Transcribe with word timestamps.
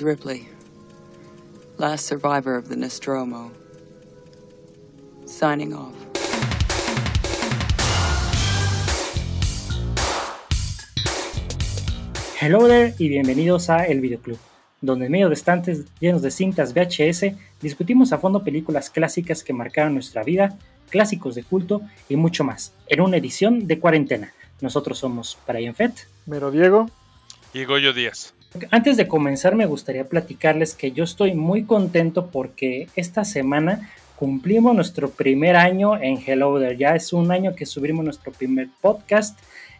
Is 0.00 0.04
Ripley, 0.04 0.48
last 1.76 2.06
survivor 2.06 2.56
of 2.56 2.70
the 2.70 2.76
Nostromo. 2.76 3.50
Signing 5.26 5.74
off. 5.74 5.94
Hello 12.40 12.66
there 12.66 12.94
y 12.98 13.10
bienvenidos 13.10 13.68
a 13.68 13.84
El 13.84 14.00
Videoclub, 14.00 14.38
donde 14.80 15.04
en 15.04 15.12
medio 15.12 15.28
de 15.28 15.34
estantes 15.34 15.84
llenos 16.00 16.22
de 16.22 16.30
cintas 16.30 16.72
VHS 16.72 17.34
discutimos 17.60 18.14
a 18.14 18.18
fondo 18.18 18.42
películas 18.42 18.88
clásicas 18.88 19.44
que 19.44 19.52
marcaron 19.52 19.92
nuestra 19.92 20.22
vida, 20.22 20.56
clásicos 20.88 21.34
de 21.34 21.42
culto 21.42 21.82
y 22.08 22.16
mucho 22.16 22.42
más, 22.42 22.72
en 22.86 23.02
una 23.02 23.18
edición 23.18 23.66
de 23.66 23.78
cuarentena. 23.78 24.32
Nosotros 24.62 24.98
somos 24.98 25.36
Brian 25.46 25.74
Fett. 25.74 26.08
Mero 26.24 26.50
Diego. 26.50 26.88
Y 27.52 27.64
Goyo 27.64 27.92
Díaz. 27.92 28.32
Antes 28.70 28.96
de 28.96 29.06
comenzar 29.06 29.54
me 29.54 29.66
gustaría 29.66 30.04
platicarles 30.04 30.74
que 30.74 30.90
yo 30.90 31.04
estoy 31.04 31.34
muy 31.34 31.64
contento 31.64 32.30
porque 32.30 32.88
esta 32.96 33.24
semana 33.24 33.90
cumplimos 34.16 34.74
nuestro 34.74 35.10
primer 35.10 35.54
año 35.54 35.96
en 35.96 36.18
Hello 36.18 36.58
There. 36.58 36.76
Ya 36.76 36.96
es 36.96 37.12
un 37.12 37.30
año 37.30 37.54
que 37.54 37.64
subimos 37.64 38.04
nuestro 38.04 38.32
primer 38.32 38.68
podcast. 38.80 39.38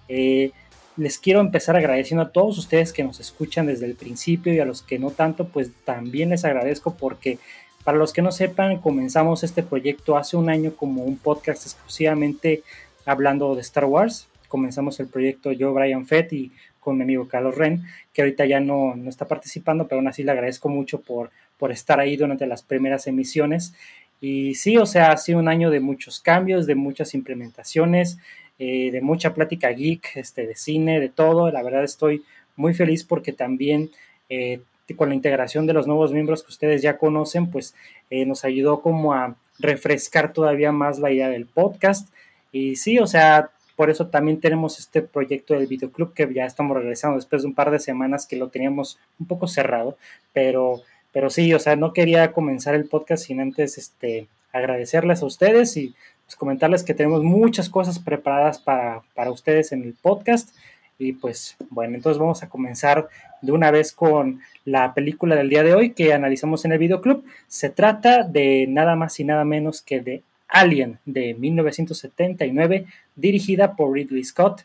Eh, 0.09 0.53
les 0.97 1.19
quiero 1.19 1.41
empezar 1.41 1.77
agradeciendo 1.77 2.23
a 2.23 2.31
todos 2.31 2.59
ustedes 2.59 2.93
que 2.93 3.03
nos 3.03 3.19
escuchan 3.19 3.67
desde 3.67 3.87
el 3.87 3.97
principio 3.97 4.55
y 4.55 4.61
a 4.61 4.65
los 4.65 4.83
que 4.83 5.01
no 5.01 5.11
tanto, 5.11 5.49
pues 5.49 5.73
también 5.85 6.31
les 6.31 6.45
agradezco 6.45 6.95
porque 6.95 7.39
para 7.83 7.99
los 7.99 8.13
que 8.13 8.23
no 8.23 8.31
sepan, 8.31 8.79
comenzamos 8.79 9.43
este 9.43 9.65
proyecto 9.65 10.17
hace 10.17 10.37
un 10.37 10.49
año 10.49 10.75
como 10.77 11.03
un 11.03 11.17
podcast 11.17 11.65
exclusivamente 11.65 12.63
hablando 13.05 13.55
de 13.57 13.63
Star 13.63 13.87
Wars. 13.87 14.29
Comenzamos 14.49 15.01
el 15.01 15.09
proyecto 15.09 15.51
yo, 15.53 15.73
Brian 15.73 16.07
Fett, 16.07 16.33
y 16.33 16.53
con 16.81 16.97
mi 16.97 17.05
amigo 17.05 17.29
Carlos 17.29 17.57
Ren, 17.57 17.85
que 18.13 18.23
ahorita 18.23 18.47
ya 18.47 18.59
no, 18.59 18.97
no 18.97 19.09
está 19.09 19.29
participando, 19.29 19.87
pero 19.87 19.99
aún 19.99 20.09
así 20.09 20.23
le 20.23 20.33
agradezco 20.33 20.69
mucho 20.69 21.01
por, 21.01 21.31
por 21.59 21.71
estar 21.71 22.01
ahí 22.01 22.17
durante 22.17 22.47
las 22.47 22.63
primeras 22.63 23.07
emisiones. 23.07 23.75
Y 24.21 24.55
sí, 24.55 24.77
o 24.77 24.87
sea, 24.87 25.13
ha 25.13 25.17
sido 25.17 25.39
un 25.39 25.49
año 25.49 25.71
de 25.71 25.81
muchos 25.81 26.21
cambios, 26.21 26.67
de 26.67 26.75
muchas 26.75 27.15
implementaciones. 27.15 28.19
Eh, 28.63 28.91
de 28.93 29.01
mucha 29.01 29.33
plática 29.33 29.71
geek, 29.71 30.17
este, 30.17 30.47
de 30.47 30.55
cine, 30.55 31.01
de 31.01 31.09
todo. 31.09 31.51
La 31.51 31.63
verdad 31.63 31.83
estoy 31.83 32.25
muy 32.57 32.75
feliz 32.75 33.05
porque 33.05 33.33
también 33.33 33.91
eh, 34.29 34.61
con 34.97 35.09
la 35.09 35.15
integración 35.15 35.67
de 35.67 35.73
los 35.73 35.87
nuevos 35.87 36.13
miembros 36.13 36.43
que 36.43 36.51
ustedes 36.51 36.83
ya 36.83 36.99
conocen, 36.99 37.51
pues 37.51 37.75
eh, 38.11 38.27
nos 38.27 38.45
ayudó 38.45 38.83
como 38.83 39.15
a 39.15 39.35
refrescar 39.59 40.35
todavía 40.35 40.73
más 40.73 40.99
la 40.99 41.11
idea 41.11 41.31
del 41.31 41.47
podcast. 41.47 42.13
Y 42.53 42.77
sí, 42.77 42.99
o 42.99 43.07
sea, 43.07 43.51
por 43.81 43.89
eso 43.89 44.09
también 44.09 44.41
tenemos 44.41 44.79
este 44.79 45.01
proyecto 45.01 45.55
del 45.55 45.67
videoclub 45.67 46.13
que 46.13 46.31
ya 46.35 46.45
estamos 46.45 46.77
regresando 46.77 47.17
después 47.17 47.41
de 47.41 47.49
un 47.49 47.55
par 47.55 47.71
de 47.71 47.79
semanas 47.79 48.27
que 48.27 48.37
lo 48.37 48.51
teníamos 48.51 48.99
un 49.19 49.27
poco 49.27 49.49
cerrado, 49.49 49.97
pero, 50.35 50.83
pero 51.13 51.31
sí, 51.31 51.55
o 51.55 51.59
sea, 51.59 51.77
no 51.77 51.95
quería 51.95 52.31
comenzar 52.33 52.75
el 52.75 52.85
podcast 52.85 53.25
sin 53.25 53.41
antes 53.41 53.79
este, 53.79 54.29
agradecerles 54.53 55.23
a 55.23 55.25
ustedes 55.25 55.79
y 55.79 55.95
pues, 56.27 56.37
comentarles 56.37 56.85
que 56.85 56.93
tenemos 56.93 57.25
muchas 57.25 57.71
cosas 57.71 57.99
preparadas 57.99 58.59
para, 58.59 59.01
para 59.15 59.31
ustedes 59.31 59.73
en 59.73 59.83
el 59.83 59.95
podcast. 59.95 60.55
Y 60.99 61.15
pues 61.15 61.57
bueno, 61.71 61.95
entonces 61.95 62.21
vamos 62.21 62.43
a 62.43 62.51
comenzar 62.51 63.09
de 63.41 63.53
una 63.53 63.71
vez 63.71 63.95
con 63.95 64.43
la 64.67 64.93
película 64.93 65.37
del 65.37 65.49
día 65.49 65.63
de 65.63 65.73
hoy 65.73 65.95
que 65.95 66.13
analizamos 66.13 66.67
en 66.67 66.73
el 66.73 66.79
videoclub. 66.79 67.25
Se 67.49 67.71
trata 67.71 68.25
de 68.25 68.67
nada 68.69 68.95
más 68.95 69.19
y 69.21 69.25
nada 69.25 69.47
menos 69.47 69.81
que 69.81 70.03
de 70.03 70.23
Alien 70.51 70.99
de 71.05 71.35
1979, 71.35 72.87
dirigida 73.17 73.77
por 73.77 73.93
Ridley 73.93 74.25
Scott. 74.25 74.65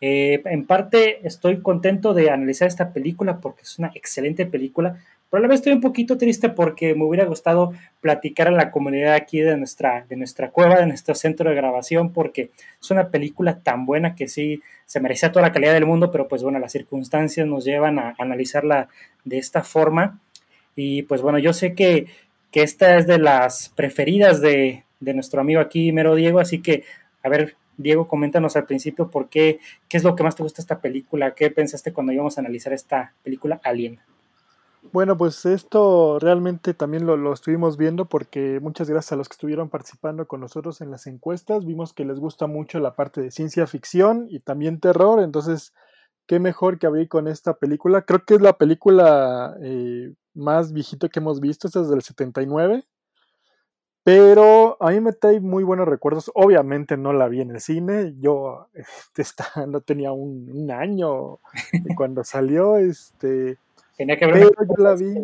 Eh, 0.00 0.42
en 0.44 0.64
parte 0.64 1.26
estoy 1.26 1.60
contento 1.60 2.14
de 2.14 2.30
analizar 2.30 2.68
esta 2.68 2.92
película 2.92 3.40
porque 3.40 3.62
es 3.62 3.78
una 3.78 3.90
excelente 3.94 4.46
película. 4.46 4.98
Pero 5.30 5.38
a 5.38 5.42
la 5.42 5.48
vez 5.48 5.60
estoy 5.60 5.74
un 5.74 5.82
poquito 5.82 6.16
triste 6.16 6.48
porque 6.48 6.94
me 6.94 7.04
hubiera 7.04 7.26
gustado 7.26 7.74
platicar 8.00 8.48
a 8.48 8.52
la 8.52 8.70
comunidad 8.70 9.14
aquí 9.14 9.40
de 9.40 9.58
nuestra, 9.58 10.06
de 10.08 10.16
nuestra 10.16 10.50
cueva, 10.50 10.76
de 10.76 10.86
nuestro 10.86 11.14
centro 11.14 11.50
de 11.50 11.56
grabación, 11.56 12.12
porque 12.14 12.50
es 12.80 12.90
una 12.90 13.10
película 13.10 13.58
tan 13.60 13.84
buena 13.84 14.14
que 14.14 14.26
sí 14.26 14.62
se 14.86 15.00
merecía 15.00 15.30
toda 15.30 15.46
la 15.46 15.52
calidad 15.52 15.74
del 15.74 15.84
mundo, 15.84 16.10
pero 16.10 16.28
pues 16.28 16.42
bueno, 16.42 16.58
las 16.58 16.72
circunstancias 16.72 17.46
nos 17.46 17.64
llevan 17.64 17.98
a 17.98 18.14
analizarla 18.18 18.88
de 19.24 19.36
esta 19.36 19.62
forma. 19.62 20.18
Y 20.74 21.02
pues 21.02 21.20
bueno, 21.20 21.38
yo 21.38 21.52
sé 21.52 21.74
que, 21.74 22.06
que 22.50 22.62
esta 22.62 22.96
es 22.96 23.06
de 23.06 23.18
las 23.18 23.70
preferidas 23.76 24.40
de, 24.40 24.84
de 25.00 25.14
nuestro 25.14 25.40
amigo 25.40 25.60
aquí, 25.60 25.92
Mero 25.92 26.14
Diego, 26.14 26.40
así 26.40 26.60
que, 26.60 26.84
a 27.22 27.28
ver, 27.28 27.56
Diego, 27.76 28.08
coméntanos 28.08 28.56
al 28.56 28.66
principio 28.66 29.10
por 29.10 29.28
qué, 29.28 29.60
qué 29.88 29.96
es 29.96 30.04
lo 30.04 30.16
que 30.16 30.24
más 30.24 30.36
te 30.36 30.42
gusta 30.42 30.60
esta 30.60 30.80
película, 30.80 31.34
qué 31.34 31.50
pensaste 31.50 31.92
cuando 31.92 32.12
íbamos 32.12 32.36
a 32.36 32.40
analizar 32.40 32.72
esta 32.72 33.14
película 33.22 33.60
Alien. 33.62 34.00
Bueno, 34.92 35.16
pues 35.16 35.44
esto 35.44 36.18
realmente 36.18 36.72
también 36.72 37.04
lo, 37.04 37.32
estuvimos 37.32 37.76
viendo 37.76 38.06
porque 38.06 38.58
muchas 38.60 38.88
gracias 38.88 39.12
a 39.12 39.16
los 39.16 39.28
que 39.28 39.34
estuvieron 39.34 39.68
participando 39.68 40.26
con 40.26 40.40
nosotros 40.40 40.80
en 40.80 40.90
las 40.90 41.06
encuestas. 41.06 41.66
Vimos 41.66 41.92
que 41.92 42.04
les 42.04 42.18
gusta 42.18 42.46
mucho 42.46 42.78
la 42.80 42.94
parte 42.94 43.20
de 43.20 43.30
ciencia 43.30 43.66
ficción 43.66 44.26
y 44.30 44.40
también 44.40 44.80
terror. 44.80 45.20
Entonces, 45.20 45.74
qué 46.26 46.40
mejor 46.40 46.78
que 46.78 46.86
abrir 46.86 47.08
con 47.08 47.28
esta 47.28 47.54
película. 47.54 48.02
Creo 48.02 48.24
que 48.24 48.34
es 48.34 48.40
la 48.40 48.54
película 48.54 49.56
eh, 49.62 50.14
más 50.32 50.72
viejita 50.72 51.08
que 51.08 51.18
hemos 51.18 51.40
visto. 51.40 51.66
Esta 51.66 51.82
es 51.82 51.90
del 51.90 52.02
79. 52.02 52.84
Pero 54.08 54.78
a 54.80 54.90
mí 54.90 55.00
me 55.02 55.12
trae 55.12 55.38
muy 55.38 55.64
buenos 55.64 55.86
recuerdos. 55.86 56.30
Obviamente 56.34 56.96
no 56.96 57.12
la 57.12 57.28
vi 57.28 57.42
en 57.42 57.50
el 57.50 57.60
cine. 57.60 58.14
Yo 58.18 58.68
este, 59.16 59.44
no 59.66 59.82
tenía 59.82 60.12
un, 60.12 60.50
un 60.50 60.70
año 60.70 61.40
cuando 61.94 62.24
salió. 62.24 62.78
Este 62.78 63.58
Tenía 63.98 64.16
que 64.16 64.24
ver. 64.24 64.50
Pero 64.56 64.74
yo 64.74 64.82
la 64.82 64.94
vi. 64.94 65.14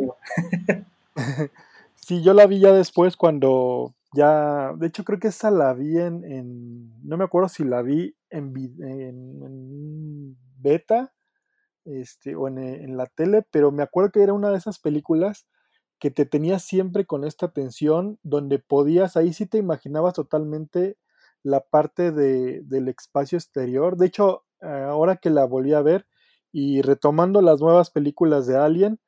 sí, 1.95 2.23
yo 2.23 2.35
la 2.35 2.47
vi 2.47 2.61
ya 2.61 2.73
después 2.73 3.17
cuando 3.17 3.95
ya. 4.13 4.75
De 4.77 4.89
hecho, 4.89 5.03
creo 5.03 5.19
que 5.19 5.29
esa 5.29 5.51
la 5.51 5.73
vi 5.73 5.99
en. 5.99 6.93
no 7.03 7.17
me 7.17 7.25
acuerdo 7.25 7.49
si 7.49 7.65
la 7.65 7.81
vi 7.81 8.15
en, 8.29 8.53
en, 8.83 10.37
beta 10.59 11.15
este, 11.87 12.37
o 12.37 12.49
en, 12.49 12.97
la 12.99 13.07
tele, 13.07 13.47
pero 13.51 13.73
me 13.73 13.83
acuerdo 13.83 14.11
que 14.11 14.23
era 14.23 14.35
una 14.35 14.51
de 14.51 14.59
esas 14.59 14.79
películas 14.79 15.47
que 16.01 16.11
te 16.11 16.27
tenía 16.27 16.59
siempre 16.59 17.07
con 17.07 17.25
esta 17.25 17.53
tensión, 17.53 18.19
donde 18.23 18.59
podías, 18.59 19.17
ahí 19.17 19.33
sí 19.33 19.47
te 19.47 19.59
imaginabas 19.59 20.15
totalmente 20.15 20.97
la 21.43 21.61
parte 21.63 22.13
de, 22.13 22.63
del 22.65 22.89
espacio 22.89 23.39
exterior. 23.39 23.97
De 23.97 24.07
hecho, 24.07 24.45
ahora 24.61 25.17
que 25.17 25.31
la 25.31 25.45
volví 25.47 25.75
a 25.75 25.83
ver, 25.83 26.07
y 26.53 26.83
retomando 26.83 27.43
las 27.43 27.61
nuevas 27.61 27.91
películas 27.91 28.47
de 28.47 28.57
Alien, 28.57 29.01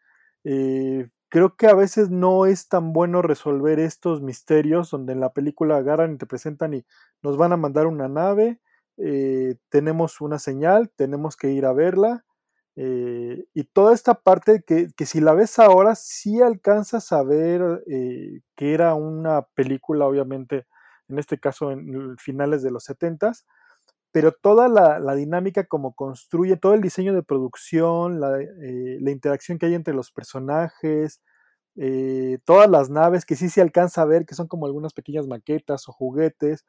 eh, 0.45 1.09
creo 1.29 1.57
que 1.57 1.67
a 1.69 1.75
veces 1.75 2.11
no 2.11 2.47
es 2.47 2.69
tan 2.69 2.93
bueno 2.93 3.23
resolver 3.23 3.79
estos 3.81 4.23
misterios 4.23 4.91
donde 4.91 5.13
en 5.15 5.21
la 5.21 5.33
película 5.33 5.77
agarran 5.79 6.15
y 6.15 6.19
te 6.19 6.27
presentan 6.27 6.75
y 6.75 6.85
nos 7.23 7.37
van 7.37 7.53
a 7.53 7.57
mandar 7.57 7.87
una 7.87 8.09
nave, 8.09 8.61
eh, 8.99 9.57
tenemos 9.71 10.21
una 10.21 10.39
señal, 10.39 10.91
tenemos 10.97 11.37
que 11.37 11.51
ir 11.53 11.67
a 11.67 11.73
verla. 11.73 12.25
Eh, 12.77 13.47
y 13.55 13.65
toda 13.65 13.95
esta 13.95 14.15
parte 14.15 14.63
que, 14.67 14.89
que, 14.97 15.07
si 15.07 15.21
la 15.21 15.33
ves 15.35 15.59
ahora 15.59 15.95
sí 15.95 16.43
alcanzas 16.43 17.11
a 17.13 17.23
ver 17.23 17.83
que 17.87 18.75
era 18.75 18.95
una 18.95 19.43
película, 19.55 20.07
obviamente, 20.07 20.67
en 21.09 21.19
este 21.19 21.39
caso 21.39 21.73
en 21.73 22.17
finales 22.19 22.63
de 22.63 22.71
los 22.71 22.85
70 22.85 23.33
pero 24.17 24.33
toda 24.33 24.67
la, 24.69 25.15
dinámica 25.15 25.65
como 25.65 25.95
construye, 25.95 26.57
todo 26.57 26.73
el 26.73 26.81
diseño 26.81 27.13
de 27.13 27.23
producción, 27.23 28.19
la, 28.19 28.41
eh, 28.41 28.99
interacción 29.07 29.59
que 29.59 29.67
hay 29.67 29.75
entre 29.75 29.93
los 29.93 30.11
personajes, 30.11 31.21
eh, 31.77 32.39
todas 32.47 32.71
las 32.71 32.89
naves 32.89 33.27
que 33.27 33.37
sí 33.37 33.51
se 33.51 33.61
alcanza 33.61 34.01
a 34.01 34.07
ver, 34.07 34.25
que 34.25 34.35
son 34.35 34.49
como 34.49 34.65
algunas 34.65 34.95
pequeñas 34.95 35.27
maquetas 35.27 35.87
o 35.91 35.93
juguetes, 35.93 36.65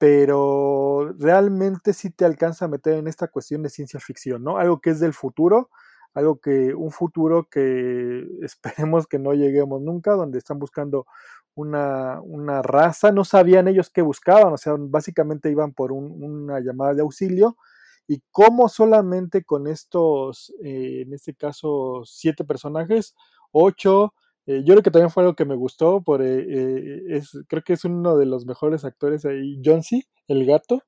pero 0.00 1.12
realmente 1.18 1.92
sí 1.92 2.08
te 2.08 2.24
alcanza 2.24 2.64
a 2.64 2.68
meter 2.68 2.94
en 2.94 3.06
esta 3.06 3.28
cuestión 3.28 3.62
de 3.62 3.68
ciencia 3.68 4.00
ficción, 4.00 4.42
¿no? 4.42 4.56
Algo 4.56 4.80
que 4.80 4.88
es 4.88 4.98
del 4.98 5.12
futuro, 5.12 5.68
algo 6.14 6.40
que, 6.40 6.72
un 6.74 6.90
futuro 6.90 7.48
que 7.50 8.26
esperemos 8.42 9.06
que 9.06 9.18
no 9.18 9.34
lleguemos 9.34 9.82
nunca, 9.82 10.12
donde 10.12 10.38
están 10.38 10.58
buscando 10.58 11.06
una, 11.54 12.18
una, 12.22 12.62
raza, 12.62 13.12
no 13.12 13.26
sabían 13.26 13.68
ellos 13.68 13.90
qué 13.90 14.00
buscaban, 14.00 14.54
o 14.54 14.56
sea, 14.56 14.74
básicamente 14.78 15.50
iban 15.50 15.74
por 15.74 15.92
una 15.92 16.60
llamada 16.60 16.94
de 16.94 17.02
auxilio 17.02 17.58
y 18.06 18.22
cómo 18.30 18.70
solamente 18.70 19.44
con 19.44 19.66
estos, 19.66 20.54
eh, 20.64 21.02
en 21.06 21.12
este 21.12 21.34
caso, 21.34 22.04
siete 22.06 22.44
personajes, 22.44 23.14
ocho, 23.52 24.14
eh, 24.46 24.62
yo 24.64 24.74
creo 24.74 24.82
que 24.82 24.90
también 24.90 25.10
fue 25.10 25.22
algo 25.24 25.36
que 25.36 25.44
me 25.44 25.56
gustó, 25.56 26.02
por, 26.02 26.22
eh, 26.22 27.16
es, 27.16 27.30
creo 27.48 27.62
que 27.62 27.74
es 27.74 27.84
uno 27.84 28.16
de 28.16 28.26
los 28.26 28.46
mejores 28.46 28.84
actores 28.84 29.24
ahí, 29.24 29.60
John 29.64 29.82
C., 29.82 30.02
el 30.28 30.46
gato, 30.46 30.82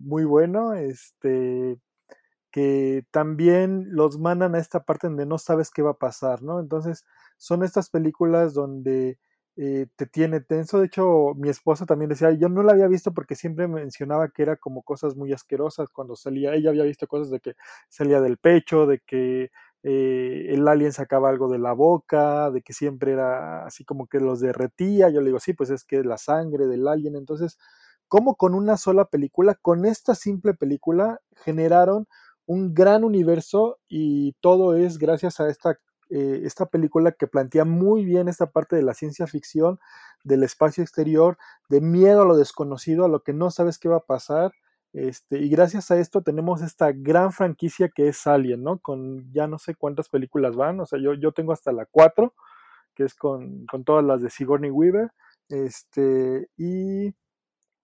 muy 0.00 0.24
bueno, 0.24 0.74
este, 0.74 1.78
que 2.50 3.04
también 3.10 3.86
los 3.90 4.18
mandan 4.18 4.54
a 4.54 4.58
esta 4.58 4.84
parte 4.84 5.06
donde 5.08 5.26
no 5.26 5.38
sabes 5.38 5.70
qué 5.70 5.82
va 5.82 5.92
a 5.92 5.98
pasar, 5.98 6.42
¿no? 6.42 6.60
Entonces, 6.60 7.04
son 7.36 7.62
estas 7.62 7.90
películas 7.90 8.54
donde 8.54 9.18
eh, 9.56 9.86
te 9.96 10.06
tiene 10.06 10.40
tenso. 10.40 10.78
De 10.80 10.86
hecho, 10.86 11.34
mi 11.36 11.48
esposa 11.50 11.84
también 11.86 12.08
decía, 12.10 12.30
yo 12.32 12.48
no 12.48 12.62
la 12.62 12.72
había 12.72 12.88
visto 12.88 13.12
porque 13.12 13.34
siempre 13.36 13.68
mencionaba 13.68 14.28
que 14.30 14.42
era 14.42 14.56
como 14.56 14.82
cosas 14.82 15.16
muy 15.16 15.32
asquerosas 15.32 15.88
cuando 15.90 16.16
salía. 16.16 16.54
Ella 16.54 16.70
había 16.70 16.84
visto 16.84 17.06
cosas 17.06 17.30
de 17.30 17.40
que 17.40 17.54
salía 17.88 18.20
del 18.20 18.38
pecho, 18.38 18.86
de 18.86 19.00
que 19.00 19.50
eh, 19.82 20.46
el 20.50 20.66
alien 20.66 20.92
sacaba 20.92 21.28
algo 21.28 21.48
de 21.48 21.58
la 21.58 21.72
boca, 21.72 22.50
de 22.50 22.62
que 22.62 22.72
siempre 22.72 23.12
era 23.12 23.64
así 23.64 23.84
como 23.84 24.06
que 24.06 24.20
los 24.20 24.40
derretía. 24.40 25.08
Yo 25.10 25.20
le 25.20 25.26
digo, 25.26 25.40
sí, 25.40 25.52
pues 25.54 25.70
es 25.70 25.84
que 25.84 25.98
es 26.00 26.06
la 26.06 26.18
sangre 26.18 26.66
del 26.66 26.88
alien. 26.88 27.16
Entonces, 27.16 27.58
¿cómo 28.08 28.36
con 28.36 28.54
una 28.54 28.76
sola 28.76 29.06
película, 29.06 29.54
con 29.54 29.84
esta 29.86 30.14
simple 30.14 30.54
película, 30.54 31.20
generaron 31.36 32.06
un 32.46 32.74
gran 32.74 33.04
universo 33.04 33.78
y 33.88 34.32
todo 34.40 34.74
es 34.74 34.98
gracias 34.98 35.38
a 35.40 35.48
esta, 35.48 35.78
eh, 36.10 36.40
esta 36.44 36.66
película 36.66 37.12
que 37.12 37.26
plantea 37.26 37.64
muy 37.64 38.04
bien 38.04 38.28
esta 38.28 38.50
parte 38.50 38.74
de 38.76 38.82
la 38.82 38.94
ciencia 38.94 39.26
ficción, 39.26 39.78
del 40.24 40.42
espacio 40.42 40.82
exterior, 40.82 41.38
de 41.68 41.80
miedo 41.80 42.22
a 42.22 42.24
lo 42.24 42.36
desconocido, 42.36 43.04
a 43.04 43.08
lo 43.08 43.22
que 43.22 43.32
no 43.34 43.50
sabes 43.50 43.78
qué 43.78 43.88
va 43.88 43.98
a 43.98 44.06
pasar 44.06 44.52
este, 45.06 45.38
y 45.38 45.48
gracias 45.48 45.90
a 45.90 45.98
esto 45.98 46.22
tenemos 46.22 46.62
esta 46.62 46.92
gran 46.92 47.32
franquicia 47.32 47.88
que 47.88 48.08
es 48.08 48.26
Alien, 48.26 48.62
¿no? 48.64 48.78
Con 48.80 49.30
ya 49.32 49.46
no 49.46 49.58
sé 49.58 49.74
cuántas 49.74 50.08
películas 50.08 50.56
van, 50.56 50.80
o 50.80 50.86
sea, 50.86 50.98
yo, 51.00 51.14
yo 51.14 51.32
tengo 51.32 51.52
hasta 51.52 51.72
la 51.72 51.86
4, 51.86 52.34
que 52.94 53.04
es 53.04 53.14
con, 53.14 53.66
con 53.66 53.84
todas 53.84 54.04
las 54.04 54.22
de 54.22 54.30
Sigourney 54.30 54.70
Weaver, 54.70 55.10
este, 55.50 56.48
y, 56.56 57.14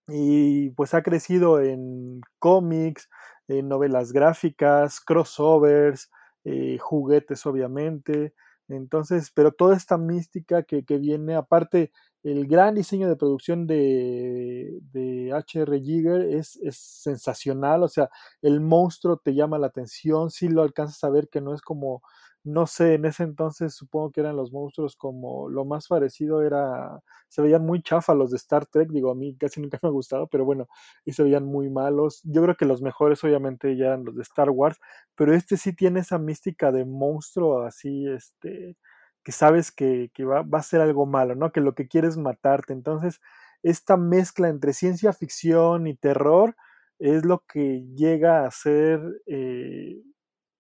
y 0.08 0.70
pues 0.70 0.94
ha 0.94 1.02
crecido 1.02 1.60
en 1.60 2.20
cómics, 2.38 3.08
en 3.48 3.68
novelas 3.68 4.12
gráficas, 4.12 5.00
crossovers, 5.00 6.10
eh, 6.44 6.78
juguetes 6.78 7.46
obviamente, 7.46 8.34
entonces, 8.68 9.30
pero 9.34 9.52
toda 9.52 9.76
esta 9.76 9.98
mística 9.98 10.62
que, 10.64 10.84
que 10.84 10.98
viene, 10.98 11.36
aparte, 11.36 11.92
el 12.24 12.46
gran 12.48 12.74
diseño 12.74 13.08
de 13.08 13.16
producción 13.16 13.66
de, 13.66 14.80
de 14.92 15.30
H.R. 15.34 15.80
Giger 15.80 16.22
es, 16.22 16.58
sensacional, 16.72 17.82
o 17.82 17.88
sea, 17.88 18.08
el 18.40 18.60
monstruo 18.60 19.18
te 19.18 19.34
llama 19.34 19.58
la 19.58 19.66
atención, 19.66 20.30
si 20.30 20.48
lo 20.48 20.62
alcanzas 20.62 21.04
a 21.04 21.10
ver 21.10 21.28
que 21.28 21.42
no 21.42 21.54
es 21.54 21.60
como, 21.60 22.02
no 22.42 22.66
sé, 22.66 22.94
en 22.94 23.04
ese 23.04 23.24
entonces 23.24 23.74
supongo 23.74 24.10
que 24.10 24.20
eran 24.20 24.36
los 24.36 24.52
monstruos 24.52 24.96
como 24.96 25.50
lo 25.50 25.66
más 25.66 25.88
parecido 25.88 26.42
era, 26.42 27.02
se 27.28 27.42
veían 27.42 27.66
muy 27.66 27.82
chafa 27.82 28.14
los 28.14 28.30
de 28.30 28.38
Star 28.38 28.64
Trek, 28.66 28.88
digo, 28.90 29.10
a 29.10 29.14
mí 29.14 29.36
casi 29.36 29.60
nunca 29.60 29.78
me 29.82 29.88
ha 29.90 29.92
gustado, 29.92 30.26
pero 30.26 30.46
bueno, 30.46 30.66
y 31.04 31.12
se 31.12 31.22
veían 31.24 31.44
muy 31.44 31.68
malos, 31.68 32.22
yo 32.24 32.42
creo 32.42 32.56
que 32.56 32.64
los 32.64 32.80
mejores 32.80 33.22
obviamente 33.22 33.76
ya 33.76 33.86
eran 33.86 34.04
los 34.04 34.16
de 34.16 34.22
Star 34.22 34.48
Wars, 34.48 34.78
pero 35.14 35.34
este 35.34 35.58
sí 35.58 35.74
tiene 35.74 36.00
esa 36.00 36.18
mística 36.18 36.72
de 36.72 36.86
monstruo 36.86 37.62
así, 37.62 38.06
este 38.08 38.76
que 39.24 39.32
sabes 39.32 39.72
que, 39.72 40.10
va, 40.20 40.44
a 40.58 40.62
ser 40.62 40.80
algo 40.80 41.06
malo, 41.06 41.34
¿no? 41.34 41.52
Que 41.52 41.60
lo 41.60 41.74
que 41.74 41.88
quiere 41.88 42.08
es 42.08 42.16
matarte. 42.16 42.72
Entonces, 42.72 43.20
esta 43.62 43.96
mezcla 43.96 44.48
entre 44.48 44.72
ciencia 44.72 45.12
ficción 45.12 45.86
y 45.86 45.96
terror 45.96 46.56
es 46.98 47.24
lo 47.24 47.44
que 47.46 47.84
llega 47.96 48.46
a 48.46 48.50
ser, 48.50 49.00
eh, 49.26 50.02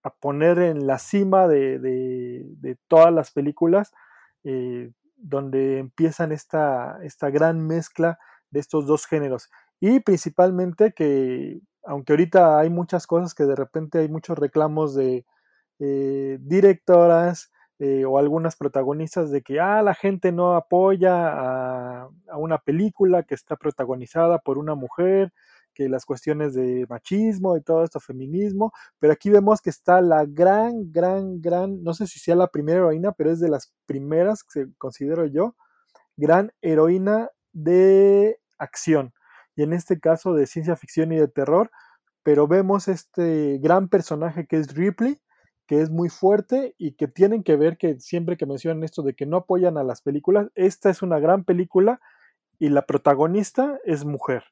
a 0.02 0.14
poner 0.14 0.58
en 0.58 0.86
la 0.86 0.98
cima 0.98 1.46
de 1.48 2.78
todas 2.88 3.12
las 3.12 3.30
películas, 3.30 3.92
eh, 4.44 4.90
donde 5.16 5.78
empiezan 5.78 6.32
esta, 6.32 6.98
esta 7.02 7.30
gran 7.30 7.66
mezcla 7.66 8.18
de 8.50 8.60
estos 8.60 8.86
dos 8.86 9.06
géneros. 9.06 9.50
Y 9.80 10.00
principalmente 10.00 10.92
que, 10.92 11.60
aunque 11.82 12.12
ahorita 12.12 12.58
hay 12.58 12.68
muchas 12.68 13.06
cosas 13.06 13.34
que 13.34 13.44
de 13.44 13.56
repente 13.56 13.98
hay 14.00 14.08
muchos 14.08 14.38
reclamos 14.38 14.94
de 14.94 15.24
eh, 15.78 16.38
directoras, 16.42 17.50
eh, 17.78 18.04
o 18.04 18.18
algunas 18.18 18.56
protagonistas 18.56 19.30
de 19.30 19.42
que 19.42 19.60
ah, 19.60 19.82
la 19.82 19.94
gente 19.94 20.32
no 20.32 20.54
apoya 20.54 21.28
a, 21.28 22.08
a, 22.28 22.36
una 22.36 22.58
película 22.58 23.24
que 23.24 23.34
está 23.34 23.56
protagonizada 23.56 24.38
por 24.38 24.58
una 24.58 24.74
mujer, 24.74 25.32
que 25.74 25.88
las 25.88 26.06
cuestiones 26.06 26.54
de 26.54 26.86
machismo 26.88 27.56
y 27.56 27.62
todo 27.62 27.84
esto, 27.84 28.00
feminismo, 28.00 28.72
pero 28.98 29.12
aquí 29.12 29.28
vemos 29.28 29.60
que 29.60 29.70
está 29.70 30.00
la 30.00 30.24
gran, 30.24 30.92
gran, 30.92 31.40
gran, 31.40 31.82
no 31.82 31.94
sé 31.94 32.06
si 32.06 32.20
sea 32.20 32.36
la 32.36 32.48
primera 32.48 32.78
heroína, 32.78 33.12
pero 33.12 33.32
es 33.32 33.40
de 33.40 33.48
las 33.48 33.74
primeras 33.86 34.44
que 34.44 34.66
considero 34.78 35.26
yo, 35.26 35.56
gran 36.16 36.52
heroína 36.62 37.30
de 37.52 38.38
acción, 38.58 39.12
y 39.56 39.64
en 39.64 39.72
este 39.72 40.00
caso 40.00 40.32
de 40.34 40.46
ciencia 40.46 40.76
ficción 40.76 41.12
y 41.12 41.16
de 41.16 41.28
terror, 41.28 41.70
pero 42.22 42.48
vemos 42.48 42.88
este 42.88 43.58
gran 43.58 43.88
personaje 43.88 44.46
que 44.46 44.56
es 44.56 44.74
Ripley, 44.74 45.20
que 45.66 45.80
es 45.80 45.90
muy 45.90 46.08
fuerte 46.08 46.74
y 46.78 46.92
que 46.92 47.08
tienen 47.08 47.42
que 47.42 47.56
ver 47.56 47.78
que 47.78 47.98
siempre 48.00 48.36
que 48.36 48.46
mencionan 48.46 48.84
esto 48.84 49.02
de 49.02 49.14
que 49.14 49.26
no 49.26 49.38
apoyan 49.38 49.78
a 49.78 49.84
las 49.84 50.02
películas, 50.02 50.48
esta 50.54 50.90
es 50.90 51.02
una 51.02 51.18
gran 51.18 51.44
película 51.44 52.00
y 52.58 52.68
la 52.68 52.82
protagonista 52.86 53.78
es 53.84 54.04
mujer. 54.04 54.44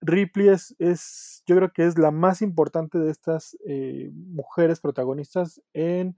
Ripley 0.00 0.48
es, 0.48 0.74
es 0.78 1.42
yo 1.46 1.56
creo 1.56 1.72
que 1.72 1.86
es 1.86 1.96
la 1.96 2.10
más 2.10 2.42
importante 2.42 2.98
de 2.98 3.10
estas 3.10 3.56
eh, 3.66 4.10
mujeres 4.12 4.80
protagonistas 4.80 5.62
en 5.72 6.16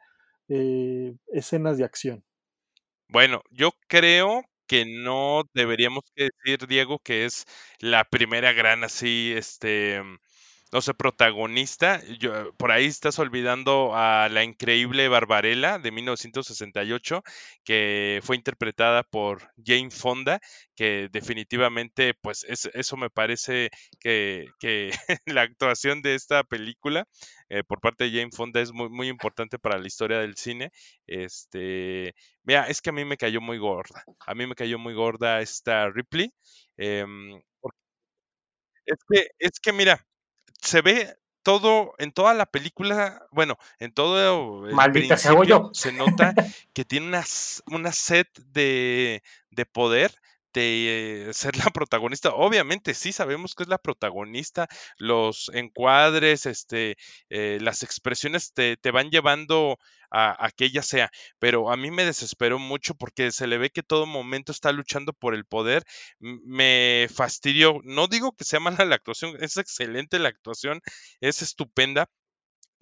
eh, 0.49 1.15
escenas 1.29 1.77
de 1.77 1.85
acción. 1.85 2.25
Bueno, 3.09 3.43
yo 3.51 3.73
creo 3.87 4.43
que 4.67 4.87
no 4.87 5.45
deberíamos 5.53 6.05
decir, 6.17 6.67
Diego, 6.67 6.99
que 6.99 7.27
es 7.27 7.45
la 7.79 8.05
primera 8.05 8.53
gran 8.53 8.83
así, 8.85 9.35
este, 9.37 10.03
no 10.75 10.81
sé, 10.83 10.93
protagonista. 10.93 12.03
Yo, 12.19 12.53
por 12.57 12.73
ahí 12.73 12.87
estás 12.87 13.21
olvidando 13.21 13.93
a 13.95 14.29
la 14.29 14.43
increíble 14.43 15.07
Barbarella 15.07 15.79
de 15.79 15.93
1968, 15.93 17.23
que 17.63 18.19
fue 18.25 18.35
interpretada 18.35 19.05
por 19.05 19.53
Jane 19.65 19.93
Fonda, 19.93 20.41
que 20.75 21.09
definitivamente, 21.13 22.15
pues 22.21 22.43
es, 22.49 22.69
eso 22.75 22.97
me 22.97 23.09
parece 23.09 23.71
que, 24.01 24.47
que 24.59 24.91
la 25.27 25.43
actuación 25.43 26.03
de 26.03 26.17
esta 26.17 26.43
película 26.43 27.07
eh, 27.51 27.63
por 27.63 27.81
parte 27.81 28.11
de 28.11 28.19
Jane 28.19 28.33
Fonda 28.33 28.61
es 28.61 28.73
muy, 28.73 28.89
muy 28.91 29.07
importante 29.07 29.61
para 29.61 29.79
la 29.79 29.87
historia 29.87 30.19
del 30.19 30.37
cine. 30.37 30.73
Este, 31.07 32.17
mira, 32.43 32.67
es 32.67 32.83
que 32.83 32.91
a 32.91 32.93
mí 32.93 33.05
me 33.05 33.17
cayó 33.17 33.41
muy 33.41 33.59
gorda. 33.59 34.03
A 34.27 34.35
mí 34.35 34.45
me 34.45 34.57
cayó 34.57 34.81
muy 34.81 34.95
gorda 34.95 35.41
esta 35.41 35.89
Ripley. 35.89 36.33
Eh, 36.79 37.07
es 38.87 38.99
que, 39.09 39.27
es 39.39 39.61
que 39.61 39.73
mira, 39.73 40.05
se 40.65 40.81
ve 40.83 41.17
todo, 41.43 41.95
en 41.99 42.13
toda 42.13 42.35
la 42.35 42.47
película, 42.47 43.27
bueno, 43.31 43.59
en 43.79 43.93
todo 43.93 44.67
el 44.67 44.75
Maldita 44.75 45.17
se 45.17 45.29
hago 45.29 45.45
yo. 45.45 45.71
se 45.73 45.93
nota 45.93 46.35
que 46.73 46.85
tiene 46.85 47.07
una, 47.07 47.25
una 47.67 47.93
set 47.93 48.29
de, 48.47 49.23
de 49.51 49.67
poder 49.67 50.15
de 50.61 51.31
ser 51.33 51.57
la 51.57 51.71
protagonista. 51.71 52.31
Obviamente, 52.31 52.95
sí 52.95 53.13
sabemos 53.13 53.55
que 53.55 53.65
es 53.65 53.69
la 53.69 53.79
protagonista. 53.79 54.69
Los 54.99 55.51
encuadres, 55.55 56.47
este, 56.47 56.97
eh, 57.31 57.59
las 57.61 57.83
expresiones 57.83 58.53
te, 58.55 58.77
te, 58.77 58.91
van 58.91 59.11
llevando 59.11 59.79
a, 60.11 60.47
a, 60.47 60.51
que 60.51 60.67
ella 60.67 60.83
sea. 60.83 61.11
Pero 61.39 61.71
a 61.71 61.77
mí 61.77 61.91
me 61.91 62.05
desesperó 62.05 62.59
mucho 62.59 62.95
porque 62.95 63.33
se 63.33 63.47
le 63.47 63.59
ve 63.59 63.71
que 63.71 63.83
todo 63.83 64.07
momento 64.07 64.53
está 64.53 64.73
luchando 64.73 65.13
por 65.13 65.35
el 65.35 65.45
poder. 65.45 65.85
Me 66.19 67.09
fastidió. 67.15 67.81
No 67.85 68.07
digo 68.07 68.33
que 68.33 68.45
sea 68.45 68.61
mala 68.61 68.85
la 68.85 68.97
actuación, 68.97 69.37
es 69.41 69.57
excelente 69.57 70.19
la 70.19 70.29
actuación, 70.31 70.81
es 71.21 71.43
estupenda 71.43 72.09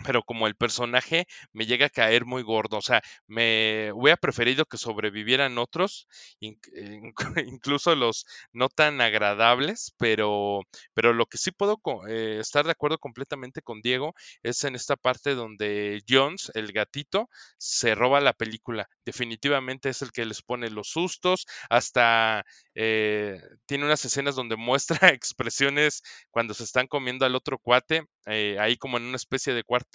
pero 0.05 0.23
como 0.23 0.47
el 0.47 0.55
personaje 0.57 1.27
me 1.53 1.67
llega 1.67 1.87
a 1.87 1.91
caer 1.91 2.25
muy 2.25 2.43
gordo, 2.43 2.79
o 2.79 2.83
sea, 2.83 3.03
me 3.27 3.91
hubiera 3.95 4.17
preferido 4.17 4.65
que 4.67 4.79
sobrevivieran 4.79 5.59
otros, 5.59 6.09
incluso 6.41 7.95
los 7.95 8.27
no 8.53 8.69
tan 8.69 9.01
agradables, 9.01 9.95
pero, 9.99 10.63
pero 10.95 11.13
lo 11.13 11.27
que 11.27 11.39
sí 11.39 11.51
puedo 11.51 11.81
eh, 12.09 12.39
estar 12.41 12.65
de 12.65 12.73
acuerdo 12.73 12.99
completamente 12.99 13.63
con 13.63 13.81
Diego 13.81 14.15
es 14.43 14.65
en 14.65 14.75
esta 14.75 14.97
parte 14.97 15.35
donde 15.35 16.03
Jones, 16.09 16.51
el 16.55 16.73
gatito, 16.73 17.29
se 17.59 17.95
roba 17.95 18.21
la 18.21 18.33
película. 18.33 18.89
Definitivamente 19.05 19.89
es 19.89 20.03
el 20.03 20.13
que 20.13 20.25
les 20.25 20.43
pone 20.43 20.71
los 20.71 20.89
sustos, 20.89 21.47
hasta 21.71 22.45
eh, 22.75 23.41
tiene 23.67 23.85
unas 23.85 24.05
escenas 24.05 24.35
donde 24.35 24.57
muestra 24.57 24.99
expresiones 25.13 26.03
cuando 26.31 26.55
se 26.55 26.65
están 26.65 26.87
comiendo 26.87 27.27
al 27.27 27.35
otro 27.35 27.59
cuate, 27.59 28.05
eh, 28.27 28.57
ahí 28.61 28.77
como 28.77 28.97
en 28.99 29.05
una 29.05 29.17
especie 29.17 29.53
de 29.55 29.65
cuarto 29.65 29.92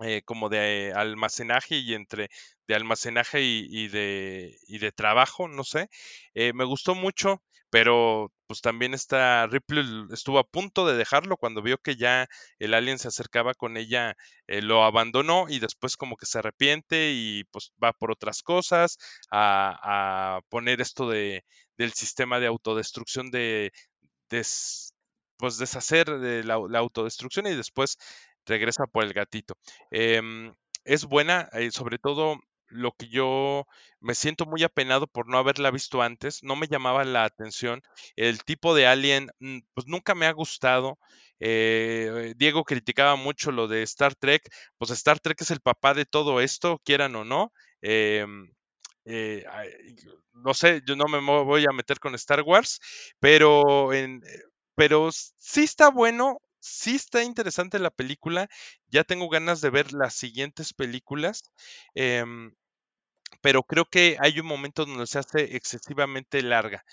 eh, 0.00 0.22
como 0.24 0.48
de 0.48 0.92
almacenaje 0.94 1.76
y 1.76 1.94
entre 1.94 2.28
de 2.66 2.74
almacenaje 2.74 3.42
y, 3.42 3.88
de, 3.88 4.56
y 4.66 4.78
de 4.78 4.92
trabajo, 4.92 5.48
no 5.48 5.64
sé. 5.64 5.88
Eh, 6.34 6.52
me 6.54 6.64
gustó 6.64 6.94
mucho, 6.94 7.42
pero 7.70 8.32
pues 8.46 8.60
también 8.60 8.94
está 8.94 9.46
Ripley 9.46 9.84
estuvo 10.12 10.38
a 10.38 10.44
punto 10.44 10.86
de 10.86 10.96
dejarlo 10.96 11.36
cuando 11.36 11.62
vio 11.62 11.78
que 11.78 11.96
ya 11.96 12.26
el 12.58 12.74
alien 12.74 12.98
se 12.98 13.08
acercaba 13.08 13.54
con 13.54 13.76
ella, 13.76 14.14
eh, 14.46 14.60
lo 14.62 14.84
abandonó 14.84 15.46
y 15.48 15.58
después 15.60 15.96
como 15.96 16.16
que 16.16 16.26
se 16.26 16.38
arrepiente 16.38 17.12
y 17.14 17.44
pues 17.50 17.72
va 17.82 17.92
por 17.92 18.10
otras 18.12 18.42
cosas 18.42 18.98
a, 19.30 20.36
a 20.36 20.40
poner 20.48 20.80
esto 20.80 21.08
de 21.08 21.44
del 21.78 21.92
sistema 21.94 22.38
de 22.40 22.46
autodestrucción 22.46 23.30
de, 23.30 23.72
de 24.30 24.44
pues 25.38 25.58
deshacer 25.58 26.18
de 26.20 26.44
la 26.44 26.54
autodestrucción 26.78 27.46
y 27.46 27.54
después 27.54 27.96
regresa 28.46 28.86
por 28.86 29.04
el 29.04 29.12
gatito. 29.12 29.54
Eh, 29.90 30.20
es 30.84 31.04
buena, 31.04 31.48
eh, 31.52 31.70
sobre 31.70 31.98
todo 31.98 32.38
lo 32.68 32.92
que 32.92 33.08
yo 33.08 33.66
me 34.00 34.14
siento 34.14 34.46
muy 34.46 34.62
apenado 34.62 35.06
por 35.06 35.28
no 35.28 35.36
haberla 35.38 35.70
visto 35.70 36.00
antes, 36.02 36.42
no 36.42 36.56
me 36.56 36.68
llamaba 36.68 37.04
la 37.04 37.24
atención. 37.24 37.82
El 38.16 38.42
tipo 38.44 38.74
de 38.74 38.86
alien, 38.86 39.28
mm, 39.40 39.58
pues 39.74 39.86
nunca 39.86 40.14
me 40.14 40.26
ha 40.26 40.32
gustado. 40.32 40.98
Eh, 41.38 42.34
Diego 42.36 42.64
criticaba 42.64 43.16
mucho 43.16 43.52
lo 43.52 43.68
de 43.68 43.82
Star 43.82 44.14
Trek, 44.14 44.42
pues 44.78 44.90
Star 44.90 45.20
Trek 45.20 45.40
es 45.42 45.50
el 45.50 45.60
papá 45.60 45.92
de 45.94 46.06
todo 46.06 46.40
esto, 46.40 46.80
quieran 46.84 47.14
o 47.16 47.24
no. 47.24 47.52
Em, 47.82 48.50
eh, 49.04 49.44
no 50.34 50.54
sé, 50.54 50.82
yo 50.86 50.96
no 50.96 51.04
me 51.06 51.20
voy 51.20 51.64
a 51.64 51.72
meter 51.72 51.98
con 52.00 52.14
Star 52.14 52.42
Wars, 52.42 52.80
pero, 53.20 53.92
en, 53.92 54.22
pero 54.74 55.10
sí 55.12 55.64
está 55.64 55.90
bueno, 55.90 56.38
sí 56.62 56.94
está 56.94 57.22
interesante 57.24 57.78
la 57.78 57.90
película. 57.90 58.48
Ya 58.88 59.04
tengo 59.04 59.28
ganas 59.28 59.60
de 59.60 59.70
ver 59.70 59.92
las 59.92 60.14
siguientes 60.14 60.72
películas. 60.72 61.42
Em, 61.94 62.54
pero 63.40 63.62
creo 63.64 63.86
que 63.86 64.16
hay 64.20 64.38
un 64.40 64.46
momento 64.46 64.84
donde 64.86 65.06
se 65.06 65.18
hace 65.18 65.56
excesivamente 65.56 66.42
larga. 66.42 66.84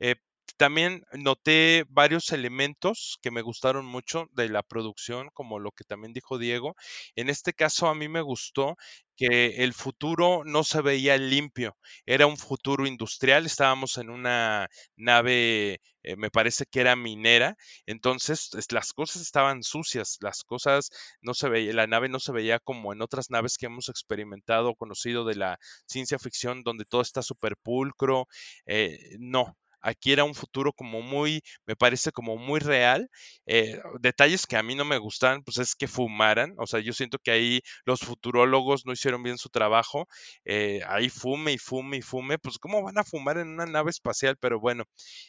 Eh, 0.00 0.16
también 0.56 1.04
noté 1.12 1.84
varios 1.88 2.32
elementos 2.32 3.18
que 3.22 3.30
me 3.30 3.42
gustaron 3.42 3.86
mucho 3.86 4.28
de 4.32 4.48
la 4.48 4.62
producción, 4.62 5.28
como 5.34 5.58
lo 5.58 5.72
que 5.72 5.84
también 5.84 6.12
dijo 6.12 6.38
Diego. 6.38 6.74
En 7.16 7.28
este 7.28 7.52
caso, 7.52 7.88
a 7.88 7.94
mí 7.94 8.08
me 8.08 8.22
gustó 8.22 8.76
que 9.18 9.64
el 9.64 9.74
futuro 9.74 10.44
no 10.44 10.62
se 10.64 10.80
veía 10.80 11.18
limpio, 11.18 11.76
era 12.06 12.26
un 12.26 12.36
futuro 12.38 12.86
industrial, 12.86 13.46
estábamos 13.46 13.98
en 13.98 14.10
una 14.10 14.68
nave, 14.96 15.80
eh, 16.04 16.16
me 16.16 16.30
parece 16.30 16.66
que 16.70 16.80
era 16.80 16.94
minera, 16.96 17.56
entonces 17.86 18.50
las 18.70 18.92
cosas 18.92 19.22
estaban 19.22 19.64
sucias, 19.64 20.18
las 20.20 20.44
cosas 20.44 20.90
no 21.20 21.34
se 21.34 21.48
veía, 21.48 21.72
la 21.74 21.88
nave 21.88 22.08
no 22.08 22.20
se 22.20 22.32
veía 22.32 22.60
como 22.60 22.92
en 22.92 23.02
otras 23.02 23.28
naves 23.30 23.56
que 23.58 23.66
hemos 23.66 23.88
experimentado, 23.88 24.76
conocido 24.76 25.24
de 25.24 25.34
la 25.34 25.58
ciencia 25.86 26.18
ficción, 26.20 26.62
donde 26.62 26.84
todo 26.84 27.02
está 27.02 27.20
súper 27.22 27.56
pulcro, 27.56 28.28
eh, 28.66 29.16
no, 29.18 29.56
Aquí 29.80 30.12
era 30.12 30.24
un 30.24 30.34
futuro 30.34 30.72
como 30.72 31.02
muy, 31.02 31.42
me 31.66 31.76
parece 31.76 32.12
como 32.12 32.36
muy 32.36 32.60
real. 32.60 33.08
Eh, 33.46 33.80
detalles 34.00 34.46
que 34.46 34.56
a 34.56 34.62
mí 34.62 34.74
no 34.74 34.84
me 34.84 34.98
gustan, 34.98 35.42
pues 35.42 35.58
es 35.58 35.74
que 35.74 35.88
fumaran. 35.88 36.54
O 36.58 36.66
sea, 36.66 36.80
yo 36.80 36.92
siento 36.92 37.18
que 37.18 37.30
ahí 37.30 37.60
los 37.84 38.00
futurólogos 38.00 38.86
no 38.86 38.92
hicieron 38.92 39.22
bien 39.22 39.38
su 39.38 39.48
trabajo. 39.50 40.06
Eh, 40.44 40.80
ahí 40.86 41.08
fume 41.10 41.52
y 41.52 41.58
fume 41.58 41.98
y 41.98 42.02
fume. 42.02 42.38
Pues 42.38 42.58
cómo 42.58 42.82
van 42.82 42.98
a 42.98 43.04
fumar 43.04 43.38
en 43.38 43.48
una 43.48 43.66
nave 43.66 43.90
espacial, 43.90 44.36
pero 44.40 44.60
bueno, 44.60 44.84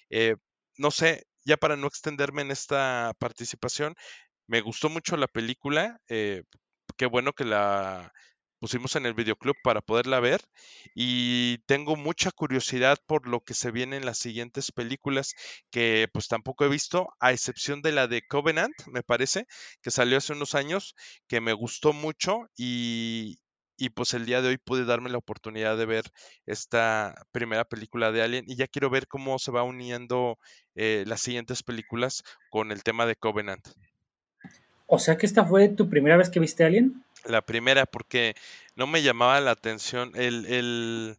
eh, 0.09 0.35
no 0.77 0.91
sé, 0.91 1.23
ya 1.45 1.57
para 1.57 1.75
no 1.77 1.87
extenderme 1.87 2.41
en 2.43 2.51
esta 2.51 3.13
participación, 3.19 3.95
me 4.47 4.61
gustó 4.61 4.89
mucho 4.89 5.17
la 5.17 5.27
película. 5.27 5.99
qué 6.97 7.05
bueno 7.05 7.33
que 7.33 7.45
la 7.45 8.11
pusimos 8.59 8.95
en 8.95 9.05
el 9.05 9.13
videoclub 9.13 9.55
para 9.63 9.81
poderla 9.81 10.19
ver 10.19 10.41
y 10.93 11.59
tengo 11.65 11.95
mucha 11.95 12.31
curiosidad 12.31 12.97
por 13.07 13.27
lo 13.27 13.41
que 13.41 13.53
se 13.53 13.71
viene 13.71 13.97
en 13.97 14.05
las 14.05 14.17
siguientes 14.17 14.71
películas 14.71 15.33
que 15.71 16.07
pues 16.11 16.27
tampoco 16.27 16.65
he 16.65 16.69
visto, 16.69 17.09
a 17.19 17.31
excepción 17.31 17.81
de 17.81 17.91
la 17.91 18.07
de 18.07 18.21
Covenant, 18.27 18.75
me 18.87 19.03
parece, 19.03 19.45
que 19.81 19.91
salió 19.91 20.17
hace 20.17 20.33
unos 20.33 20.55
años, 20.55 20.95
que 21.27 21.41
me 21.41 21.53
gustó 21.53 21.93
mucho 21.93 22.49
y, 22.57 23.39
y 23.79 23.89
pues 23.89 24.13
el 24.13 24.25
día 24.25 24.41
de 24.41 24.49
hoy 24.49 24.57
pude 24.57 24.83
darme 24.85 25.09
la 25.09 25.17
oportunidad 25.17 25.77
de 25.77 25.85
ver 25.85 26.03
esta 26.45 27.15
primera 27.31 27.63
película 27.63 28.11
de 28.11 28.21
Alien 28.21 28.45
y 28.47 28.57
ya 28.57 28.67
quiero 28.67 28.89
ver 28.89 29.07
cómo 29.07 29.39
se 29.39 29.51
va 29.51 29.63
uniendo 29.63 30.37
eh, 30.75 31.05
las 31.07 31.21
siguientes 31.21 31.63
películas 31.63 32.23
con 32.49 32.71
el 32.71 32.83
tema 32.83 33.05
de 33.05 33.15
Covenant. 33.15 33.65
O 34.91 34.99
sea 34.99 35.17
que 35.17 35.25
esta 35.25 35.45
fue 35.45 35.69
tu 35.69 35.87
primera 35.87 36.17
vez 36.17 36.29
que 36.29 36.39
viste 36.39 36.65
Alien. 36.65 37.03
La 37.25 37.41
primera, 37.41 37.85
porque 37.85 38.35
no 38.75 38.87
me 38.87 39.01
llamaba 39.03 39.39
la 39.41 39.51
atención 39.51 40.11
el, 40.15 40.45
el, 40.45 41.17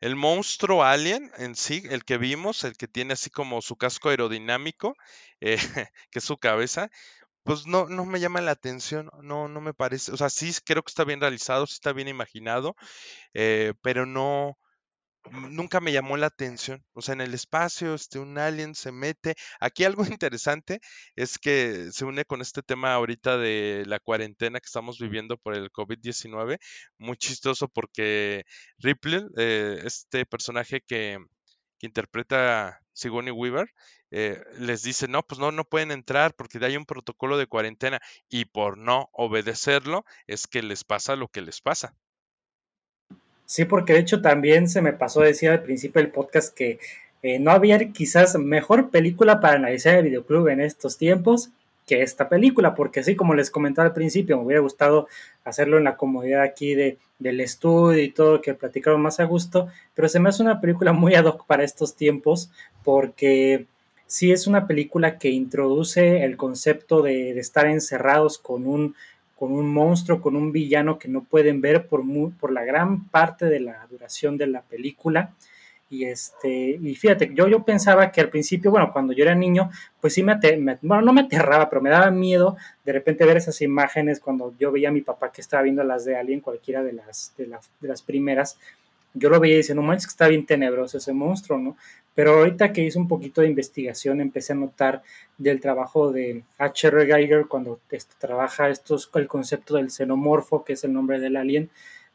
el 0.00 0.16
monstruo 0.16 0.84
alien 0.84 1.30
en 1.38 1.56
sí, 1.56 1.82
el 1.90 2.04
que 2.04 2.18
vimos, 2.18 2.64
el 2.64 2.76
que 2.76 2.88
tiene 2.88 3.14
así 3.14 3.30
como 3.30 3.62
su 3.62 3.76
casco 3.76 4.10
aerodinámico, 4.10 4.96
eh, 5.40 5.56
que 6.10 6.20
es 6.20 6.24
su 6.24 6.38
cabeza, 6.38 6.90
pues 7.44 7.66
no, 7.66 7.86
no 7.88 8.06
me 8.06 8.20
llama 8.20 8.40
la 8.42 8.52
atención, 8.52 9.10
no, 9.22 9.48
no 9.48 9.60
me 9.60 9.74
parece, 9.74 10.12
o 10.12 10.16
sea, 10.18 10.30
sí 10.30 10.52
creo 10.64 10.82
que 10.84 10.90
está 10.90 11.04
bien 11.04 11.20
realizado, 11.20 11.66
sí 11.66 11.74
está 11.74 11.92
bien 11.92 12.08
imaginado, 12.08 12.76
eh, 13.34 13.74
pero 13.82 14.06
no, 14.06 14.58
nunca 15.30 15.80
me 15.80 15.92
llamó 15.92 16.16
la 16.16 16.26
atención. 16.26 16.84
O 16.92 17.02
sea, 17.02 17.14
en 17.14 17.20
el 17.20 17.34
espacio, 17.34 17.94
este, 17.94 18.18
un 18.18 18.38
alien 18.38 18.74
se 18.74 18.92
mete. 18.92 19.34
Aquí 19.60 19.84
algo 19.84 20.04
interesante 20.18 20.80
es 21.16 21.38
que 21.38 21.90
se 21.92 22.04
une 22.04 22.24
con 22.24 22.40
este 22.40 22.62
tema 22.62 22.94
ahorita 22.94 23.38
de 23.38 23.84
la 23.86 24.00
cuarentena 24.00 24.60
que 24.60 24.66
estamos 24.66 24.98
viviendo 24.98 25.36
por 25.36 25.54
el 25.54 25.70
COVID-19. 25.70 26.58
Muy 26.98 27.16
chistoso 27.16 27.68
porque 27.68 28.44
Ripley, 28.78 29.26
eh, 29.36 29.80
este 29.84 30.26
personaje 30.26 30.80
que, 30.86 31.18
interpreta 31.82 32.80
Sigourney 32.92 33.32
Weaver, 33.32 33.70
eh, 34.10 34.42
les 34.58 34.82
dice, 34.82 35.08
no, 35.08 35.22
pues 35.22 35.38
no, 35.38 35.50
no 35.50 35.64
pueden 35.64 35.90
entrar 35.92 36.34
porque 36.34 36.58
hay 36.64 36.76
un 36.76 36.84
protocolo 36.84 37.38
de 37.38 37.46
cuarentena 37.46 38.00
y 38.28 38.44
por 38.46 38.76
no 38.76 39.08
obedecerlo 39.12 40.04
es 40.26 40.46
que 40.46 40.62
les 40.62 40.84
pasa 40.84 41.16
lo 41.16 41.28
que 41.28 41.40
les 41.40 41.62
pasa. 41.62 41.94
Sí, 43.50 43.64
porque 43.64 43.94
de 43.94 43.98
hecho 43.98 44.22
también 44.22 44.68
se 44.68 44.80
me 44.80 44.92
pasó 44.92 45.22
decir 45.22 45.50
al 45.50 45.64
principio 45.64 46.00
del 46.00 46.12
podcast 46.12 46.54
que 46.54 46.78
eh, 47.24 47.40
no 47.40 47.50
había 47.50 47.80
quizás 47.90 48.38
mejor 48.38 48.90
película 48.90 49.40
para 49.40 49.56
analizar 49.56 49.96
el 49.96 50.04
videoclub 50.04 50.46
en 50.46 50.60
estos 50.60 50.96
tiempos 50.96 51.50
que 51.84 52.02
esta 52.02 52.28
película, 52.28 52.76
porque 52.76 53.00
así 53.00 53.16
como 53.16 53.34
les 53.34 53.50
comentaba 53.50 53.88
al 53.88 53.92
principio, 53.92 54.36
me 54.36 54.44
hubiera 54.44 54.62
gustado 54.62 55.08
hacerlo 55.42 55.78
en 55.78 55.82
la 55.82 55.96
comodidad 55.96 56.42
aquí 56.42 56.76
de, 56.76 56.98
del 57.18 57.40
estudio 57.40 58.00
y 58.00 58.12
todo, 58.12 58.40
que 58.40 58.54
platicaron 58.54 59.02
más 59.02 59.18
a 59.18 59.24
gusto, 59.24 59.66
pero 59.96 60.08
se 60.08 60.20
me 60.20 60.28
hace 60.28 60.44
una 60.44 60.60
película 60.60 60.92
muy 60.92 61.16
ad 61.16 61.24
hoc 61.24 61.44
para 61.46 61.64
estos 61.64 61.96
tiempos, 61.96 62.52
porque 62.84 63.66
sí 64.06 64.30
es 64.30 64.46
una 64.46 64.68
película 64.68 65.18
que 65.18 65.30
introduce 65.30 66.22
el 66.22 66.36
concepto 66.36 67.02
de 67.02 67.36
estar 67.40 67.66
encerrados 67.66 68.38
con 68.38 68.68
un 68.68 68.94
con 69.40 69.52
un 69.52 69.72
monstruo, 69.72 70.20
con 70.20 70.36
un 70.36 70.52
villano 70.52 70.98
que 70.98 71.08
no 71.08 71.24
pueden 71.24 71.62
ver 71.62 71.86
por, 71.86 72.02
por 72.38 72.52
la 72.52 72.62
gran 72.62 73.08
parte 73.08 73.46
de 73.46 73.58
la 73.58 73.86
duración 73.90 74.36
de 74.36 74.46
la 74.46 74.60
película. 74.60 75.30
Y, 75.88 76.04
este, 76.04 76.78
y 76.78 76.94
fíjate, 76.94 77.32
yo, 77.34 77.48
yo 77.48 77.64
pensaba 77.64 78.12
que 78.12 78.20
al 78.20 78.28
principio, 78.28 78.70
bueno, 78.70 78.92
cuando 78.92 79.14
yo 79.14 79.24
era 79.24 79.34
niño, 79.34 79.70
pues 79.98 80.12
sí 80.12 80.22
me, 80.22 80.38
bueno, 80.82 81.00
no 81.00 81.14
me 81.14 81.22
aterraba, 81.22 81.70
pero 81.70 81.80
me 81.80 81.88
daba 81.88 82.10
miedo 82.10 82.58
de 82.84 82.92
repente 82.92 83.24
ver 83.24 83.38
esas 83.38 83.62
imágenes 83.62 84.20
cuando 84.20 84.54
yo 84.58 84.70
veía 84.72 84.90
a 84.90 84.92
mi 84.92 85.00
papá 85.00 85.32
que 85.32 85.40
estaba 85.40 85.62
viendo 85.62 85.82
las 85.84 86.04
de 86.04 86.16
Alien, 86.16 86.40
cualquiera 86.40 86.82
de 86.82 86.92
las, 86.92 87.32
de, 87.38 87.46
de 87.46 87.88
las 87.88 88.02
primeras, 88.02 88.58
yo 89.14 89.30
lo 89.30 89.40
veía 89.40 89.54
y 89.54 89.56
decía, 89.58 89.74
no 89.74 89.80
manches 89.80 90.06
que 90.06 90.10
está 90.10 90.28
bien 90.28 90.44
tenebroso 90.44 90.98
ese 90.98 91.14
monstruo, 91.14 91.58
¿no? 91.58 91.78
Pero 92.14 92.38
ahorita 92.38 92.72
que 92.72 92.82
hice 92.82 92.98
un 92.98 93.08
poquito 93.08 93.40
de 93.40 93.48
investigación, 93.48 94.20
empecé 94.20 94.52
a 94.52 94.56
notar 94.56 95.02
del 95.38 95.60
trabajo 95.60 96.12
de 96.12 96.44
H.R. 96.58 97.06
Geiger 97.06 97.46
cuando 97.46 97.80
esto, 97.90 98.14
trabaja 98.18 98.68
estos, 98.68 99.10
el 99.14 99.28
concepto 99.28 99.76
del 99.76 99.90
xenomorfo, 99.90 100.64
que 100.64 100.74
es 100.74 100.84
el 100.84 100.92
nombre 100.92 101.20
del 101.20 101.36
alien, 101.36 101.70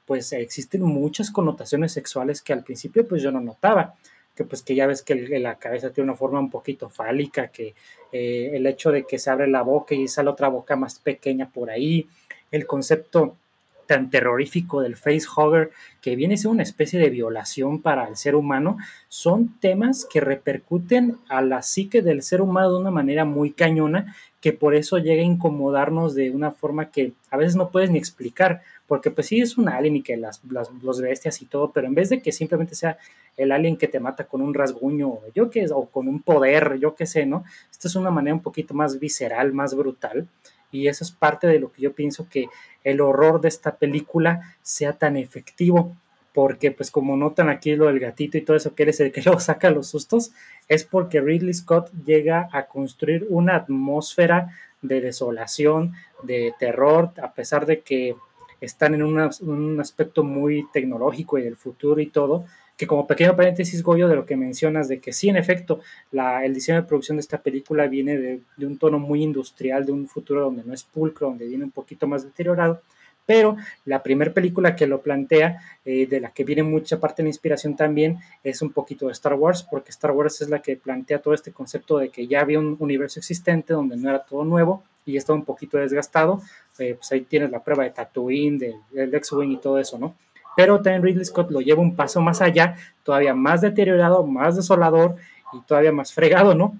pues 0.05 0.31
existen 0.33 0.83
muchas 0.83 1.31
connotaciones 1.31 1.91
sexuales 1.91 2.41
que 2.41 2.53
al 2.53 2.63
principio 2.63 3.07
pues 3.07 3.23
yo 3.23 3.31
no 3.31 3.41
notaba 3.41 3.95
que 4.35 4.43
pues 4.43 4.61
que 4.61 4.75
ya 4.75 4.85
ves 4.85 5.01
que 5.01 5.15
la 5.39 5.55
cabeza 5.55 5.91
tiene 5.91 6.09
una 6.09 6.17
forma 6.17 6.39
un 6.39 6.49
poquito 6.49 6.89
fálica, 6.89 7.47
que 7.47 7.73
eh, 8.11 8.51
el 8.53 8.67
hecho 8.67 8.91
de 8.91 9.05
que 9.05 9.17
se 9.17 9.29
abre 9.29 9.47
la 9.47 9.61
boca 9.61 9.95
y 9.95 10.07
sale 10.07 10.29
otra 10.29 10.49
boca 10.49 10.75
más 10.75 10.99
pequeña 10.99 11.49
por 11.49 11.69
ahí, 11.69 12.07
el 12.51 12.67
concepto 12.67 13.37
tan 13.85 14.09
terrorífico 14.09 14.81
del 14.81 14.95
facehugger, 14.95 15.71
que 16.01 16.15
viene 16.15 16.35
a 16.35 16.37
ser 16.37 16.51
una 16.51 16.63
especie 16.63 16.99
de 16.99 17.09
violación 17.09 17.81
para 17.81 18.07
el 18.07 18.15
ser 18.15 18.35
humano, 18.35 18.77
son 19.07 19.59
temas 19.59 20.07
que 20.11 20.21
repercuten 20.21 21.17
a 21.29 21.41
la 21.41 21.61
psique 21.61 22.01
del 22.01 22.21
ser 22.21 22.41
humano 22.41 22.71
de 22.71 22.79
una 22.79 22.91
manera 22.91 23.25
muy 23.25 23.51
cañona, 23.51 24.15
que 24.41 24.53
por 24.53 24.75
eso 24.75 24.99
llega 24.99 25.23
a 25.23 25.25
incomodarnos 25.25 26.13
de 26.13 26.29
una 26.29 26.51
forma 26.51 26.91
que 26.91 27.13
a 27.31 27.37
veces 27.37 27.55
no 27.55 27.69
puedes 27.69 27.89
ni 27.89 27.97
explicar, 27.97 28.61
porque 28.87 29.09
pues 29.09 29.27
sí 29.27 29.41
es 29.41 29.57
un 29.57 29.69
alien 29.69 29.95
y 29.95 30.03
que 30.03 30.17
las, 30.17 30.41
los 30.83 31.01
bestias 31.01 31.41
y 31.41 31.45
todo, 31.45 31.71
pero 31.71 31.87
en 31.87 31.95
vez 31.95 32.09
de 32.09 32.21
que 32.21 32.31
simplemente 32.31 32.75
sea 32.75 32.97
el 33.37 33.51
alien 33.51 33.77
que 33.77 33.87
te 33.87 33.99
mata 33.99 34.25
con 34.25 34.41
un 34.41 34.53
rasguño, 34.53 35.19
yo 35.33 35.49
que 35.49 35.65
o 35.71 35.85
con 35.87 36.07
un 36.07 36.21
poder, 36.21 36.77
yo 36.79 36.95
qué 36.95 37.05
sé, 37.05 37.25
¿no? 37.25 37.43
Esta 37.71 37.87
es 37.87 37.95
una 37.95 38.11
manera 38.11 38.35
un 38.35 38.41
poquito 38.41 38.73
más 38.73 38.99
visceral, 38.99 39.51
más 39.51 39.75
brutal, 39.75 40.27
y 40.75 40.87
eso 40.87 41.03
es 41.03 41.11
parte 41.11 41.47
de 41.47 41.59
lo 41.59 41.71
que 41.71 41.81
yo 41.83 41.93
pienso 41.93 42.27
que 42.29 42.47
el 42.83 43.01
horror 43.01 43.41
de 43.41 43.47
esta 43.47 43.77
película 43.77 44.55
sea 44.61 44.93
tan 44.93 45.17
efectivo, 45.17 45.95
porque 46.33 46.71
pues 46.71 46.91
como 46.91 47.15
notan 47.15 47.49
aquí 47.49 47.75
lo 47.75 47.85
del 47.85 47.99
gatito 47.99 48.37
y 48.37 48.41
todo 48.41 48.57
eso 48.57 48.75
que 48.75 48.83
eres 48.83 48.99
el 48.99 49.11
que 49.11 49.21
lo 49.25 49.39
saca 49.39 49.69
los 49.69 49.87
sustos, 49.87 50.31
es 50.67 50.83
porque 50.83 51.21
Ridley 51.21 51.53
Scott 51.53 51.91
llega 52.05 52.49
a 52.51 52.67
construir 52.67 53.25
una 53.29 53.55
atmósfera 53.55 54.51
de 54.81 55.01
desolación, 55.01 55.93
de 56.23 56.53
terror, 56.59 57.11
a 57.21 57.33
pesar 57.33 57.65
de 57.65 57.81
que 57.81 58.15
están 58.61 58.95
en 58.95 59.03
un 59.03 59.79
aspecto 59.79 60.23
muy 60.23 60.67
tecnológico 60.73 61.37
y 61.37 61.43
del 61.43 61.55
futuro 61.55 62.01
y 62.01 62.07
todo, 62.07 62.45
que 62.77 62.87
como 62.87 63.07
pequeño 63.07 63.35
paréntesis, 63.35 63.81
Goyo, 63.83 64.07
de 64.07 64.15
lo 64.15 64.25
que 64.25 64.35
mencionas, 64.35 64.87
de 64.87 64.99
que 64.99 65.13
sí, 65.13 65.29
en 65.29 65.37
efecto, 65.37 65.79
la, 66.11 66.45
el 66.45 66.53
diseño 66.53 66.81
de 66.81 66.87
producción 66.87 67.17
de 67.17 67.21
esta 67.21 67.41
película 67.41 67.87
viene 67.87 68.17
de, 68.17 68.65
un 68.65 68.77
tono 68.77 68.99
muy 68.99 69.23
industrial, 69.23 69.85
de 69.85 69.93
un 69.93 70.07
futuro 70.07 70.43
donde 70.43 70.63
no 70.63 70.73
es 70.73 70.83
pulcro, 70.83 71.27
donde 71.27 71.47
viene 71.47 71.63
un 71.63 71.71
poquito 71.71 72.07
más 72.07 72.23
deteriorado, 72.23 72.81
Pero 73.25 73.55
la 73.85 74.03
primera 74.03 74.33
película 74.33 74.75
que 74.75 74.87
lo 74.87 75.01
plantea, 75.01 75.59
eh, 75.85 76.05
de 76.05 76.19
la 76.19 76.31
que 76.31 76.43
viene 76.43 76.63
mucha 76.63 76.99
parte 76.99 77.21
de 77.21 77.27
la 77.27 77.29
inspiración 77.29 77.75
también, 77.75 78.19
es 78.43 78.61
un 78.61 78.71
poquito 78.71 79.07
de 79.07 79.13
Star 79.13 79.33
Wars, 79.33 79.63
porque 79.63 79.91
Star 79.91 80.11
Wars 80.11 80.41
es 80.41 80.49
la 80.49 80.61
que 80.61 80.75
plantea 80.77 81.19
todo 81.19 81.33
este 81.33 81.51
concepto 81.51 81.97
de 81.97 82.09
que 82.09 82.27
ya 82.27 82.41
había 82.41 82.59
un 82.59 82.75
universo 82.79 83.19
existente 83.19 83.73
donde 83.73 83.97
no 83.97 84.09
era 84.09 84.19
todo 84.19 84.43
nuevo 84.43 84.83
y 85.05 85.17
estaba 85.17 85.39
un 85.39 85.45
poquito 85.45 85.77
desgastado. 85.77 86.41
Eh, 86.77 86.95
pues 86.95 87.11
ahí 87.13 87.21
tienes 87.21 87.51
la 87.51 87.63
prueba 87.63 87.83
de 87.83 87.91
Tatooine, 87.91 88.59
del, 88.59 88.75
del 88.91 89.15
X-Wing 89.15 89.51
y 89.53 89.57
todo 89.57 89.79
eso, 89.79 89.97
¿no? 89.97 90.15
Pero 90.55 90.81
también 90.81 91.03
Ridley 91.03 91.25
Scott 91.25 91.51
lo 91.51 91.61
lleva 91.61 91.81
un 91.81 91.95
paso 91.95 92.21
más 92.21 92.41
allá, 92.41 92.75
todavía 93.03 93.33
más 93.33 93.61
deteriorado, 93.61 94.25
más 94.25 94.55
desolador 94.55 95.15
y 95.53 95.61
todavía 95.61 95.91
más 95.91 96.13
fregado, 96.13 96.55
¿no? 96.55 96.79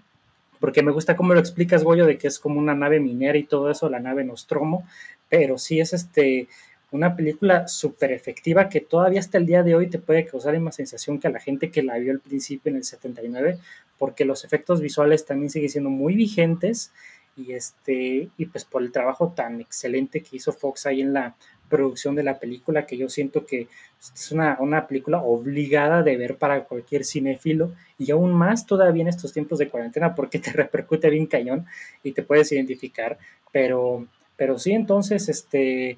Porque 0.60 0.82
me 0.82 0.91
gusta 0.91 1.15
cómo 1.15 1.34
lo 1.34 1.39
explicas, 1.39 1.84
Goyo, 1.84 2.05
de 2.05 2.17
que 2.17 2.27
es 2.27 2.39
como 2.39 2.60
una 2.60 2.74
nave 2.74 3.00
minera 3.00 3.38
y 3.38 3.44
todo 3.44 3.70
eso, 3.70 3.89
la 3.89 4.00
nave 4.00 4.24
Nostromo, 4.24 4.88
pero 5.29 5.58
sí 5.58 5.79
es 5.79 5.94
este 5.94 6.48
una 6.91 7.15
película 7.15 7.67
súper 7.67 8.12
efectiva 8.13 8.70
que 8.70 8.79
todavía 8.79 9.20
hasta 9.20 9.38
el 9.38 9.46
día 9.46 9.63
de 9.63 9.75
hoy 9.75 9.88
te 9.88 10.00
puede 10.00 10.25
causar 10.25 10.53
misma 10.53 10.72
sensación 10.72 11.20
que 11.20 11.27
a 11.27 11.32
la 11.32 11.39
gente 11.39 11.70
que 11.70 11.84
la 11.84 11.98
vio 11.98 12.13
al 12.13 12.22
principio 12.22 12.70
en 12.70 12.77
el 12.77 12.84
79, 12.84 13.60
porque 13.98 14.24
los 14.24 14.46
efectos 14.46 14.82
visuales 14.82 15.25
también 15.25 15.50
siguen 15.50 15.70
siendo 15.70 15.89
muy 15.89 16.15
vigentes 16.15 16.91
y 17.36 17.51
este 17.51 18.29
y 18.38 18.46
pues 18.46 18.63
por 18.63 18.82
el 18.82 18.91
trabajo 18.91 19.34
tan 19.36 19.60
excelente 19.60 20.22
que 20.22 20.38
hizo 20.38 20.53
Fox 20.53 20.86
ahí 20.86 21.01
en 21.01 21.13
la 21.13 21.36
producción 21.69 22.15
de 22.15 22.24
la 22.24 22.39
película 22.39 22.86
que 22.86 22.98
yo 22.98 23.10
siento 23.10 23.45
que 23.45 23.67
es 24.00 24.31
una, 24.31 24.57
una, 24.60 24.88
película 24.88 25.22
obligada 25.22 26.03
de 26.03 26.17
ver 26.17 26.38
para 26.38 26.65
cualquier 26.65 27.03
cinéfilo 27.03 27.74
y 27.98 28.12
aún 28.12 28.34
más 28.34 28.65
todavía 28.65 29.01
en 29.01 29.07
estos 29.07 29.34
tiempos 29.34 29.60
de 29.60 29.69
cuarentena 29.69 30.15
porque 30.15 30.39
te 30.39 30.51
repercute 30.51 31.10
bien 31.10 31.25
cañón 31.25 31.65
y 32.03 32.12
te 32.12 32.24
puedes 32.24 32.51
identificar, 32.51 33.17
pero, 33.51 34.07
pero 34.36 34.57
sí, 34.60 34.74
entonces, 34.74 35.29
este, 35.29 35.98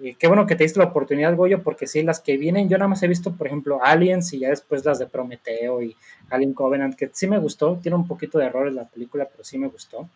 eh, 0.00 0.14
qué 0.16 0.28
bueno 0.28 0.46
que 0.46 0.54
te 0.54 0.62
diste 0.62 0.78
la 0.78 0.86
oportunidad, 0.86 1.34
Goyo, 1.34 1.62
porque 1.62 1.88
sí, 1.88 2.02
las 2.02 2.20
que 2.20 2.36
vienen, 2.36 2.68
yo 2.68 2.78
nada 2.78 2.88
más 2.88 3.02
he 3.02 3.08
visto, 3.08 3.34
por 3.34 3.48
ejemplo, 3.48 3.80
Aliens 3.82 4.32
y 4.32 4.40
ya 4.40 4.50
después 4.50 4.84
las 4.84 5.00
de 5.00 5.06
Prometeo 5.06 5.82
y 5.82 5.96
Alien 6.30 6.54
Covenant, 6.54 6.94
que 6.94 7.10
sí 7.12 7.26
me 7.26 7.38
gustó, 7.38 7.78
tiene 7.82 7.96
un 7.96 8.06
poquito 8.06 8.38
de 8.38 8.46
errores 8.46 8.74
la 8.74 8.88
película, 8.88 9.26
pero 9.28 9.42
sí 9.42 9.58
me 9.58 9.66
gustó, 9.68 10.08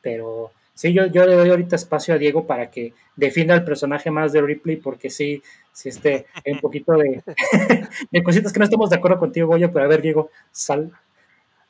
pero 0.00 0.52
sí, 0.76 0.92
yo, 0.92 1.06
yo 1.06 1.26
le 1.26 1.34
doy 1.34 1.50
ahorita 1.50 1.74
espacio 1.74 2.14
a 2.14 2.18
Diego 2.18 2.46
para 2.46 2.70
que 2.70 2.92
defienda 3.16 3.54
el 3.54 3.64
personaje 3.64 4.10
más 4.10 4.32
de 4.32 4.42
Ripley, 4.42 4.76
porque 4.76 5.10
sí, 5.10 5.42
sí 5.72 5.88
este, 5.88 6.26
hay 6.44 6.52
un 6.52 6.60
poquito 6.60 6.92
de, 6.92 7.24
de 8.12 8.22
cositas 8.22 8.52
que 8.52 8.58
no 8.58 8.64
estamos 8.66 8.90
de 8.90 8.96
acuerdo 8.96 9.18
contigo, 9.18 9.48
Goyo, 9.48 9.72
pero 9.72 9.86
a 9.86 9.88
ver, 9.88 10.02
Diego, 10.02 10.30
sal. 10.52 10.92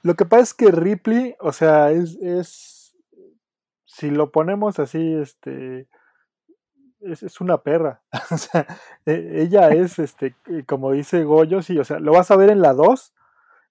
Lo 0.02 0.14
que 0.14 0.26
pasa 0.26 0.42
es 0.42 0.54
que 0.54 0.70
Ripley, 0.72 1.36
o 1.38 1.52
sea, 1.52 1.92
es, 1.92 2.16
es 2.16 2.96
si 3.84 4.10
lo 4.10 4.32
ponemos 4.32 4.78
así, 4.80 5.14
este, 5.14 5.86
es, 7.00 7.22
es 7.22 7.40
una 7.40 7.62
perra. 7.62 8.02
o 8.30 8.36
sea, 8.36 8.66
e, 9.06 9.42
ella 9.42 9.68
es, 9.70 10.00
este, 10.00 10.34
como 10.66 10.92
dice 10.92 11.22
Goyo, 11.22 11.62
sí, 11.62 11.78
o 11.78 11.84
sea, 11.84 12.00
lo 12.00 12.12
vas 12.12 12.30
a 12.32 12.36
ver 12.36 12.50
en 12.50 12.60
la 12.60 12.72
2 12.72 13.12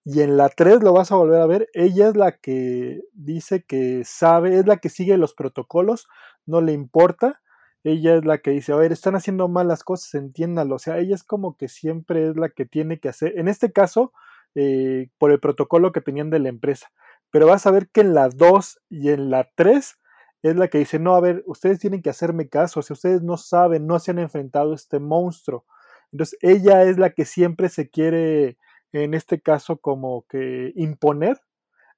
y 0.05 0.21
en 0.21 0.37
la 0.37 0.49
3 0.49 0.83
lo 0.83 0.93
vas 0.93 1.11
a 1.11 1.15
volver 1.15 1.41
a 1.41 1.47
ver. 1.47 1.69
Ella 1.73 2.09
es 2.09 2.15
la 2.15 2.33
que 2.37 3.01
dice 3.13 3.63
que 3.63 4.03
sabe, 4.05 4.59
es 4.59 4.67
la 4.67 4.77
que 4.77 4.89
sigue 4.89 5.17
los 5.17 5.33
protocolos, 5.33 6.07
no 6.45 6.61
le 6.61 6.73
importa. 6.73 7.41
Ella 7.83 8.15
es 8.15 8.25
la 8.25 8.39
que 8.39 8.51
dice, 8.51 8.71
a 8.73 8.77
ver, 8.77 8.91
están 8.91 9.15
haciendo 9.15 9.47
mal 9.47 9.67
las 9.67 9.83
cosas, 9.83 10.13
entiéndalo. 10.15 10.75
O 10.75 10.79
sea, 10.79 10.99
ella 10.99 11.15
es 11.15 11.23
como 11.23 11.57
que 11.57 11.67
siempre 11.67 12.29
es 12.29 12.37
la 12.37 12.49
que 12.49 12.65
tiene 12.65 12.99
que 12.99 13.09
hacer. 13.09 13.37
En 13.37 13.47
este 13.47 13.71
caso, 13.71 14.13
eh, 14.55 15.09
por 15.17 15.31
el 15.31 15.39
protocolo 15.39 15.91
que 15.91 16.01
tenían 16.01 16.29
de 16.29 16.39
la 16.39 16.49
empresa. 16.49 16.87
Pero 17.31 17.47
vas 17.47 17.65
a 17.67 17.71
ver 17.71 17.89
que 17.89 18.01
en 18.01 18.13
la 18.13 18.29
2 18.29 18.79
y 18.89 19.09
en 19.09 19.29
la 19.29 19.49
3 19.55 19.97
es 20.43 20.55
la 20.55 20.67
que 20.67 20.77
dice, 20.79 20.99
no, 20.99 21.15
a 21.15 21.21
ver, 21.21 21.43
ustedes 21.47 21.79
tienen 21.79 22.01
que 22.01 22.09
hacerme 22.09 22.47
caso, 22.49 22.81
si 22.81 22.93
ustedes 22.93 23.21
no 23.23 23.37
saben, 23.37 23.87
no 23.87 23.99
se 23.99 24.11
han 24.11 24.19
enfrentado 24.19 24.71
a 24.71 24.75
este 24.75 24.99
monstruo. 24.99 25.65
Entonces 26.11 26.37
ella 26.41 26.83
es 26.83 26.97
la 26.97 27.09
que 27.11 27.25
siempre 27.25 27.69
se 27.69 27.89
quiere, 27.89 28.57
en 29.03 29.13
este 29.13 29.41
caso, 29.41 29.77
como 29.77 30.25
que 30.27 30.71
imponer 30.75 31.41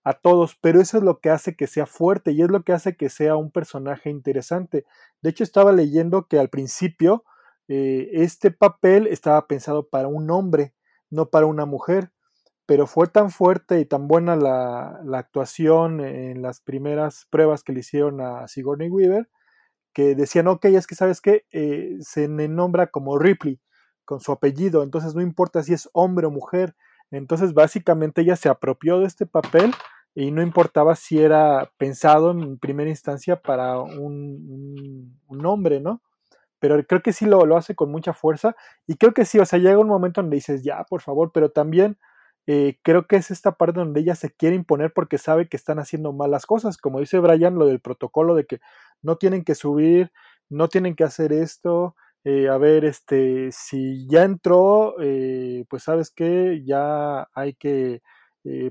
a 0.03 0.13
todos, 0.13 0.57
pero 0.61 0.81
eso 0.81 0.97
es 0.97 1.03
lo 1.03 1.19
que 1.19 1.29
hace 1.29 1.55
que 1.55 1.67
sea 1.67 1.85
fuerte 1.85 2.31
y 2.31 2.41
es 2.41 2.49
lo 2.49 2.63
que 2.63 2.73
hace 2.73 2.95
que 2.95 3.09
sea 3.09 3.35
un 3.35 3.51
personaje 3.51 4.09
interesante. 4.09 4.85
De 5.21 5.29
hecho, 5.29 5.43
estaba 5.43 5.71
leyendo 5.73 6.27
que 6.27 6.39
al 6.39 6.49
principio 6.49 7.25
eh, 7.67 8.09
este 8.13 8.51
papel 8.51 9.07
estaba 9.07 9.47
pensado 9.47 9.87
para 9.89 10.07
un 10.07 10.31
hombre, 10.31 10.73
no 11.09 11.29
para 11.29 11.45
una 11.45 11.65
mujer 11.65 12.11
pero 12.67 12.85
fue 12.85 13.07
tan 13.07 13.31
fuerte 13.31 13.79
y 13.79 13.85
tan 13.85 14.07
buena 14.09 14.35
la, 14.35 14.99
actuación 15.17 16.01
en 16.01 16.41
las 16.41 16.59
primeras 16.59 17.25
pruebas 17.31 17.63
que 17.63 17.71
le 17.71 17.79
hicieron 17.79 18.19
a 18.21 18.47
Sigourney 18.47 18.89
Weaver 18.89 19.29
que 19.93 20.15
decían, 20.15 20.47
ok, 20.47 20.65
es 20.65 20.85
que 20.85 20.93
sabes 20.93 21.21
que 21.21 21.45
eh, 21.51 21.95
se 22.01 22.27
le 22.27 22.49
nombra 22.49 22.87
como 22.87 23.17
Ripley 23.17 23.59
con 24.05 24.19
su 24.19 24.33
apellido, 24.33 24.83
entonces 24.83 25.15
no 25.15 25.21
importa 25.21 25.63
si 25.63 25.73
es 25.73 25.89
hombre 25.93 26.27
o 26.27 26.31
mujer, 26.31 26.75
entonces 27.11 27.53
básicamente 27.53 28.21
ella 28.21 28.35
se 28.35 28.49
apropió 28.49 28.99
de 28.99 29.05
este 29.07 29.25
papel 29.25 29.73
y 30.15 30.31
no 30.31 30.41
importaba 30.41 30.95
si 30.95 31.21
era 31.21 31.71
pensado 31.77 32.31
en 32.31 32.57
primera 32.57 32.89
instancia 32.89 33.41
para 33.41 33.79
un, 33.79 35.15
hombre, 35.45 35.79
¿no? 35.79 36.01
Pero 36.59 36.83
creo 36.85 37.01
que 37.03 37.13
sí 37.13 37.25
lo, 37.25 37.45
lo 37.45 37.55
hace 37.55 37.75
con 37.75 37.91
mucha 37.91 38.13
fuerza 38.13 38.55
y 38.87 38.95
creo 38.95 39.13
que 39.13 39.25
sí, 39.25 39.39
o 39.39 39.45
sea, 39.45 39.59
llega 39.59 39.77
un 39.77 39.87
momento 39.87 40.21
donde 40.21 40.37
dices, 40.37 40.63
ya, 40.63 40.83
por 40.85 41.01
favor, 41.01 41.31
pero 41.33 41.51
también 41.51 41.97
eh, 42.49 42.79
creo 42.81 43.07
que 43.07 43.17
es 43.17 43.29
esta 43.29 43.51
parte 43.51 43.79
donde 43.81 43.99
ella 43.99 44.15
se 44.15 44.31
quiere 44.31 44.55
imponer 44.55 44.93
porque 44.93 45.17
sabe 45.17 45.49
que 45.49 45.57
están 45.57 45.79
haciendo 45.79 46.13
malas 46.13 46.45
cosas. 46.45 46.77
Como 46.77 47.01
dice 47.01 47.19
Brian, 47.19 47.55
lo 47.55 47.65
del 47.67 47.81
protocolo 47.81 48.35
de 48.35 48.45
que 48.45 48.61
no 49.01 49.17
tienen 49.17 49.43
que 49.43 49.53
subir, 49.53 50.11
no 50.49 50.69
tienen 50.69 50.95
que 50.95 51.03
hacer 51.03 51.33
esto. 51.33 51.95
Eh, 52.29 52.49
a 52.49 52.57
ver, 52.57 52.83
este, 52.83 53.53
si 53.53 54.05
ya 54.09 54.23
entró, 54.23 54.95
eh, 54.99 55.63
pues 55.69 55.83
sabes 55.83 56.11
que 56.11 56.61
ya 56.65 57.25
hay 57.33 57.53
que 57.53 58.01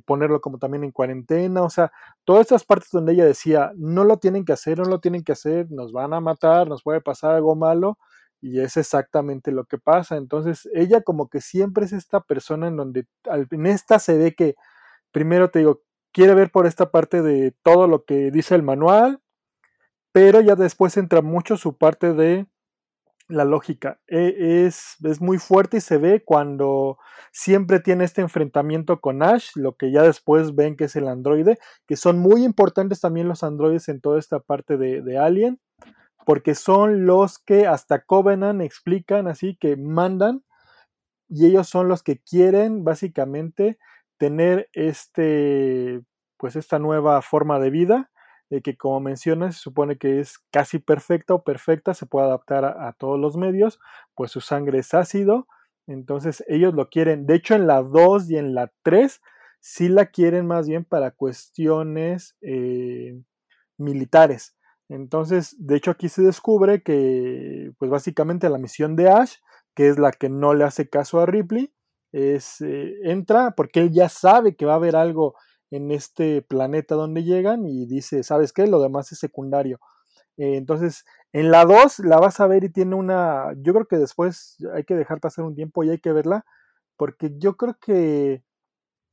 ponerlo 0.06 0.40
como 0.40 0.58
también 0.58 0.84
en 0.84 0.90
cuarentena. 0.92 1.62
O 1.62 1.70
sea, 1.70 1.92
todas 2.24 2.42
estas 2.42 2.64
partes 2.64 2.90
donde 2.92 3.12
ella 3.12 3.26
decía, 3.26 3.72
no 3.76 4.04
lo 4.04 4.18
tienen 4.18 4.44
que 4.44 4.52
hacer, 4.54 4.78
no 4.78 4.84
lo 4.86 5.00
tienen 5.00 5.22
que 5.24 5.32
hacer, 5.32 5.70
nos 5.70 5.92
van 5.92 6.14
a 6.14 6.20
matar, 6.20 6.68
nos 6.68 6.82
puede 6.82 7.00
pasar 7.02 7.32
algo 7.34 7.54
malo 7.56 7.98
y 8.40 8.60
es 8.60 8.76
exactamente 8.78 9.52
lo 9.52 9.64
que 9.66 9.78
pasa. 9.78 10.16
Entonces, 10.16 10.68
ella 10.74 11.02
como 11.02 11.28
que 11.28 11.40
siempre 11.42 11.84
es 11.86 11.92
esta 11.92 12.20
persona 12.22 12.68
en 12.68 12.76
donde 12.76 13.06
en 13.50 13.66
esta 13.66 13.98
se 13.98 14.16
ve 14.18 14.34
que, 14.34 14.56
primero 15.12 15.50
te 15.50 15.60
digo, 15.60 15.82
quiere 16.12 16.34
ver 16.34 16.50
por 16.50 16.66
esta 16.66 16.90
parte 16.90 17.22
de 17.22 17.54
todo 17.62 17.88
lo 17.88 18.04
que 18.04 18.30
dice 18.30 18.54
el 18.54 18.62
manual, 18.62 19.20
pero 20.12 20.40
ya 20.40 20.56
después 20.56 20.96
entra 20.96 21.22
mucho 21.22 21.56
su 21.56 21.76
parte 21.76 22.12
de 22.14 22.46
la 23.28 23.44
lógica. 23.44 24.00
E, 24.06 24.66
es, 24.66 24.96
es 25.02 25.20
muy 25.20 25.38
fuerte 25.38 25.78
y 25.78 25.80
se 25.80 25.98
ve 25.98 26.22
cuando 26.24 26.98
siempre 27.32 27.80
tiene 27.80 28.04
este 28.04 28.22
enfrentamiento 28.22 29.00
con 29.00 29.22
Ash, 29.22 29.50
lo 29.54 29.76
que 29.76 29.90
ya 29.90 30.02
después 30.02 30.54
ven 30.54 30.76
que 30.76 30.84
es 30.84 30.96
el 30.96 31.08
androide, 31.08 31.58
que 31.86 31.96
son 31.96 32.18
muy 32.18 32.44
importantes 32.44 33.00
también 33.00 33.28
los 33.28 33.42
androides 33.42 33.88
en 33.88 34.00
toda 34.00 34.18
esta 34.18 34.40
parte 34.40 34.76
de, 34.76 35.02
de 35.02 35.18
Alien 35.18 35.60
porque 36.26 36.56
son 36.56 37.06
los 37.06 37.38
que 37.38 37.68
hasta 37.68 38.04
Covenant 38.04 38.60
explican 38.60 39.28
así 39.28 39.56
que 39.56 39.76
mandan 39.76 40.42
y 41.28 41.46
ellos 41.46 41.68
son 41.68 41.88
los 41.88 42.02
que 42.02 42.18
quieren 42.18 42.82
básicamente 42.82 43.78
tener 44.18 44.68
este 44.72 46.02
pues 46.36 46.56
esta 46.56 46.80
nueva 46.80 47.22
forma 47.22 47.60
de 47.60 47.70
vida 47.70 48.10
eh, 48.50 48.62
que 48.62 48.76
como 48.76 49.00
mencionas 49.00 49.56
se 49.56 49.62
supone 49.62 49.98
que 49.98 50.20
es 50.20 50.38
casi 50.50 50.78
perfecta 50.78 51.34
o 51.34 51.44
perfecta 51.44 51.94
se 51.94 52.06
puede 52.06 52.26
adaptar 52.26 52.64
a, 52.64 52.92
todos 52.98 53.18
los 53.18 53.36
medios 53.36 53.80
pues 54.14 54.30
su 54.30 54.40
sangre 54.40 54.78
es 54.78 54.94
ácido 54.94 55.46
entonces 55.86 56.44
ellos 56.48 56.74
lo 56.74 56.88
quieren. 56.88 57.26
De 57.26 57.34
hecho 57.36 57.54
en 57.54 57.66
la 57.66 57.82
2 57.82 58.30
y 58.30 58.36
en 58.36 58.54
la 58.54 58.72
3 58.82 59.20
sí 59.60 59.88
la 59.88 60.06
quieren 60.06 60.46
más 60.46 60.68
bien 60.68 60.84
para 60.84 61.10
cuestiones 61.12 62.36
eh, 62.42 63.20
militares. 63.78 64.56
Entonces, 64.88 65.56
de 65.58 65.76
hecho 65.76 65.90
aquí 65.90 66.08
se 66.08 66.22
descubre 66.22 66.82
que, 66.82 67.72
pues 67.78 67.90
básicamente 67.90 68.48
la 68.48 68.58
misión 68.58 68.94
de 68.96 69.08
Ash, 69.10 69.36
que 69.74 69.88
es 69.88 69.98
la 69.98 70.12
que 70.12 70.28
no 70.28 70.54
le 70.54 70.64
hace 70.64 70.88
caso 70.88 71.20
a 71.20 71.26
Ripley, 71.26 71.72
es, 72.12 72.60
eh, 72.60 72.94
entra 73.02 73.52
porque 73.56 73.80
él 73.80 73.92
ya 73.92 74.08
sabe 74.08 74.56
que 74.56 74.66
va 74.66 74.74
a 74.74 74.76
haber 74.76 74.96
algo 74.96 75.34
en 75.70 75.90
este 75.90 76.42
planeta 76.42 76.94
donde 76.94 77.24
llegan 77.24 77.66
y 77.66 77.86
dice, 77.86 78.22
¿sabes 78.22 78.52
qué? 78.52 78.66
Lo 78.66 78.80
demás 78.80 79.12
es 79.12 79.18
secundario. 79.18 79.80
Eh, 80.36 80.56
entonces, 80.56 81.04
en 81.32 81.50
la 81.50 81.64
2 81.64 82.00
la 82.00 82.18
vas 82.18 82.40
a 82.40 82.46
ver 82.46 82.64
y 82.64 82.70
tiene 82.70 82.94
una, 82.96 83.52
yo 83.58 83.72
creo 83.74 83.86
que 83.86 83.98
después 83.98 84.56
hay 84.74 84.84
que 84.84 84.94
dejar 84.96 85.20
pasar 85.20 85.44
un 85.44 85.54
tiempo 85.54 85.84
y 85.84 85.90
hay 85.90 85.98
que 85.98 86.12
verla, 86.12 86.44
porque 86.96 87.32
yo 87.38 87.56
creo 87.56 87.76
que 87.80 88.42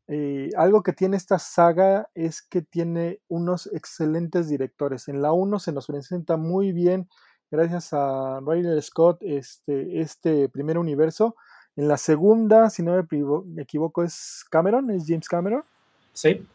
eh, 0.08 0.50
algo 0.58 0.84
que 0.84 0.94
tiene 0.94 1.18
esta 1.18 1.40
saga 1.40 2.10
es 2.14 2.42
que 2.42 2.62
tiene 2.62 3.22
unos 3.30 3.68
excelentes 3.74 4.50
directores. 4.50 5.08
En 5.08 5.22
la 5.22 5.32
1 5.34 5.60
se 5.60 5.72
nos 5.72 5.88
presenta 5.88 6.38
muy 6.38 6.74
bien, 6.74 7.08
gracias 7.52 7.94
a 7.94 8.42
Riley 8.46 8.82
Scott, 8.82 9.20
este, 9.22 10.02
este 10.02 10.50
primer 10.50 10.78
universo. 10.78 11.36
En 11.76 11.88
la 11.88 11.98
segunda, 11.98 12.70
si 12.70 12.84
no 12.84 12.94
me 13.46 13.62
equivoco, 13.64 14.04
es 14.04 14.46
Cameron, 14.52 14.92
es 14.92 15.06
James 15.08 15.28
Cameron. 15.28 15.64
Sí. 16.14 16.46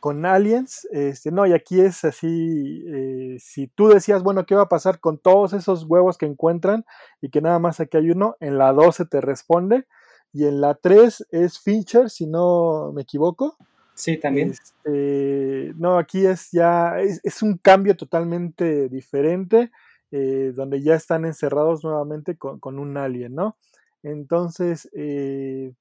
con 0.00 0.24
Aliens, 0.24 0.86
este, 0.92 1.32
no, 1.32 1.46
y 1.46 1.52
aquí 1.52 1.80
es 1.80 2.04
así, 2.04 2.84
eh, 2.86 3.36
si 3.40 3.66
tú 3.66 3.88
decías, 3.88 4.22
bueno, 4.22 4.46
¿qué 4.46 4.54
va 4.54 4.62
a 4.62 4.68
pasar 4.68 5.00
con 5.00 5.18
todos 5.18 5.52
esos 5.52 5.84
huevos 5.84 6.16
que 6.16 6.26
encuentran 6.26 6.84
y 7.20 7.30
que 7.30 7.40
nada 7.40 7.58
más 7.58 7.80
aquí 7.80 7.96
hay 7.96 8.10
uno? 8.10 8.36
En 8.38 8.56
la 8.56 8.72
12 8.72 9.06
te 9.06 9.20
responde 9.20 9.86
y 10.32 10.44
en 10.44 10.60
la 10.60 10.74
3 10.74 11.26
es 11.30 11.58
Fincher, 11.58 12.10
si 12.10 12.26
no 12.26 12.92
me 12.94 13.02
equivoco. 13.02 13.56
Sí, 13.94 14.18
también. 14.18 14.50
Este, 14.50 15.72
no, 15.76 15.98
aquí 15.98 16.26
es 16.26 16.50
ya, 16.52 17.00
es, 17.00 17.42
un 17.42 17.56
cambio 17.56 17.96
totalmente 17.96 18.88
diferente, 18.88 19.70
eh, 20.10 20.52
donde 20.54 20.82
ya 20.82 20.94
están 20.94 21.24
encerrados 21.24 21.82
nuevamente 21.82 22.36
con, 22.36 22.60
con 22.60 22.78
un 22.78 22.96
alien, 22.98 23.34
¿no? 23.34 23.56
Entonces, 24.02 24.88
eh, 24.92 25.72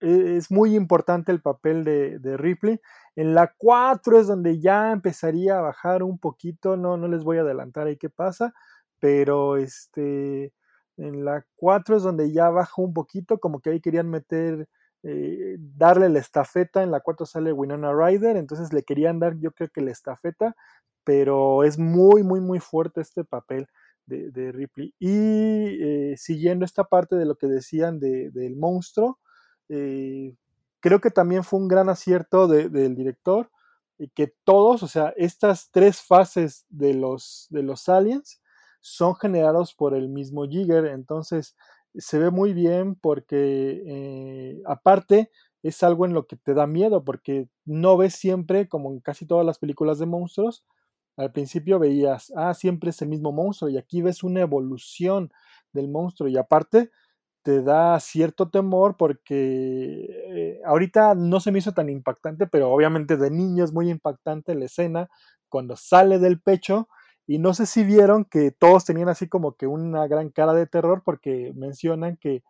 es 0.00 0.50
muy 0.50 0.74
importante 0.74 1.30
el 1.32 1.40
papel 1.40 1.84
de, 1.84 2.36
Ripley. 2.36 2.80
En 3.16 3.34
la 3.34 3.54
4 3.56 4.18
es 4.18 4.26
donde 4.26 4.60
ya 4.60 4.92
empezaría 4.92 5.58
a 5.58 5.62
bajar 5.62 6.02
un 6.02 6.18
poquito, 6.18 6.76
no, 6.76 6.96
no 6.96 7.08
les 7.08 7.24
voy 7.24 7.38
a 7.38 7.42
adelantar 7.42 7.86
ahí 7.86 7.96
qué 7.96 8.08
pasa, 8.08 8.54
pero 8.98 9.56
este, 9.56 10.52
en 10.96 11.24
la 11.24 11.44
4 11.56 11.96
es 11.96 12.02
donde 12.02 12.32
ya 12.32 12.50
baja 12.50 12.80
un 12.82 12.94
poquito, 12.94 13.38
como 13.38 13.60
que 13.60 13.70
ahí 13.70 13.80
querían 13.80 14.08
meter, 14.08 14.68
eh, 15.02 15.56
darle 15.58 16.08
la 16.08 16.18
estafeta, 16.18 16.82
en 16.82 16.90
la 16.90 17.00
4 17.00 17.26
sale 17.26 17.52
Winona 17.52 17.92
Ryder, 17.92 18.36
entonces 18.36 18.72
le 18.72 18.82
querían 18.84 19.18
dar 19.18 19.36
yo 19.38 19.52
creo 19.52 19.68
que 19.70 19.80
la 19.82 19.90
estafeta, 19.90 20.56
pero 21.04 21.64
es 21.64 21.78
muy, 21.78 22.22
muy, 22.22 22.40
muy 22.40 22.60
fuerte 22.60 23.00
este 23.00 23.24
papel. 23.24 23.68
De, 24.06 24.50
Ripley. 24.50 24.92
Y 24.98 25.08
eh, 25.12 26.14
siguiendo 26.16 26.64
esta 26.64 26.82
parte 26.82 27.14
de 27.14 27.24
lo 27.24 27.36
que 27.36 27.46
decían 27.46 28.00
de, 28.00 28.30
del 28.32 28.56
monstruo, 28.56 29.20
eh, 29.70 30.34
creo 30.80 31.00
que 31.00 31.10
también 31.10 31.44
fue 31.44 31.60
un 31.60 31.68
gran 31.68 31.88
acierto 31.88 32.48
del 32.48 32.94
director 32.94 33.50
y 33.98 34.08
que 34.08 34.34
todos, 34.44 34.82
o 34.82 34.88
sea, 34.88 35.12
estas 35.16 35.70
tres 35.70 36.00
fases 36.00 36.66
de 36.68 36.94
los, 36.94 37.46
de 37.50 37.62
los 37.62 37.88
aliens 37.88 38.40
son 38.80 39.14
generados 39.14 39.74
por 39.74 39.94
el 39.94 40.08
mismo 40.08 40.46
Jigger, 40.46 40.86
entonces 40.86 41.56
se 41.94 42.18
ve 42.18 42.30
muy 42.30 42.54
bien 42.54 42.94
porque 42.94 43.82
eh, 43.86 44.62
aparte 44.66 45.30
es 45.62 45.82
algo 45.82 46.06
en 46.06 46.14
lo 46.14 46.26
que 46.26 46.36
te 46.36 46.54
da 46.54 46.66
miedo 46.66 47.04
porque 47.04 47.48
no 47.66 47.96
ves 47.96 48.14
siempre, 48.14 48.68
como 48.68 48.90
en 48.92 49.00
casi 49.00 49.26
todas 49.26 49.44
las 49.44 49.58
películas 49.58 49.98
de 49.98 50.06
monstruos, 50.06 50.64
al 51.16 51.32
principio 51.32 51.78
veías, 51.78 52.32
ah, 52.34 52.54
siempre 52.54 52.90
es 52.90 53.02
el 53.02 53.08
mismo 53.08 53.32
monstruo 53.32 53.68
y 53.70 53.76
aquí 53.76 54.00
ves 54.00 54.22
una 54.22 54.40
evolución 54.40 55.30
del 55.72 55.88
monstruo. 55.88 56.28
Y 56.28 56.38
aparte 56.38 56.90
te 57.42 57.62
da 57.62 57.98
cierto 58.00 58.50
temor 58.50 58.96
porque 58.96 60.06
eh, 60.28 60.60
ahorita 60.64 61.14
no 61.14 61.40
se 61.40 61.52
me 61.52 61.58
hizo 61.60 61.72
tan 61.72 61.88
impactante, 61.88 62.46
pero 62.46 62.70
obviamente 62.72 63.16
de 63.16 63.30
niño 63.30 63.64
es 63.64 63.72
muy 63.72 63.90
impactante 63.90 64.54
la 64.54 64.66
escena 64.66 65.08
cuando 65.48 65.76
sale 65.76 66.18
del 66.18 66.40
pecho 66.40 66.88
y 67.26 67.38
no 67.38 67.54
sé 67.54 67.66
si 67.66 67.84
vieron 67.84 68.24
que 68.24 68.50
todos 68.50 68.84
tenían 68.84 69.08
así 69.08 69.28
como 69.28 69.54
que 69.56 69.66
una 69.66 70.06
gran 70.06 70.30
cara 70.30 70.52
de 70.54 70.66
terror 70.66 71.02
porque 71.04 71.52
mencionan 71.56 72.16
que 72.16 72.42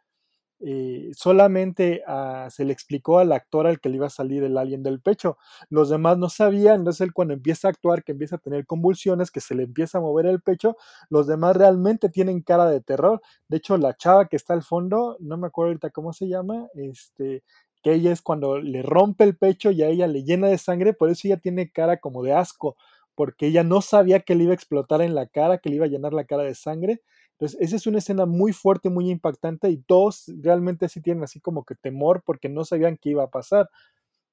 eh, 0.63 1.11
solamente 1.15 2.03
ah, 2.07 2.49
se 2.51 2.65
le 2.65 2.73
explicó 2.73 3.19
al 3.19 3.33
actor 3.33 3.67
al 3.67 3.81
que 3.81 3.89
le 3.89 3.97
iba 3.97 4.07
a 4.07 4.11
salir 4.11 4.43
el 4.45 4.59
alien 4.59 4.83
del 4.83 5.01
pecho. 5.01 5.39
Los 5.71 5.89
demás 5.89 6.19
no 6.19 6.29
sabían, 6.29 6.81
entonces 6.81 7.01
él 7.03 7.13
cuando 7.13 7.35
empieza 7.35 7.69
a 7.69 7.71
actuar, 7.71 8.05
que 8.05 8.13
empieza 8.13 8.37
a 8.37 8.39
tener 8.39 8.67
convulsiones, 8.67 9.31
que 9.31 9.41
se 9.41 9.55
le 9.55 9.63
empieza 9.65 9.99
a 9.99 10.01
mover 10.03 10.27
el 10.27 10.41
pecho, 10.41 10.77
los 11.09 11.27
demás 11.27 11.57
realmente 11.57 12.09
tienen 12.11 12.43
cara 12.43 12.67
de 12.67 12.81
terror. 12.81 13.23
De 13.49 13.57
hecho, 13.57 13.79
la 13.79 13.97
chava 13.97 14.29
que 14.29 14.37
está 14.37 14.55
al 14.55 14.63
fondo, 14.63 15.17
no 15.21 15.37
me 15.39 15.47
acuerdo 15.47 15.71
ahorita 15.71 15.91
cómo 15.91 16.13
se 16.13 16.29
llama, 16.29 16.69
este, 16.75 17.43
que 17.83 17.95
ella 17.95 18.13
es 18.13 18.23
cuando 18.23 18.59
le 18.59 18.83
rompe 18.83 19.25
el 19.25 19.37
pecho 19.37 19.71
y 19.71 19.83
a 19.83 19.89
ella 19.89 20.07
le 20.07 20.25
llena 20.25 20.49
de 20.49 20.59
sangre, 20.59 20.93
por 20.93 21.11
eso 21.11 21.29
ella 21.29 21.39
tiene 21.39 21.71
cara 21.71 21.99
como 21.99 22.23
de 22.23 22.35
asco, 22.35 22.77
porque 23.15 23.47
ella 23.47 23.65
no 23.65 23.81
sabía 23.83 24.21
que 24.21 24.35
le 24.35 24.45
iba 24.45 24.53
a 24.53 24.55
explotar 24.55 25.03
en 25.03 25.15
la 25.15 25.27
cara, 25.27 25.59
que 25.59 25.71
le 25.71 25.77
iba 25.77 25.87
a 25.87 25.89
llenar 25.89 26.13
la 26.13 26.25
cara 26.25 26.43
de 26.43 26.55
sangre 26.55 27.03
entonces, 27.41 27.59
esa 27.63 27.77
es 27.77 27.87
una 27.87 27.99
escena 27.99 28.27
muy 28.27 28.53
fuerte, 28.53 28.91
muy 28.91 29.11
impactante 29.11 29.71
y 29.71 29.79
todos 29.79 30.31
realmente 30.43 30.91
sí 30.91 31.01
tienen 31.01 31.25
así 31.25 31.41
como 31.41 31.65
que 31.65 31.75
temor 31.75 32.23
porque 32.23 32.51
no 32.51 32.67
sabían 32.67 32.99
qué 32.99 33.11
iba 33.11 33.25
a 33.25 33.31
pasar. 33.31 33.71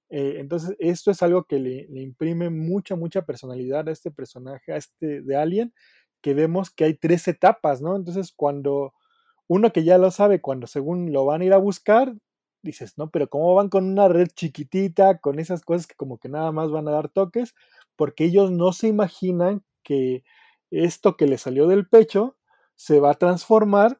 Eh, 0.09 0.35
entonces, 0.39 0.75
esto 0.79 1.11
es 1.11 1.23
algo 1.23 1.45
que 1.45 1.59
le, 1.59 1.87
imprime 2.01 2.49
mucha, 2.49 2.97
mucha 2.97 3.23
personalidad 3.25 3.87
a 3.87 3.93
este 3.93 4.11
personaje, 4.11 4.73
a 4.73 4.77
este 4.77 5.21
de 5.21 5.37
Alien, 5.37 5.73
que 6.21 6.33
vemos 6.33 6.69
que 6.69 6.83
hay 6.83 6.95
tres 6.95 7.29
etapas, 7.29 7.81
¿no? 7.81 7.95
Entonces, 7.95 8.33
cuando 8.35 8.93
uno 9.47 9.71
que 9.73 9.85
ya 9.85 9.97
lo 9.97 10.11
sabe, 10.11 10.41
cuando 10.41 10.67
según 10.67 11.13
lo 11.13 11.25
van 11.25 11.41
a 11.41 11.45
ir 11.45 11.53
a 11.53 11.57
buscar, 11.57 12.13
dices, 12.61 12.97
no, 12.97 13.09
pero 13.09 13.29
¿cómo 13.29 13.55
van 13.55 13.69
con 13.69 13.85
una 13.85 14.09
red 14.09 14.27
chiquitita, 14.35 15.19
con 15.19 15.39
esas 15.39 15.63
cosas 15.63 15.87
que 15.87 15.95
como 15.95 16.17
que 16.19 16.29
nada 16.29 16.51
más 16.51 16.71
van 16.71 16.87
a 16.89 16.91
dar 16.91 17.09
toques? 17.09 17.55
Porque 17.95 18.25
ellos 18.25 18.51
no 18.51 18.73
se 18.73 18.89
imaginan 18.89 19.63
que 19.83 20.23
esto 20.71 21.17
que 21.17 21.27
le 21.27 21.37
salió 21.37 21.67
del 21.67 21.87
pecho 21.87 22.36
se 22.77 23.01
va 23.01 23.11
a 23.11 23.15
transformar 23.15 23.99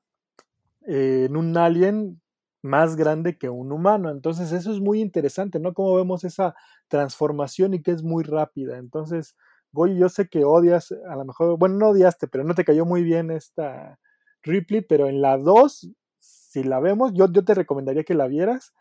eh, 0.88 1.26
en 1.28 1.38
un 1.38 1.58
alien 1.58 2.22
más 2.62 2.96
grande 2.96 3.38
que 3.38 3.50
un 3.50 3.72
humano. 3.72 4.10
Entonces 4.12 4.52
eso 4.52 4.72
es 4.72 4.80
muy 4.80 5.02
interesante, 5.02 5.60
¿no? 5.60 5.74
Como 5.74 5.96
vemos 5.96 6.24
esa 6.24 6.56
transformación 6.88 7.74
y 7.74 7.82
que 7.82 7.92
es 7.92 8.04
muy 8.04 8.24
rápida. 8.24 8.78
Entonces, 8.78 9.36
Goy, 9.74 9.98
yo 9.98 10.10
sé 10.10 10.28
que 10.30 10.46
odias, 10.46 10.92
a 11.10 11.16
lo 11.16 11.26
mejor, 11.26 11.58
bueno, 11.60 11.76
no 11.78 11.90
odiaste, 11.90 12.28
pero 12.28 12.44
no 12.44 12.56
te 12.56 12.66
cayó 12.66 12.86
muy 12.86 13.04
bien 13.04 13.32
esta 13.32 14.00
Ripley, 14.44 14.82
pero 14.82 15.08
en 15.08 15.22
la 15.22 15.38
2, 15.38 15.90
si 16.20 16.64
la 16.64 16.80
vemos, 16.80 17.12
yo, 17.14 17.28
yo 17.32 17.44
te 17.44 17.54
recomendaría 17.54 18.04
que 18.04 18.14
la 18.16 18.28
vieras. 18.28 18.74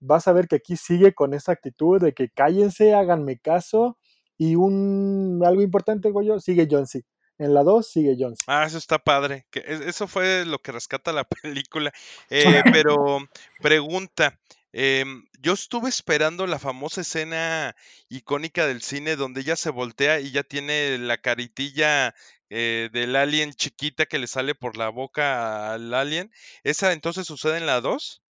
Vas 0.00 0.28
a 0.28 0.32
ver 0.32 0.48
que 0.48 0.56
aquí 0.56 0.76
sigue 0.76 1.14
con 1.14 1.34
esa 1.34 1.52
actitud 1.52 2.00
de 2.00 2.12
que 2.14 2.28
cállense, 2.30 2.94
háganme 2.94 3.38
caso. 3.38 3.98
Y 4.36 4.56
un 4.56 5.40
algo 5.44 5.62
importante, 5.62 6.10
Goyo, 6.10 6.40
sigue 6.40 6.68
John 6.70 6.86
C. 6.86 7.04
En 7.38 7.52
la 7.52 7.62
2 7.62 7.86
sigue 7.86 8.16
Jones. 8.18 8.38
Ah, 8.46 8.64
eso 8.66 8.78
está 8.78 8.98
padre. 8.98 9.46
Que 9.50 9.64
eso 9.66 10.06
fue 10.06 10.44
lo 10.44 10.60
que 10.60 10.72
rescata 10.72 11.12
la 11.12 11.24
película. 11.42 11.92
Eh, 12.30 12.62
pero 12.72 13.18
pregunta, 13.60 14.38
em, 14.72 15.24
yo 15.40 15.52
estuve 15.52 15.88
esperando 15.88 16.46
la 16.46 16.58
famosa 16.58 17.02
escena 17.02 17.76
icónica 18.08 18.66
del 18.66 18.82
cine 18.82 19.16
donde 19.16 19.42
ella 19.42 19.56
se 19.56 19.70
voltea 19.70 20.20
y 20.20 20.30
ya 20.30 20.42
tiene 20.42 20.98
la 20.98 21.18
caritilla 21.18 22.14
eh, 22.50 22.88
del 22.92 23.16
alien 23.16 23.52
chiquita 23.52 24.06
que 24.06 24.18
le 24.18 24.26
sale 24.26 24.54
por 24.54 24.76
la 24.76 24.88
boca 24.88 25.72
al 25.72 25.92
alien. 25.92 26.30
¿Esa 26.62 26.92
entonces 26.92 27.26
sucede 27.26 27.58
en 27.58 27.66
la 27.66 27.80
2? 27.80 28.22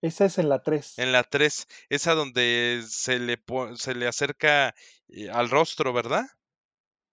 Esa 0.00 0.26
es 0.26 0.38
en 0.38 0.48
la 0.48 0.62
3. 0.62 0.98
En 0.98 1.12
la 1.12 1.24
3, 1.24 1.66
esa 1.88 2.14
donde 2.14 2.84
se 2.88 3.18
le, 3.18 3.42
se 3.76 3.94
le 3.94 4.06
acerca 4.06 4.74
eh, 5.08 5.28
al 5.30 5.50
rostro, 5.50 5.92
¿verdad? 5.92 6.24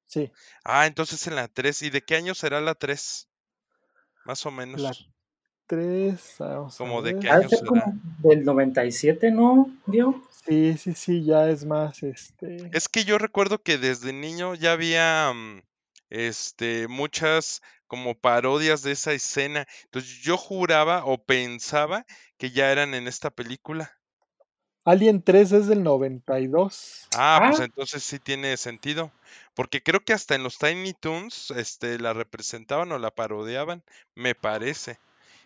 Sí. 0.05 0.31
Ah, 0.63 0.87
entonces 0.87 1.25
en 1.27 1.35
la 1.35 1.47
3. 1.47 1.81
¿Y 1.83 1.89
de 1.89 2.03
qué 2.03 2.15
año 2.15 2.35
será 2.35 2.61
la 2.61 2.75
3? 2.75 3.27
Más 4.25 4.45
o 4.45 4.51
menos. 4.51 4.81
La 4.81 4.93
3, 5.67 6.37
¿Como 6.77 7.01
de 7.01 7.17
qué 7.19 7.29
año 7.29 7.49
será? 7.49 7.85
Del 8.19 8.43
97, 8.43 9.31
¿no, 9.31 9.71
Diego? 9.87 10.21
Sí, 10.45 10.77
sí, 10.77 10.93
sí, 10.93 11.25
ya 11.25 11.49
es 11.49 11.65
más, 11.65 12.03
este... 12.03 12.69
Es 12.71 12.87
que 12.87 13.03
yo 13.03 13.17
recuerdo 13.17 13.63
que 13.63 13.79
desde 13.79 14.13
niño 14.13 14.53
ya 14.53 14.73
había, 14.73 15.31
mm, 15.33 15.63
este, 16.09 16.87
muchas 16.87 17.63
como 17.87 18.15
parodias 18.15 18.83
de 18.83 18.91
esa 18.91 19.13
escena. 19.13 19.65
Entonces 19.85 20.21
yo 20.21 20.37
juraba 20.37 21.05
o 21.05 21.23
pensaba 21.23 22.05
que 22.37 22.51
ya 22.51 22.71
eran 22.71 22.93
en 22.93 23.07
esta 23.07 23.31
película. 23.31 23.97
Alien 24.85 25.23
3 25.23 25.51
es 25.51 25.67
del 25.67 25.83
92. 25.83 27.07
Ah, 27.17 27.45
pues 27.47 27.59
ah. 27.59 27.65
entonces 27.65 28.03
sí 28.03 28.19
tiene 28.19 28.55
sentido. 28.55 29.11
Porque 29.55 29.81
creo 29.81 30.01
que 30.01 30.13
hasta 30.13 30.35
en 30.35 30.43
los 30.43 30.57
Tiny 30.59 30.93
Toons 30.93 31.51
este, 31.51 31.97
la 31.97 32.13
representaban 32.13 32.91
o 32.91 32.99
la 32.99 33.11
parodiaban, 33.11 33.81
me 34.13 34.35
parece. 34.35 34.99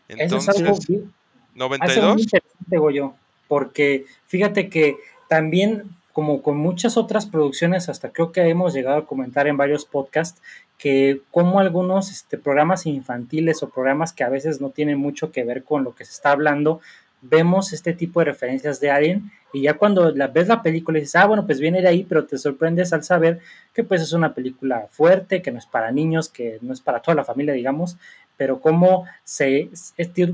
Entonces, 0.08 0.56
Eso 0.56 0.74
es 0.74 0.90
algo, 0.90 1.10
92. 1.56 2.14
Muy 2.14 2.22
interesante, 2.24 2.96
yo, 2.96 3.16
porque 3.48 4.06
fíjate 4.28 4.70
que 4.70 4.98
también, 5.28 5.96
como 6.12 6.42
con 6.42 6.58
muchas 6.58 6.98
otras 6.98 7.28
producciones, 7.28 7.88
hasta 7.88 8.12
creo 8.12 8.32
que 8.32 8.42
hemos 8.42 8.74
llegado 8.74 8.98
a 8.98 9.06
comentar 9.06 9.48
en 9.48 9.58
varios 9.58 9.86
podcasts, 9.86 10.42
que 10.80 11.22
como 11.30 11.60
algunos 11.60 12.10
este, 12.10 12.38
programas 12.38 12.88
infantiles 12.88 13.62
o 13.62 13.70
programas 13.70 14.12
que 14.12 14.24
a 14.24 14.30
veces 14.30 14.60
no 14.60 14.72
tienen 14.72 14.98
mucho 14.98 15.32
que 15.32 15.44
ver 15.44 15.64
con 15.64 15.84
lo 15.84 15.94
que 15.94 16.06
se 16.06 16.12
está 16.12 16.32
hablando, 16.32 16.82
vemos 17.22 17.74
este 17.74 17.94
tipo 17.94 18.20
de 18.20 18.26
referencias 18.26 18.80
de 18.80 18.92
Alien 18.92 19.32
y 19.52 19.64
ya 19.64 19.74
cuando 19.76 20.12
la, 20.12 20.28
ves 20.28 20.48
la 20.48 20.62
película 20.62 21.00
dices, 21.00 21.16
ah, 21.16 21.26
bueno, 21.26 21.46
pues 21.46 21.60
viene 21.60 21.82
de 21.82 21.88
ahí, 21.88 22.06
pero 22.08 22.26
te 22.26 22.38
sorprendes 22.38 22.94
al 22.94 23.04
saber 23.04 23.40
que 23.74 23.84
pues 23.84 24.02
es 24.02 24.14
una 24.14 24.34
película 24.34 24.88
fuerte, 24.92 25.42
que 25.42 25.52
no 25.52 25.58
es 25.58 25.66
para 25.66 25.92
niños, 25.92 26.30
que 26.30 26.60
no 26.62 26.74
es 26.74 26.82
para 26.82 27.02
toda 27.02 27.16
la 27.16 27.26
familia, 27.26 27.54
digamos, 27.54 27.98
pero 28.38 28.62
cómo 28.62 29.06
se, 29.24 29.70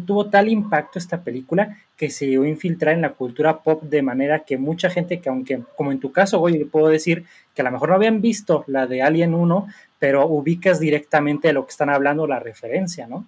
tuvo 0.05 0.29
tal 0.29 0.49
impacto 0.49 0.99
esta 0.99 1.23
película 1.23 1.77
que 1.97 2.11
se 2.11 2.27
llegó 2.27 2.43
a 2.43 2.49
infiltrar 2.49 2.93
en 2.93 3.01
la 3.01 3.13
cultura 3.13 3.63
pop 3.63 3.81
de 3.83 4.03
manera 4.03 4.43
que 4.43 4.57
mucha 4.57 4.89
gente 4.89 5.19
que 5.19 5.29
aunque, 5.29 5.61
como 5.75 5.91
en 5.91 5.99
tu 5.99 6.11
caso, 6.11 6.39
hoy 6.39 6.65
puedo 6.65 6.89
decir 6.89 7.25
que 7.55 7.61
a 7.61 7.65
lo 7.65 7.71
mejor 7.71 7.89
no 7.89 7.95
habían 7.95 8.21
visto 8.21 8.63
la 8.67 8.85
de 8.85 9.01
Alien 9.01 9.33
1, 9.33 9.67
pero 9.97 10.27
ubicas 10.27 10.79
directamente 10.79 11.47
de 11.47 11.55
lo 11.55 11.65
que 11.65 11.71
están 11.71 11.89
hablando, 11.89 12.27
la 12.27 12.39
referencia, 12.39 13.07
¿no? 13.07 13.25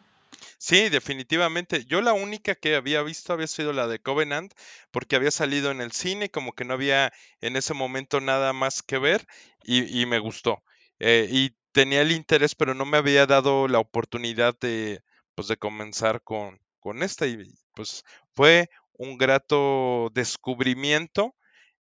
Sí, 0.60 0.90
definitivamente. 0.90 1.86
Yo 1.86 2.02
la 2.02 2.14
única 2.14 2.56
que 2.56 2.76
había 2.76 3.02
visto 3.04 3.32
había 3.34 3.48
sido 3.48 3.74
la 3.74 3.88
de 3.88 4.00
Covenant, 4.00 4.54
porque 4.92 5.16
había 5.16 5.32
salido 5.32 5.70
en 5.72 5.82
el 5.82 5.92
cine, 5.92 6.30
como 6.32 6.54
que 6.54 6.66
no 6.66 6.74
había 6.74 7.14
en 7.42 7.56
ese 7.56 7.74
momento 7.74 8.22
nada 8.22 8.54
más 8.54 8.82
que 8.82 8.98
ver 8.98 9.28
y, 9.64 10.02
y 10.02 10.06
me 10.08 10.20
gustó. 10.20 10.64
Eh, 11.00 11.28
y 11.30 11.56
tenía 11.74 12.02
el 12.02 12.12
interés, 12.12 12.56
pero 12.56 12.74
no 12.74 12.86
me 12.86 12.98
había 12.98 13.26
dado 13.28 13.68
la 13.68 13.80
oportunidad 13.80 14.58
de, 14.60 15.02
pues, 15.36 15.48
de 15.48 15.58
comenzar 15.58 16.24
con, 16.24 16.60
con 16.80 17.04
esta 17.04 17.28
y 17.28 17.38
pues 17.76 18.04
fue 18.34 18.70
un 18.94 19.18
grato 19.18 20.10
descubrimiento. 20.14 21.36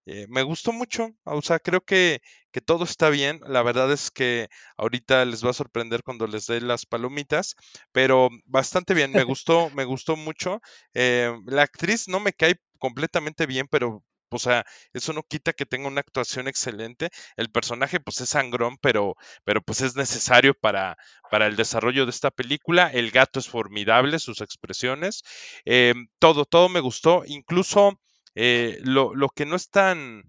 Eh, 0.05 0.25
me 0.29 0.43
gustó 0.43 0.71
mucho, 0.71 1.09
o 1.23 1.41
sea, 1.41 1.59
creo 1.59 1.81
que, 1.83 2.21
que 2.57 2.61
todo 2.61 2.85
está 2.85 3.11
bien. 3.11 3.39
La 3.45 3.61
verdad 3.61 3.91
es 3.91 4.09
que 4.09 4.47
ahorita 4.77 5.23
les 5.25 5.45
va 5.45 5.51
a 5.51 5.53
sorprender 5.53 6.01
cuando 6.01 6.25
les 6.25 6.47
dé 6.47 6.59
las 6.59 6.87
palomitas, 6.87 7.55
pero 7.91 8.29
bastante 8.45 8.95
bien, 8.95 9.11
me 9.11 9.23
gustó, 9.31 9.69
me 9.75 9.85
gustó 9.85 10.15
mucho. 10.15 10.59
Eh, 10.95 11.31
la 11.45 11.61
actriz 11.61 12.07
no 12.07 12.19
me 12.19 12.33
cae 12.33 12.55
completamente 12.79 13.45
bien, 13.45 13.67
pero 13.69 14.03
o 14.29 14.39
sea, 14.39 14.65
eso 14.91 15.13
no 15.13 15.21
quita 15.21 15.53
que 15.53 15.67
tenga 15.67 15.87
una 15.87 16.01
actuación 16.01 16.47
excelente. 16.47 17.11
El 17.35 17.51
personaje, 17.51 17.99
pues, 17.99 18.21
es 18.21 18.29
sangrón, 18.29 18.77
pero, 18.81 19.15
pero 19.43 19.61
pues 19.61 19.81
es 19.81 19.95
necesario 19.95 20.55
para, 20.55 20.97
para 21.29 21.45
el 21.45 21.57
desarrollo 21.57 22.05
de 22.05 22.11
esta 22.11 22.31
película. 22.31 22.89
El 22.91 23.11
gato 23.11 23.39
es 23.39 23.47
formidable, 23.47 24.17
sus 24.17 24.41
expresiones. 24.41 25.21
Eh, 25.65 25.93
todo, 26.17 26.45
todo 26.45 26.69
me 26.69 26.79
gustó. 26.79 27.21
Incluso 27.27 27.99
eh, 28.33 28.79
lo, 28.81 29.13
lo, 29.13 29.29
que 29.29 29.45
no 29.45 29.55
es 29.55 29.69
tan, 29.69 30.23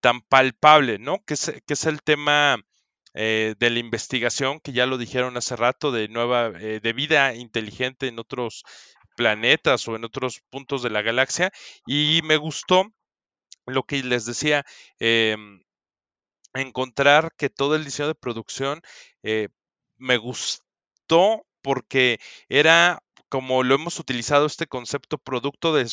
tan 0.00 0.20
palpable, 0.22 0.98
¿no? 0.98 1.22
Que 1.24 1.34
es, 1.34 1.86
el 1.86 2.02
tema 2.02 2.58
eh, 3.14 3.54
de 3.58 3.70
la 3.70 3.78
investigación, 3.78 4.60
que 4.60 4.72
ya 4.72 4.86
lo 4.86 4.98
dijeron 4.98 5.36
hace 5.36 5.56
rato, 5.56 5.92
de 5.92 6.08
nueva, 6.08 6.48
eh, 6.60 6.80
de 6.82 6.92
vida 6.92 7.34
inteligente 7.34 8.08
en 8.08 8.18
otros 8.18 8.64
planetas 9.16 9.88
o 9.88 9.96
en 9.96 10.04
otros 10.04 10.40
puntos 10.50 10.82
de 10.82 10.90
la 10.90 11.02
galaxia. 11.02 11.50
Y 11.86 12.20
me 12.24 12.36
gustó 12.36 12.92
lo 13.66 13.84
que 13.84 14.02
les 14.02 14.24
decía, 14.26 14.64
eh, 15.00 15.36
encontrar 16.54 17.32
que 17.36 17.50
todo 17.50 17.76
el 17.76 17.84
diseño 17.84 18.08
de 18.08 18.14
producción 18.14 18.80
eh, 19.22 19.48
me 19.96 20.16
gustó 20.16 21.46
porque 21.62 22.18
era 22.48 23.02
como 23.28 23.62
lo 23.62 23.74
hemos 23.74 23.98
utilizado 23.98 24.46
este 24.46 24.66
concepto 24.66 25.18
producto 25.18 25.74
de 25.74 25.86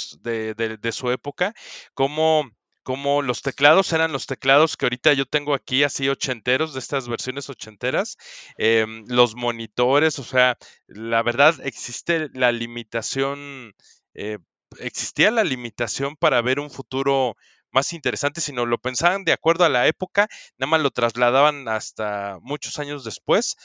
su 0.94 1.12
época, 1.12 1.54
como 1.94 2.50
como 2.86 3.24
los 3.24 3.42
teclados 3.42 3.92
eran 3.94 4.12
los 4.12 4.28
teclados 4.28 4.78
que 4.78 4.86
ahorita 4.86 5.12
yo 5.14 5.26
tengo 5.26 5.56
aquí 5.56 5.82
así 5.84 6.08
ochenteros, 6.08 6.74
de 6.74 6.80
estas 6.80 7.08
versiones 7.08 7.50
ochenteras, 7.50 8.16
eh, 8.60 8.86
los 9.08 9.36
monitores, 9.36 10.20
o 10.20 10.24
sea, 10.24 10.56
la 10.86 11.24
verdad 11.24 11.56
existe 11.64 12.30
la 12.36 12.52
limitación, 12.52 13.74
eh, 14.14 14.38
existía 14.80 15.32
la 15.32 15.44
limitación 15.44 16.16
para 16.16 16.44
ver 16.44 16.60
un 16.60 16.70
futuro 16.70 17.36
más 17.72 17.92
interesante, 17.92 18.40
sino 18.40 18.68
lo 18.68 18.78
pensaban 18.78 19.24
de 19.26 19.34
acuerdo 19.34 19.66
a 19.66 19.70
la 19.70 19.88
época, 19.88 20.28
nada 20.60 20.70
más 20.70 20.82
lo 20.82 20.92
trasladaban 20.92 21.68
hasta 21.68 22.38
muchos 22.44 22.78
años 22.78 23.04
después. 23.04 23.56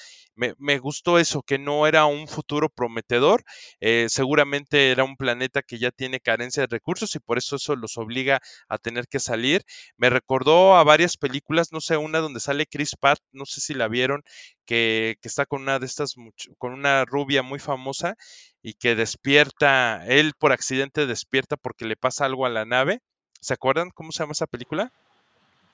Me, 0.40 0.54
me 0.58 0.78
gustó 0.78 1.18
eso, 1.18 1.42
que 1.42 1.58
no 1.58 1.86
era 1.86 2.06
un 2.06 2.26
futuro 2.26 2.68
prometedor, 2.68 3.44
eh, 3.80 4.06
seguramente 4.08 4.90
era 4.90 5.04
un 5.04 5.16
planeta 5.16 5.62
que 5.62 5.78
ya 5.78 5.90
tiene 5.90 6.20
carencia 6.20 6.62
de 6.62 6.68
recursos 6.70 7.14
y 7.14 7.20
por 7.20 7.38
eso 7.38 7.56
eso 7.56 7.76
los 7.76 7.98
obliga 7.98 8.40
a 8.68 8.78
tener 8.78 9.06
que 9.08 9.20
salir. 9.20 9.62
Me 9.96 10.10
recordó 10.10 10.76
a 10.76 10.84
varias 10.84 11.16
películas, 11.16 11.72
no 11.72 11.80
sé, 11.80 11.96
una 11.96 12.18
donde 12.20 12.40
sale 12.40 12.66
Chris 12.66 12.96
Pratt, 12.98 13.18
no 13.32 13.44
sé 13.46 13.60
si 13.60 13.74
la 13.74 13.88
vieron, 13.88 14.22
que, 14.64 15.16
que 15.20 15.28
está 15.28 15.46
con 15.46 15.62
una 15.62 15.78
de 15.78 15.86
estas, 15.86 16.14
con 16.58 16.72
una 16.72 17.04
rubia 17.04 17.42
muy 17.42 17.58
famosa 17.58 18.14
y 18.62 18.74
que 18.74 18.94
despierta, 18.94 20.04
él 20.06 20.32
por 20.38 20.52
accidente 20.52 21.06
despierta 21.06 21.56
porque 21.56 21.84
le 21.84 21.96
pasa 21.96 22.24
algo 22.24 22.46
a 22.46 22.50
la 22.50 22.64
nave 22.64 23.00
¿Se 23.40 23.54
acuerdan 23.54 23.90
cómo 23.90 24.12
se 24.12 24.22
llama 24.22 24.32
esa 24.32 24.46
película? 24.46 24.92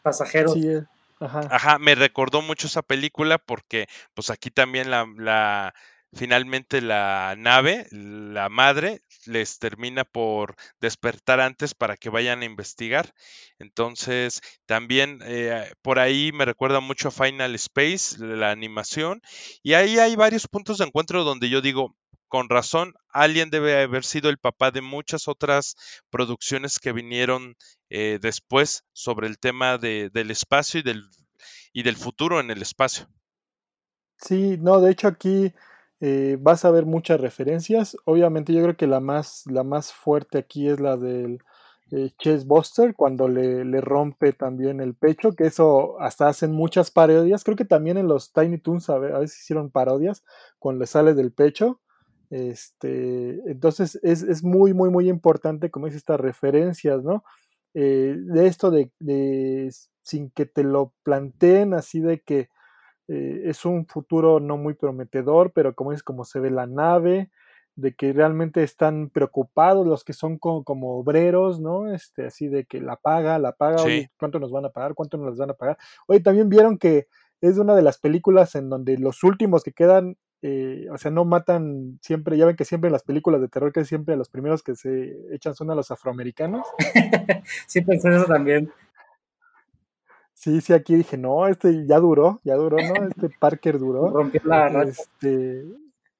Pasajeros. 0.02 0.54
Sí, 0.54 0.68
eh, 0.68 0.84
ajá. 1.20 1.40
Ajá, 1.48 1.78
me 1.78 1.94
recordó 1.94 2.42
mucho 2.42 2.66
esa 2.66 2.82
película 2.82 3.38
porque 3.38 3.86
pues 4.14 4.30
aquí 4.30 4.50
también 4.50 4.90
la, 4.90 5.06
la 5.16 5.74
finalmente 6.12 6.80
la 6.80 7.34
nave, 7.38 7.86
la 7.90 8.48
madre, 8.48 9.02
les 9.26 9.58
termina 9.58 10.04
por 10.04 10.56
despertar 10.80 11.40
antes 11.40 11.74
para 11.74 11.96
que 11.96 12.10
vayan 12.10 12.42
a 12.42 12.46
investigar. 12.46 13.12
Entonces, 13.58 14.40
también 14.66 15.20
eh, 15.24 15.70
por 15.82 15.98
ahí 15.98 16.32
me 16.32 16.44
recuerda 16.44 16.80
mucho 16.80 17.08
a 17.08 17.10
Final 17.12 17.54
Space, 17.54 18.16
la 18.18 18.50
animación, 18.50 19.20
y 19.62 19.74
ahí 19.74 19.98
hay 19.98 20.16
varios 20.16 20.48
puntos 20.48 20.78
de 20.78 20.86
encuentro 20.86 21.22
donde 21.24 21.48
yo 21.48 21.60
digo, 21.60 21.94
con 22.28 22.48
razón, 22.48 22.94
Alien 23.10 23.50
debe 23.50 23.82
haber 23.82 24.04
sido 24.04 24.30
el 24.30 24.38
papá 24.38 24.70
de 24.70 24.80
muchas 24.80 25.28
otras 25.28 25.76
producciones 26.10 26.78
que 26.78 26.92
vinieron 26.92 27.56
eh, 27.90 28.18
después 28.20 28.84
sobre 28.92 29.26
el 29.26 29.38
tema 29.38 29.78
de, 29.78 30.10
del 30.12 30.30
espacio 30.30 30.80
y 30.80 30.82
del, 30.82 31.04
y 31.72 31.82
del 31.82 31.96
futuro 31.96 32.40
en 32.40 32.50
el 32.50 32.62
espacio. 32.62 33.06
Sí, 34.16 34.56
no, 34.58 34.80
de 34.80 34.90
hecho 34.90 35.08
aquí 35.08 35.52
eh, 36.00 36.36
vas 36.40 36.64
a 36.64 36.70
ver 36.70 36.86
muchas 36.86 37.20
referencias. 37.20 37.96
Obviamente 38.04 38.52
yo 38.52 38.62
creo 38.62 38.76
que 38.76 38.86
la 38.86 39.00
más, 39.00 39.44
fuerte 39.92 40.38
aquí 40.38 40.68
es 40.68 40.80
la 40.80 40.96
del 40.96 41.42
eh, 41.90 42.10
Chess 42.18 42.46
Buster, 42.46 42.94
cuando 42.94 43.28
le, 43.28 43.64
le, 43.64 43.80
rompe 43.80 44.32
también 44.32 44.80
el 44.80 44.94
pecho, 44.94 45.32
que 45.32 45.44
eso 45.44 46.00
hasta 46.00 46.28
hacen 46.28 46.52
muchas 46.52 46.90
parodias. 46.90 47.44
Creo 47.44 47.56
que 47.56 47.64
también 47.64 47.96
en 47.98 48.08
los 48.08 48.32
Tiny 48.32 48.58
Toons 48.58 48.90
a, 48.90 48.94
a 48.94 48.98
veces 48.98 49.40
hicieron 49.40 49.70
parodias 49.70 50.24
cuando 50.58 50.80
le 50.80 50.86
sale 50.86 51.14
del 51.14 51.32
pecho. 51.32 51.80
Este, 52.30 53.40
entonces 53.50 54.00
es, 54.02 54.22
es, 54.22 54.42
muy, 54.42 54.74
muy, 54.74 54.90
muy 54.90 55.08
importante, 55.08 55.70
como 55.70 55.86
dice, 55.86 55.98
estas 55.98 56.20
referencias, 56.20 57.02
¿no? 57.04 57.24
Eh, 57.74 58.16
de 58.18 58.46
esto 58.46 58.70
de, 58.70 58.90
de, 58.98 59.72
sin 60.02 60.30
que 60.30 60.46
te 60.46 60.64
lo 60.64 60.92
planteen 61.02 61.74
así 61.74 62.00
de 62.00 62.20
que 62.20 62.48
eh, 63.08 63.42
es 63.44 63.64
un 63.64 63.86
futuro 63.86 64.40
no 64.40 64.56
muy 64.56 64.74
prometedor, 64.74 65.52
pero 65.52 65.74
como 65.74 65.92
es 65.92 66.02
como 66.02 66.24
se 66.24 66.40
ve 66.40 66.50
la 66.50 66.66
nave, 66.66 67.30
de 67.76 67.94
que 67.94 68.12
realmente 68.12 68.62
están 68.62 69.10
preocupados 69.10 69.86
los 69.86 70.02
que 70.02 70.14
son 70.14 70.38
como, 70.38 70.64
como 70.64 70.98
obreros, 70.98 71.60
¿no? 71.60 71.92
Este, 71.92 72.26
así 72.26 72.48
de 72.48 72.64
que 72.64 72.80
la 72.80 72.96
paga, 72.96 73.38
la 73.38 73.52
paga, 73.52 73.78
sí. 73.78 73.84
oye, 73.84 74.10
¿cuánto 74.18 74.40
nos 74.40 74.50
van 74.50 74.64
a 74.64 74.70
pagar? 74.70 74.94
¿Cuánto 74.94 75.18
nos 75.18 75.36
van 75.36 75.50
a 75.50 75.54
pagar? 75.54 75.76
Oye, 76.08 76.20
también 76.20 76.48
vieron 76.48 76.78
que 76.78 77.06
es 77.42 77.58
una 77.58 77.76
de 77.76 77.82
las 77.82 77.98
películas 77.98 78.54
en 78.54 78.70
donde 78.70 78.96
los 78.96 79.22
últimos 79.22 79.62
que 79.62 79.72
quedan 79.72 80.16
eh, 80.48 80.86
o 80.92 80.96
sea, 80.96 81.10
no 81.10 81.24
matan 81.24 81.98
siempre, 82.00 82.36
ya 82.38 82.46
ven 82.46 82.54
que 82.54 82.64
siempre 82.64 82.86
en 82.86 82.92
las 82.92 83.02
películas 83.02 83.40
de 83.40 83.48
terror 83.48 83.72
que 83.72 83.84
siempre 83.84 84.16
los 84.16 84.28
primeros 84.28 84.62
que 84.62 84.76
se 84.76 85.16
echan 85.34 85.56
son 85.56 85.72
a 85.72 85.74
los 85.74 85.90
afroamericanos. 85.90 86.64
sí, 87.66 87.80
pensé 87.80 88.10
eso 88.10 88.26
también. 88.26 88.70
Sí, 90.34 90.60
sí, 90.60 90.72
aquí 90.72 90.94
dije, 90.94 91.18
no, 91.18 91.48
este 91.48 91.84
ya 91.84 91.98
duró, 91.98 92.40
ya 92.44 92.54
duró, 92.54 92.76
¿no? 92.76 93.08
Este 93.08 93.28
Parker 93.40 93.80
duró. 93.80 94.08
Rompió 94.08 94.40
la 94.44 94.68
racha. 94.68 94.90
Este, 94.90 95.64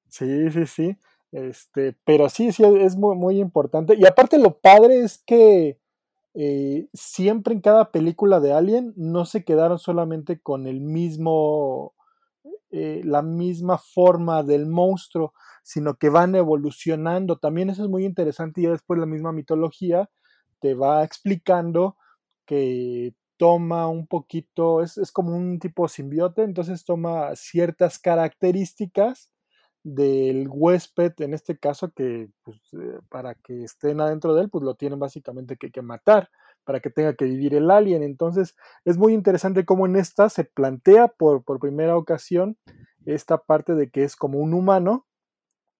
sí, 0.08 0.50
sí, 0.50 0.66
sí. 0.66 0.96
Este, 1.30 1.94
pero 2.04 2.28
sí, 2.28 2.50
sí, 2.50 2.64
es 2.64 2.96
muy, 2.96 3.14
muy 3.14 3.38
importante. 3.38 3.94
Y 3.94 4.06
aparte 4.06 4.38
lo 4.38 4.58
padre 4.58 5.04
es 5.04 5.18
que 5.18 5.78
eh, 6.34 6.88
siempre 6.92 7.54
en 7.54 7.60
cada 7.60 7.92
película 7.92 8.40
de 8.40 8.52
Alien 8.52 8.92
no 8.96 9.24
se 9.24 9.44
quedaron 9.44 9.78
solamente 9.78 10.40
con 10.40 10.66
el 10.66 10.80
mismo 10.80 11.94
eh, 12.70 13.00
la 13.04 13.22
misma 13.22 13.78
forma 13.78 14.42
del 14.42 14.66
monstruo, 14.66 15.32
sino 15.62 15.94
que 15.96 16.08
van 16.10 16.34
evolucionando. 16.34 17.38
También 17.38 17.70
eso 17.70 17.84
es 17.84 17.88
muy 17.90 18.04
interesante 18.04 18.60
y 18.60 18.66
después 18.66 18.98
la 19.00 19.06
misma 19.06 19.32
mitología 19.32 20.08
te 20.60 20.74
va 20.74 21.04
explicando 21.04 21.96
que 22.46 23.14
toma 23.36 23.88
un 23.88 24.06
poquito, 24.06 24.82
es, 24.82 24.96
es 24.98 25.12
como 25.12 25.36
un 25.36 25.58
tipo 25.58 25.88
simbiote, 25.88 26.42
entonces 26.42 26.84
toma 26.84 27.34
ciertas 27.36 27.98
características 27.98 29.30
del 29.82 30.48
huésped, 30.50 31.12
en 31.18 31.34
este 31.34 31.58
caso, 31.58 31.92
que 31.92 32.28
pues, 32.42 32.58
eh, 32.72 32.98
para 33.08 33.34
que 33.36 33.62
estén 33.64 34.00
adentro 34.00 34.34
de 34.34 34.42
él, 34.42 34.50
pues 34.50 34.64
lo 34.64 34.74
tienen 34.74 34.98
básicamente 34.98 35.56
que, 35.56 35.70
que 35.70 35.82
matar 35.82 36.30
para 36.66 36.80
que 36.80 36.90
tenga 36.90 37.14
que 37.14 37.24
vivir 37.24 37.54
el 37.54 37.70
alien. 37.70 38.02
Entonces 38.02 38.54
es 38.84 38.98
muy 38.98 39.14
interesante 39.14 39.64
cómo 39.64 39.86
en 39.86 39.96
esta 39.96 40.28
se 40.28 40.44
plantea 40.44 41.08
por, 41.08 41.42
por 41.44 41.60
primera 41.60 41.96
ocasión 41.96 42.58
esta 43.06 43.38
parte 43.38 43.74
de 43.74 43.88
que 43.88 44.02
es 44.04 44.16
como 44.16 44.40
un 44.40 44.52
humano, 44.52 45.06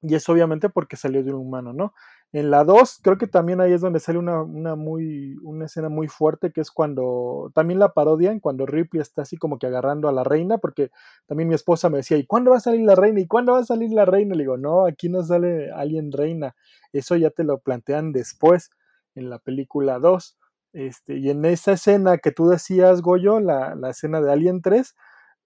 y 0.00 0.14
es 0.14 0.28
obviamente 0.28 0.68
porque 0.68 0.96
salió 0.96 1.24
de 1.24 1.32
un 1.32 1.40
humano, 1.40 1.72
¿no? 1.72 1.92
En 2.32 2.50
la 2.50 2.64
2, 2.64 3.00
creo 3.02 3.18
que 3.18 3.26
también 3.26 3.60
ahí 3.60 3.72
es 3.72 3.80
donde 3.80 3.98
sale 3.98 4.18
una, 4.18 4.42
una, 4.42 4.76
muy, 4.76 5.36
una 5.42 5.66
escena 5.66 5.88
muy 5.88 6.06
fuerte, 6.06 6.52
que 6.52 6.60
es 6.60 6.70
cuando 6.70 7.50
también 7.54 7.80
la 7.80 7.92
parodian, 7.92 8.40
cuando 8.40 8.66
Ripley 8.66 9.00
está 9.00 9.22
así 9.22 9.36
como 9.36 9.58
que 9.58 9.66
agarrando 9.66 10.08
a 10.08 10.12
la 10.12 10.22
reina, 10.22 10.58
porque 10.58 10.90
también 11.26 11.48
mi 11.48 11.54
esposa 11.54 11.88
me 11.88 11.98
decía, 11.98 12.16
¿y 12.16 12.26
cuándo 12.26 12.50
va 12.50 12.58
a 12.58 12.60
salir 12.60 12.82
la 12.82 12.94
reina? 12.94 13.20
¿Y 13.20 13.26
cuándo 13.26 13.52
va 13.52 13.60
a 13.60 13.64
salir 13.64 13.90
la 13.90 14.04
reina? 14.04 14.34
Le 14.34 14.42
digo, 14.42 14.56
no, 14.56 14.86
aquí 14.86 15.08
no 15.08 15.22
sale 15.22 15.70
alguien 15.72 16.12
reina, 16.12 16.54
eso 16.92 17.16
ya 17.16 17.30
te 17.30 17.42
lo 17.42 17.58
plantean 17.58 18.12
después 18.12 18.70
en 19.14 19.30
la 19.30 19.38
película 19.38 19.98
2. 19.98 20.36
Este, 20.76 21.16
y 21.16 21.30
en 21.30 21.44
esa 21.44 21.72
escena 21.72 22.18
que 22.18 22.32
tú 22.32 22.48
decías, 22.48 23.00
Goyo, 23.00 23.40
la, 23.40 23.74
la 23.74 23.90
escena 23.90 24.20
de 24.20 24.30
Alien 24.30 24.60
3, 24.60 24.94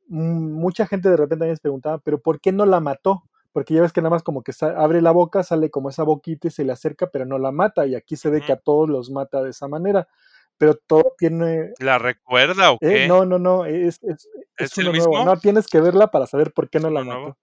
mucha 0.09 0.87
gente 0.87 1.09
de 1.09 1.17
repente 1.17 1.47
me 1.47 1.57
preguntaba, 1.57 1.99
pero 1.99 2.21
¿por 2.21 2.41
qué 2.41 2.51
no 2.53 2.67
la 2.67 2.81
mató? 2.81 3.23
porque 3.53 3.75
ya 3.75 3.83
ves 3.83 3.93
que 3.93 4.01
nada 4.01 4.11
más 4.11 4.23
como 4.23 4.43
que 4.43 4.53
abre 4.77 5.03
la 5.03 5.11
boca, 5.11 5.43
sale 5.43 5.71
como 5.71 5.91
esa 5.91 6.05
boquita 6.05 6.49
y 6.49 6.51
se 6.51 6.65
le 6.65 6.73
acerca, 6.73 7.11
pero 7.11 7.27
no 7.27 7.39
la 7.39 7.51
mata, 7.51 7.87
y 7.87 7.95
aquí 7.95 8.17
se 8.17 8.31
ve 8.31 8.43
que 8.43 8.53
a 8.53 8.57
todos 8.57 8.89
los 8.89 9.11
mata 9.11 9.43
de 9.43 9.51
esa 9.51 9.67
manera. 9.67 10.07
Pero 10.57 10.77
todo 10.77 11.15
tiene. 11.19 11.73
¿La 11.81 11.99
recuerda 11.99 12.71
o 12.73 12.79
eh, 12.81 12.89
qué? 12.89 13.09
no, 13.09 13.25
no, 13.25 13.39
no, 13.39 13.65
es, 13.65 13.99
es, 14.03 14.29
¿Es 14.57 14.77
el 14.79 14.93
nuevo. 14.93 15.11
mismo? 15.11 15.25
No, 15.25 15.37
tienes 15.39 15.67
que 15.67 15.81
verla 15.81 16.11
para 16.11 16.27
saber 16.27 16.53
por 16.53 16.69
qué 16.69 16.79
no 16.81 16.91
la 16.91 17.03
nuevo? 17.03 17.21
mató. 17.29 17.39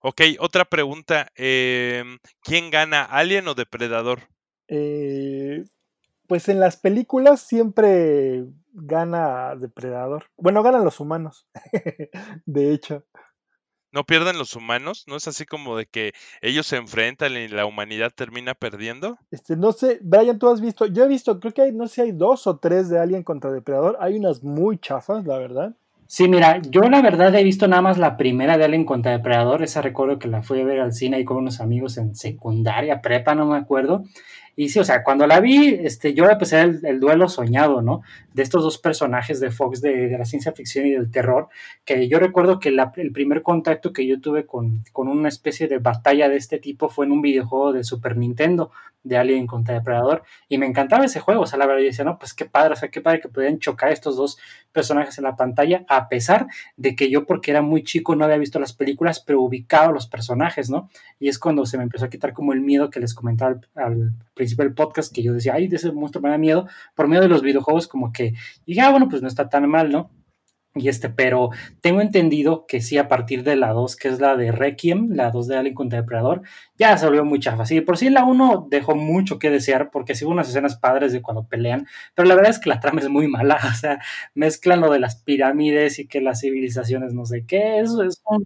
Ok, 0.00 0.20
otra 0.40 0.64
pregunta. 0.64 1.28
em, 1.36 2.18
¿Quién 2.42 2.70
gana, 2.70 3.04
Alien 3.04 3.46
o 3.48 3.54
Depredador? 3.54 4.20
Eh, 4.68 5.64
pues 6.30 6.48
en 6.48 6.60
las 6.60 6.76
películas 6.76 7.40
siempre 7.40 8.44
gana 8.72 9.56
Depredador. 9.56 10.26
Bueno, 10.36 10.62
ganan 10.62 10.84
los 10.84 11.00
humanos, 11.00 11.48
de 12.46 12.72
hecho. 12.72 13.04
¿No 13.90 14.04
pierden 14.04 14.38
los 14.38 14.54
humanos? 14.54 15.06
¿No 15.08 15.16
es 15.16 15.26
así 15.26 15.44
como 15.44 15.76
de 15.76 15.86
que 15.86 16.12
ellos 16.40 16.68
se 16.68 16.76
enfrentan 16.76 17.32
y 17.32 17.48
la 17.48 17.66
humanidad 17.66 18.12
termina 18.14 18.54
perdiendo? 18.54 19.18
Este, 19.32 19.56
no 19.56 19.72
sé, 19.72 19.98
Brian, 20.02 20.38
tú 20.38 20.48
has 20.48 20.60
visto, 20.60 20.86
yo 20.86 21.02
he 21.02 21.08
visto, 21.08 21.40
creo 21.40 21.52
que 21.52 21.62
hay, 21.62 21.72
no 21.72 21.88
sé, 21.88 22.02
hay 22.02 22.12
dos 22.12 22.46
o 22.46 22.58
tres 22.58 22.88
de 22.88 23.00
Alien 23.00 23.24
contra 23.24 23.50
Depredador. 23.50 23.98
Hay 23.98 24.16
unas 24.16 24.44
muy 24.44 24.78
chafas, 24.78 25.26
la 25.26 25.36
verdad. 25.36 25.74
Sí, 26.06 26.28
mira, 26.28 26.62
yo 26.62 26.82
la 26.82 27.02
verdad 27.02 27.34
he 27.34 27.42
visto 27.42 27.66
nada 27.66 27.82
más 27.82 27.98
la 27.98 28.16
primera 28.16 28.56
de 28.56 28.64
Alien 28.64 28.84
contra 28.84 29.10
Depredador. 29.10 29.64
Esa 29.64 29.82
recuerdo 29.82 30.20
que 30.20 30.28
la 30.28 30.44
fui 30.44 30.60
a 30.60 30.64
ver 30.64 30.78
al 30.78 30.92
cine 30.92 31.16
ahí 31.16 31.24
con 31.24 31.38
unos 31.38 31.60
amigos 31.60 31.98
en 31.98 32.14
secundaria, 32.14 33.00
prepa, 33.02 33.34
no 33.34 33.46
me 33.46 33.58
acuerdo. 33.58 34.04
Y 34.60 34.68
sí, 34.68 34.78
o 34.78 34.84
sea, 34.84 35.02
cuando 35.02 35.26
la 35.26 35.40
vi, 35.40 35.68
este, 35.68 36.12
yo 36.12 36.28
empecé 36.28 36.60
el, 36.60 36.84
el 36.84 37.00
duelo 37.00 37.30
soñado, 37.30 37.80
¿no? 37.80 38.02
De 38.34 38.42
estos 38.42 38.62
dos 38.62 38.76
personajes 38.76 39.40
de 39.40 39.50
Fox 39.50 39.80
de, 39.80 40.18
la 40.18 40.26
ciencia 40.26 40.52
ficción 40.52 40.86
y 40.86 40.90
del 40.90 41.10
terror, 41.10 41.48
que 41.86 42.08
yo 42.08 42.18
recuerdo 42.18 42.60
que 42.60 42.68
el 42.68 43.12
primer 43.12 43.40
contacto 43.42 43.94
que 43.94 44.06
yo 44.06 44.20
tuve 44.20 44.44
con, 44.44 44.84
con, 44.92 45.08
una 45.08 45.30
especie 45.30 45.66
de 45.66 45.78
batalla 45.78 46.28
de 46.28 46.36
este 46.36 46.58
tipo 46.58 46.90
fue 46.90 47.06
en 47.06 47.12
un 47.12 47.22
videojuego 47.22 47.72
de 47.72 47.84
Super 47.84 48.18
Nintendo, 48.18 48.70
de 49.02 49.16
Alien 49.16 49.46
contra 49.46 49.74
Depredador, 49.74 50.24
y 50.48 50.58
me 50.58 50.66
encantaba 50.66 51.04
ese 51.04 51.20
juego, 51.20 51.42
o 51.42 51.46
sea, 51.46 51.58
la 51.58 51.66
verdad, 51.66 51.80
yo 51.80 51.86
decía, 51.86 52.04
no, 52.04 52.18
pues 52.18 52.34
qué 52.34 52.44
padre, 52.44 52.74
o 52.74 52.76
sea, 52.76 52.90
qué 52.90 53.00
padre 53.00 53.20
que 53.20 53.28
podían 53.28 53.58
chocar 53.58 53.90
estos 53.90 54.16
dos 54.16 54.38
personajes 54.72 55.16
en 55.18 55.24
la 55.24 55.36
pantalla, 55.36 55.84
a 55.88 56.08
pesar 56.08 56.46
de 56.76 56.94
que 56.94 57.10
yo, 57.10 57.24
porque 57.24 57.50
era 57.50 57.62
muy 57.62 57.82
chico, 57.82 58.14
no 58.14 58.24
había 58.24 58.36
visto 58.36 58.58
las 58.58 58.72
películas, 58.72 59.20
pero 59.20 59.40
ubicaba 59.40 59.92
los 59.92 60.06
personajes, 60.06 60.68
¿no? 60.68 60.90
Y 61.18 61.28
es 61.28 61.38
cuando 61.38 61.64
se 61.64 61.78
me 61.78 61.84
empezó 61.84 62.04
a 62.04 62.10
quitar 62.10 62.32
como 62.34 62.52
el 62.52 62.60
miedo 62.60 62.90
que 62.90 63.00
les 63.00 63.14
comentaba 63.14 63.58
al 63.74 64.12
principio 64.34 64.49
del 64.56 64.74
podcast, 64.74 65.14
que 65.14 65.22
yo 65.22 65.32
decía, 65.32 65.54
ay, 65.54 65.68
de 65.68 65.76
ese 65.76 65.92
monstruo 65.92 66.22
me 66.22 66.30
da 66.30 66.38
miedo, 66.38 66.66
por 66.94 67.08
medio 67.08 67.22
de 67.22 67.28
los 67.28 67.42
videojuegos, 67.42 67.88
como 67.88 68.12
que, 68.12 68.34
dije, 68.66 68.80
ah, 68.80 68.90
bueno, 68.90 69.08
pues 69.08 69.22
no 69.22 69.28
está 69.28 69.48
tan 69.48 69.68
mal, 69.68 69.90
¿no? 69.90 70.10
Y 70.76 70.88
este, 70.88 71.08
pero 71.10 71.50
tengo 71.80 72.00
entendido 72.00 72.64
que 72.68 72.80
sí, 72.80 72.96
a 72.96 73.08
partir 73.08 73.42
de 73.42 73.56
la 73.56 73.72
2, 73.72 73.96
que 73.96 74.06
es 74.06 74.20
la 74.20 74.36
de 74.36 74.52
Requiem, 74.52 75.08
la 75.10 75.32
2 75.32 75.48
de 75.48 75.56
Alien 75.56 75.74
contra 75.74 76.00
Depredador, 76.00 76.42
ya 76.78 76.96
se 76.96 77.06
volvió 77.06 77.24
muy 77.24 77.40
chafa. 77.40 77.66
Sí, 77.66 77.80
por 77.80 77.98
sí 77.98 78.08
la 78.08 78.24
1 78.24 78.68
dejó 78.70 78.94
mucho 78.94 79.40
que 79.40 79.50
desear, 79.50 79.90
porque 79.90 80.14
sí 80.14 80.24
hubo 80.24 80.32
unas 80.32 80.48
escenas 80.48 80.76
padres 80.76 81.12
de 81.12 81.22
cuando 81.22 81.48
pelean, 81.48 81.88
pero 82.14 82.28
la 82.28 82.36
verdad 82.36 82.52
es 82.52 82.60
que 82.60 82.68
la 82.68 82.78
trama 82.78 83.00
es 83.00 83.08
muy 83.08 83.26
mala. 83.26 83.58
O 83.70 83.74
sea, 83.80 84.00
mezclan 84.34 84.80
lo 84.80 84.90
de 84.92 84.98
las 85.00 85.16
pirámides 85.22 85.98
y 85.98 86.06
que 86.06 86.20
las 86.20 86.40
civilizaciones 86.40 87.14
no 87.14 87.24
sé 87.26 87.44
qué. 87.46 87.80
Eso 87.80 88.02
es 88.02 88.22
un. 88.26 88.44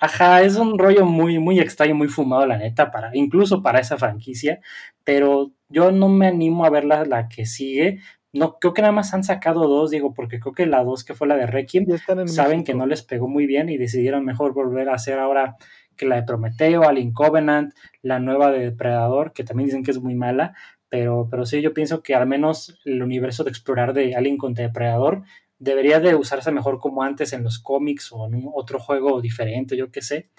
Ajá, 0.00 0.42
es 0.42 0.56
un 0.56 0.78
rollo 0.78 1.04
muy, 1.04 1.38
muy 1.38 1.58
extraño, 1.58 1.94
muy 1.94 2.08
fumado, 2.08 2.46
la 2.46 2.56
neta, 2.56 2.90
para, 2.90 3.10
incluso 3.14 3.62
para 3.62 3.80
esa 3.80 3.98
franquicia, 3.98 4.60
pero 5.02 5.50
yo 5.68 5.90
no 5.90 6.08
me 6.08 6.28
animo 6.28 6.64
a 6.64 6.70
ver 6.70 6.84
la, 6.84 7.04
la 7.04 7.28
que 7.28 7.46
sigue, 7.46 7.98
no, 8.32 8.58
creo 8.58 8.74
que 8.74 8.82
nada 8.82 8.92
más 8.92 9.14
han 9.14 9.24
sacado 9.24 9.66
dos, 9.66 9.90
digo, 9.90 10.12
porque 10.14 10.38
creo 10.38 10.52
que 10.52 10.66
la 10.66 10.84
dos 10.84 11.02
que 11.02 11.14
fue 11.14 11.26
la 11.26 11.36
de 11.36 11.46
Requiem, 11.46 11.86
saben 12.26 12.26
México. 12.26 12.64
que 12.64 12.74
no 12.74 12.86
les 12.86 13.02
pegó 13.02 13.26
muy 13.26 13.46
bien 13.46 13.68
y 13.70 13.78
decidieron 13.78 14.24
mejor 14.24 14.52
volver 14.52 14.88
a 14.88 14.94
hacer 14.94 15.18
ahora 15.18 15.56
que 15.96 16.06
la 16.06 16.16
de 16.16 16.22
Prometeo, 16.22 16.84
Alien 16.84 17.12
Covenant, 17.12 17.74
la 18.02 18.20
nueva 18.20 18.52
de 18.52 18.60
Depredador, 18.60 19.32
que 19.32 19.44
también 19.44 19.66
dicen 19.66 19.82
que 19.82 19.90
es 19.90 20.00
muy 20.00 20.14
mala, 20.14 20.54
pero, 20.88 21.28
pero 21.30 21.44
sí, 21.44 21.60
yo 21.60 21.74
pienso 21.74 22.02
que 22.02 22.14
al 22.14 22.26
menos 22.26 22.78
el 22.84 23.02
universo 23.02 23.44
de 23.44 23.50
explorar 23.50 23.94
de 23.94 24.14
Alien 24.14 24.36
contra 24.36 24.64
Depredador 24.64 25.24
debería 25.58 26.00
de 26.00 26.14
usarse 26.14 26.52
mejor 26.52 26.78
como 26.78 27.02
antes 27.02 27.32
en 27.32 27.42
los 27.42 27.58
cómics 27.58 28.12
o 28.12 28.26
en 28.26 28.34
un 28.34 28.50
otro 28.54 28.78
juego 28.78 29.20
diferente, 29.20 29.76
yo 29.76 29.90
qué 29.90 30.02
sé. 30.02 30.30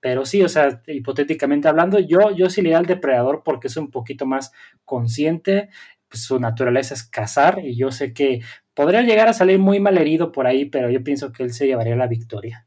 Pero 0.00 0.24
sí, 0.24 0.42
o 0.42 0.48
sea, 0.48 0.82
hipotéticamente 0.86 1.66
hablando, 1.68 1.98
yo, 1.98 2.30
yo 2.30 2.48
sí 2.50 2.62
le 2.62 2.74
al 2.74 2.86
Depredador 2.86 3.42
porque 3.44 3.66
es 3.66 3.76
un 3.76 3.90
poquito 3.90 4.26
más 4.26 4.52
consciente, 4.84 5.70
pues 6.08 6.22
su 6.22 6.38
naturaleza 6.38 6.94
es 6.94 7.02
cazar 7.02 7.64
y 7.64 7.76
yo 7.76 7.90
sé 7.90 8.12
que 8.14 8.40
podría 8.74 9.02
llegar 9.02 9.28
a 9.28 9.32
salir 9.32 9.58
muy 9.58 9.80
mal 9.80 9.98
herido 9.98 10.30
por 10.30 10.46
ahí, 10.46 10.66
pero 10.66 10.88
yo 10.90 11.02
pienso 11.02 11.32
que 11.32 11.42
él 11.42 11.52
se 11.52 11.66
llevaría 11.66 11.96
la 11.96 12.06
victoria. 12.06 12.66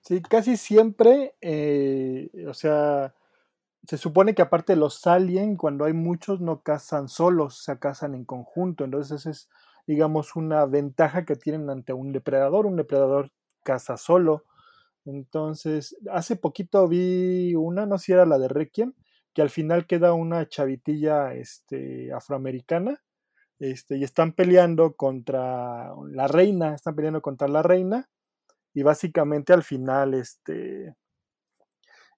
Sí, 0.00 0.22
casi 0.22 0.56
siempre, 0.56 1.34
eh, 1.40 2.30
o 2.48 2.54
sea, 2.54 3.14
se 3.86 3.98
supone 3.98 4.34
que 4.34 4.42
aparte 4.42 4.76
los 4.76 5.06
alien, 5.06 5.56
cuando 5.56 5.84
hay 5.84 5.92
muchos, 5.92 6.40
no 6.40 6.62
cazan 6.62 7.08
solos, 7.08 7.62
se 7.62 7.78
cazan 7.78 8.14
en 8.14 8.24
conjunto, 8.24 8.84
entonces 8.84 9.26
es, 9.26 9.50
digamos, 9.86 10.36
una 10.36 10.66
ventaja 10.66 11.24
que 11.24 11.36
tienen 11.36 11.70
ante 11.70 11.92
un 11.92 12.12
depredador, 12.12 12.66
un 12.66 12.76
depredador 12.76 13.30
caza 13.62 13.96
solo. 13.96 14.44
Entonces, 15.04 15.96
hace 16.10 16.36
poquito 16.36 16.88
vi 16.88 17.54
una, 17.54 17.86
no 17.86 17.98
sé 17.98 18.06
si 18.06 18.12
era 18.12 18.26
la 18.26 18.38
de 18.38 18.48
Requiem, 18.48 18.94
que 19.32 19.42
al 19.42 19.50
final 19.50 19.86
queda 19.86 20.14
una 20.14 20.48
chavitilla 20.48 21.34
este, 21.34 22.12
afroamericana 22.12 23.02
este, 23.58 23.96
y 23.98 24.04
están 24.04 24.32
peleando 24.32 24.94
contra 24.96 25.92
la 26.10 26.28
reina, 26.28 26.74
están 26.74 26.94
peleando 26.96 27.22
contra 27.22 27.48
la 27.48 27.62
reina 27.62 28.08
y 28.74 28.82
básicamente 28.82 29.52
al 29.52 29.62
final 29.62 30.14
este, 30.14 30.94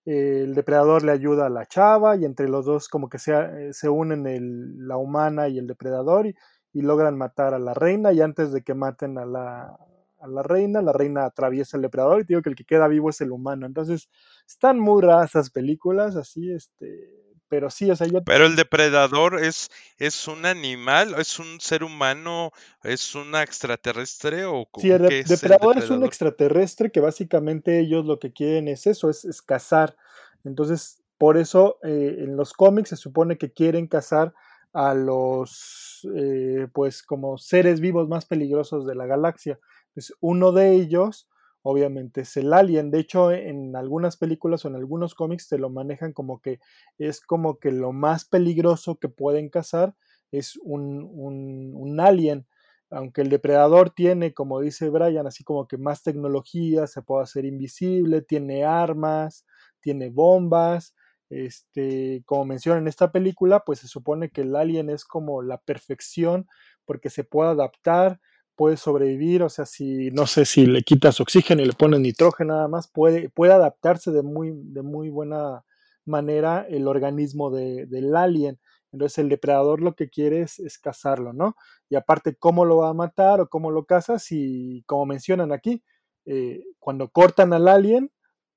el 0.04 0.54
depredador 0.54 1.04
le 1.04 1.12
ayuda 1.12 1.46
a 1.46 1.50
la 1.50 1.66
chava 1.66 2.16
y 2.16 2.24
entre 2.24 2.48
los 2.48 2.64
dos 2.66 2.88
como 2.88 3.08
que 3.08 3.18
se, 3.18 3.72
se 3.72 3.88
unen 3.88 4.26
el, 4.26 4.86
la 4.88 4.96
humana 4.96 5.48
y 5.48 5.58
el 5.58 5.66
depredador 5.66 6.26
y, 6.26 6.34
y, 6.78 6.82
logran 6.82 7.16
matar 7.16 7.54
a 7.54 7.58
la 7.58 7.74
reina 7.74 8.12
y 8.12 8.20
antes 8.20 8.52
de 8.52 8.62
que 8.62 8.74
maten 8.74 9.18
a 9.18 9.26
la, 9.26 9.78
a 10.20 10.26
la 10.26 10.42
reina, 10.42 10.82
la 10.82 10.92
reina 10.92 11.24
atraviesa 11.24 11.76
el 11.76 11.82
depredador 11.82 12.20
y 12.20 12.24
digo 12.24 12.42
que 12.42 12.50
el 12.50 12.56
que 12.56 12.64
queda 12.64 12.88
vivo 12.88 13.10
es 13.10 13.20
el 13.20 13.32
humano. 13.32 13.66
Entonces, 13.66 14.08
están 14.46 14.78
muy 14.78 15.02
raras 15.02 15.30
esas 15.30 15.50
películas, 15.50 16.16
así, 16.16 16.50
este, 16.50 17.10
pero 17.48 17.70
sí, 17.70 17.90
o 17.90 17.96
sea, 17.96 18.06
yo... 18.06 18.22
Pero 18.24 18.46
el 18.46 18.56
depredador 18.56 19.42
es, 19.42 19.70
es 19.98 20.28
un 20.28 20.46
animal, 20.46 21.14
es 21.18 21.38
un 21.38 21.60
ser 21.60 21.82
humano, 21.82 22.52
es 22.82 23.14
una 23.14 23.42
extraterrestre 23.42 24.44
o 24.44 24.68
Sí, 24.76 24.90
el, 24.90 25.02
de, 25.02 25.20
es 25.20 25.28
depredador, 25.28 25.76
el 25.76 25.78
depredador 25.78 25.78
es 25.78 25.90
un 25.90 26.04
extraterrestre 26.04 26.92
que 26.92 27.00
básicamente 27.00 27.80
ellos 27.80 28.04
lo 28.04 28.18
que 28.18 28.32
quieren 28.32 28.68
es 28.68 28.86
eso, 28.86 29.10
es, 29.10 29.24
es 29.24 29.42
cazar. 29.42 29.96
Entonces, 30.44 31.02
por 31.16 31.36
eso 31.36 31.78
eh, 31.82 32.16
en 32.20 32.36
los 32.36 32.52
cómics 32.52 32.90
se 32.90 32.96
supone 32.96 33.38
que 33.38 33.52
quieren 33.52 33.86
cazar 33.88 34.34
a 34.78 34.94
los, 34.94 36.06
eh, 36.16 36.68
pues, 36.72 37.02
como 37.02 37.38
seres 37.38 37.80
vivos 37.80 38.08
más 38.08 38.26
peligrosos 38.26 38.86
de 38.86 38.94
la 38.94 39.06
galaxia. 39.06 39.58
Pues 39.94 40.12
uno 40.20 40.52
de 40.52 40.72
ellos, 40.74 41.28
obviamente, 41.62 42.22
es 42.22 42.36
el 42.36 42.52
alien. 42.52 42.90
De 42.90 43.00
hecho, 43.00 43.32
en 43.32 43.74
algunas 43.76 44.16
películas 44.16 44.64
o 44.64 44.68
en 44.68 44.76
algunos 44.76 45.14
cómics 45.14 45.48
te 45.48 45.58
lo 45.58 45.70
manejan 45.70 46.12
como 46.12 46.40
que 46.40 46.60
es 46.98 47.20
como 47.20 47.58
que 47.58 47.72
lo 47.72 47.92
más 47.92 48.24
peligroso 48.24 48.96
que 48.98 49.08
pueden 49.08 49.48
cazar 49.48 49.94
es 50.32 50.56
un, 50.62 51.08
un, 51.12 51.72
un 51.74 52.00
alien. 52.00 52.46
Aunque 52.90 53.20
el 53.20 53.28
depredador 53.30 53.90
tiene, 53.90 54.32
como 54.32 54.60
dice 54.60 54.88
Brian, 54.88 55.26
así 55.26 55.44
como 55.44 55.66
que 55.68 55.76
más 55.76 56.02
tecnología, 56.02 56.86
se 56.86 57.02
puede 57.02 57.24
hacer 57.24 57.44
invisible, 57.44 58.22
tiene 58.22 58.64
armas, 58.64 59.44
tiene 59.80 60.08
bombas. 60.10 60.94
Este, 61.30 62.22
como 62.24 62.46
menciona 62.46 62.78
en 62.78 62.88
esta 62.88 63.12
película, 63.12 63.60
pues 63.64 63.80
se 63.80 63.88
supone 63.88 64.30
que 64.30 64.42
el 64.42 64.56
alien 64.56 64.88
es 64.90 65.04
como 65.04 65.42
la 65.42 65.58
perfección 65.58 66.46
porque 66.84 67.10
se 67.10 67.24
puede 67.24 67.50
adaptar, 67.50 68.20
puede 68.54 68.76
sobrevivir, 68.76 69.42
o 69.42 69.48
sea, 69.48 69.66
si 69.66 70.10
no 70.10 70.26
sé 70.26 70.44
si 70.44 70.66
le 70.66 70.82
quitas 70.82 71.20
oxígeno 71.20 71.62
y 71.62 71.66
le 71.66 71.74
pones 71.74 72.00
nitrógeno 72.00 72.54
nada 72.54 72.68
más, 72.68 72.88
puede, 72.88 73.28
puede 73.28 73.52
adaptarse 73.52 74.10
de 74.10 74.22
muy, 74.22 74.52
de 74.54 74.82
muy 74.82 75.10
buena 75.10 75.64
manera 76.06 76.66
el 76.68 76.88
organismo 76.88 77.50
de, 77.50 77.86
del 77.86 78.16
alien. 78.16 78.58
Entonces 78.90 79.18
el 79.18 79.28
depredador 79.28 79.82
lo 79.82 79.94
que 79.94 80.08
quiere 80.08 80.40
es, 80.40 80.58
es, 80.58 80.78
cazarlo, 80.78 81.32
¿no? 81.34 81.54
Y 81.90 81.94
aparte, 81.94 82.36
¿cómo 82.36 82.64
lo 82.64 82.78
va 82.78 82.88
a 82.88 82.94
matar 82.94 83.40
o 83.40 83.48
cómo 83.48 83.70
lo 83.70 83.84
caza? 83.84 84.18
Si, 84.18 84.82
como 84.86 85.04
mencionan 85.04 85.52
aquí, 85.52 85.84
eh, 86.24 86.64
cuando 86.78 87.10
cortan 87.10 87.52
al 87.52 87.68
alien, 87.68 88.10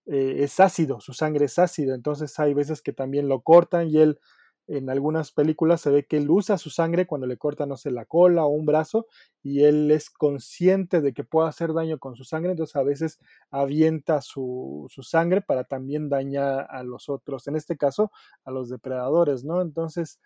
eh, 0.05 0.37
es 0.39 0.59
ácido, 0.59 0.99
su 1.01 1.13
sangre 1.13 1.45
es 1.45 1.59
ácida, 1.59 1.95
entonces 1.95 2.37
hay 2.39 2.53
veces 2.53 2.81
que 2.81 2.93
también 2.93 3.27
lo 3.27 3.41
cortan 3.41 3.89
y 3.89 3.97
él 3.97 4.19
en 4.67 4.89
algunas 4.89 5.31
películas 5.31 5.81
se 5.81 5.89
ve 5.89 6.05
que 6.05 6.17
él 6.17 6.29
usa 6.29 6.57
su 6.57 6.69
sangre 6.69 7.05
cuando 7.07 7.27
le 7.27 7.37
cortan, 7.37 7.69
no 7.69 7.77
sé, 7.77 7.91
la 7.91 8.05
cola 8.05 8.45
o 8.45 8.49
un 8.49 8.65
brazo 8.65 9.07
y 9.43 9.63
él 9.63 9.91
es 9.91 10.09
consciente 10.09 11.01
de 11.01 11.13
que 11.13 11.23
puede 11.23 11.49
hacer 11.49 11.73
daño 11.73 11.99
con 11.99 12.15
su 12.15 12.23
sangre, 12.23 12.51
entonces 12.51 12.75
a 12.75 12.83
veces 12.83 13.19
avienta 13.49 14.21
su, 14.21 14.87
su, 14.89 15.03
sangre 15.03 15.41
para 15.41 15.63
también 15.65 16.09
dañar 16.09 16.67
a 16.69 16.83
los 16.83 17.09
otros, 17.09 17.47
en 17.47 17.55
este 17.55 17.75
caso 17.77 18.11
a 18.45 18.51
los 18.51 18.69
depredadores, 18.69 19.43
¿no? 19.43 19.61
Entonces, 19.61 20.19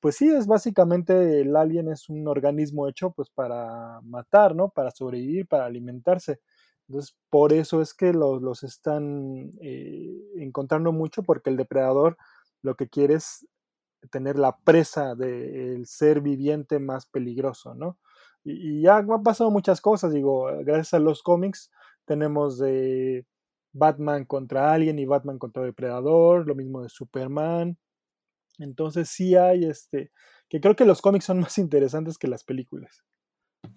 pues 0.00 0.16
sí, 0.16 0.28
es 0.30 0.46
básicamente 0.46 1.40
el 1.40 1.56
alien 1.56 1.88
es 1.88 2.08
un 2.08 2.26
organismo 2.28 2.88
hecho 2.88 3.10
pues 3.10 3.28
para 3.30 4.00
matar, 4.02 4.54
¿no? 4.54 4.68
Para 4.70 4.90
sobrevivir, 4.92 5.46
para 5.46 5.66
alimentarse. 5.66 6.40
Entonces, 6.90 7.16
por 7.30 7.52
eso 7.52 7.80
es 7.80 7.94
que 7.94 8.12
los, 8.12 8.64
están 8.64 9.52
eh, 9.60 10.10
encontrando 10.38 10.90
mucho, 10.90 11.22
porque 11.22 11.48
el 11.48 11.56
depredador 11.56 12.16
lo 12.62 12.74
que 12.74 12.88
quiere 12.88 13.14
es 13.14 13.46
tener 14.10 14.36
la 14.36 14.58
presa 14.58 15.14
del 15.14 15.86
ser 15.86 16.20
viviente 16.20 16.80
más 16.80 17.06
peligroso, 17.06 17.76
¿no? 17.76 17.96
Y, 18.42 18.82
ya 18.82 18.96
han 18.96 19.22
pasado 19.22 19.52
muchas 19.52 19.80
cosas, 19.80 20.12
digo, 20.12 20.46
gracias 20.64 20.94
a 20.94 20.98
los 20.98 21.22
cómics 21.22 21.70
tenemos 22.06 22.58
de 22.58 23.24
Batman 23.72 24.24
contra 24.24 24.72
Alien 24.72 24.98
y 24.98 25.04
Batman 25.04 25.38
contra 25.38 25.62
Depredador, 25.62 26.44
lo 26.48 26.56
mismo 26.56 26.82
de 26.82 26.88
Superman. 26.88 27.78
Entonces 28.58 29.10
sí 29.10 29.36
hay 29.36 29.64
este, 29.64 30.10
que 30.48 30.60
creo 30.60 30.74
que 30.74 30.86
los 30.86 31.00
cómics 31.00 31.26
son 31.26 31.38
más 31.40 31.56
interesantes 31.58 32.18
que 32.18 32.26
las 32.26 32.42
películas. 32.42 33.04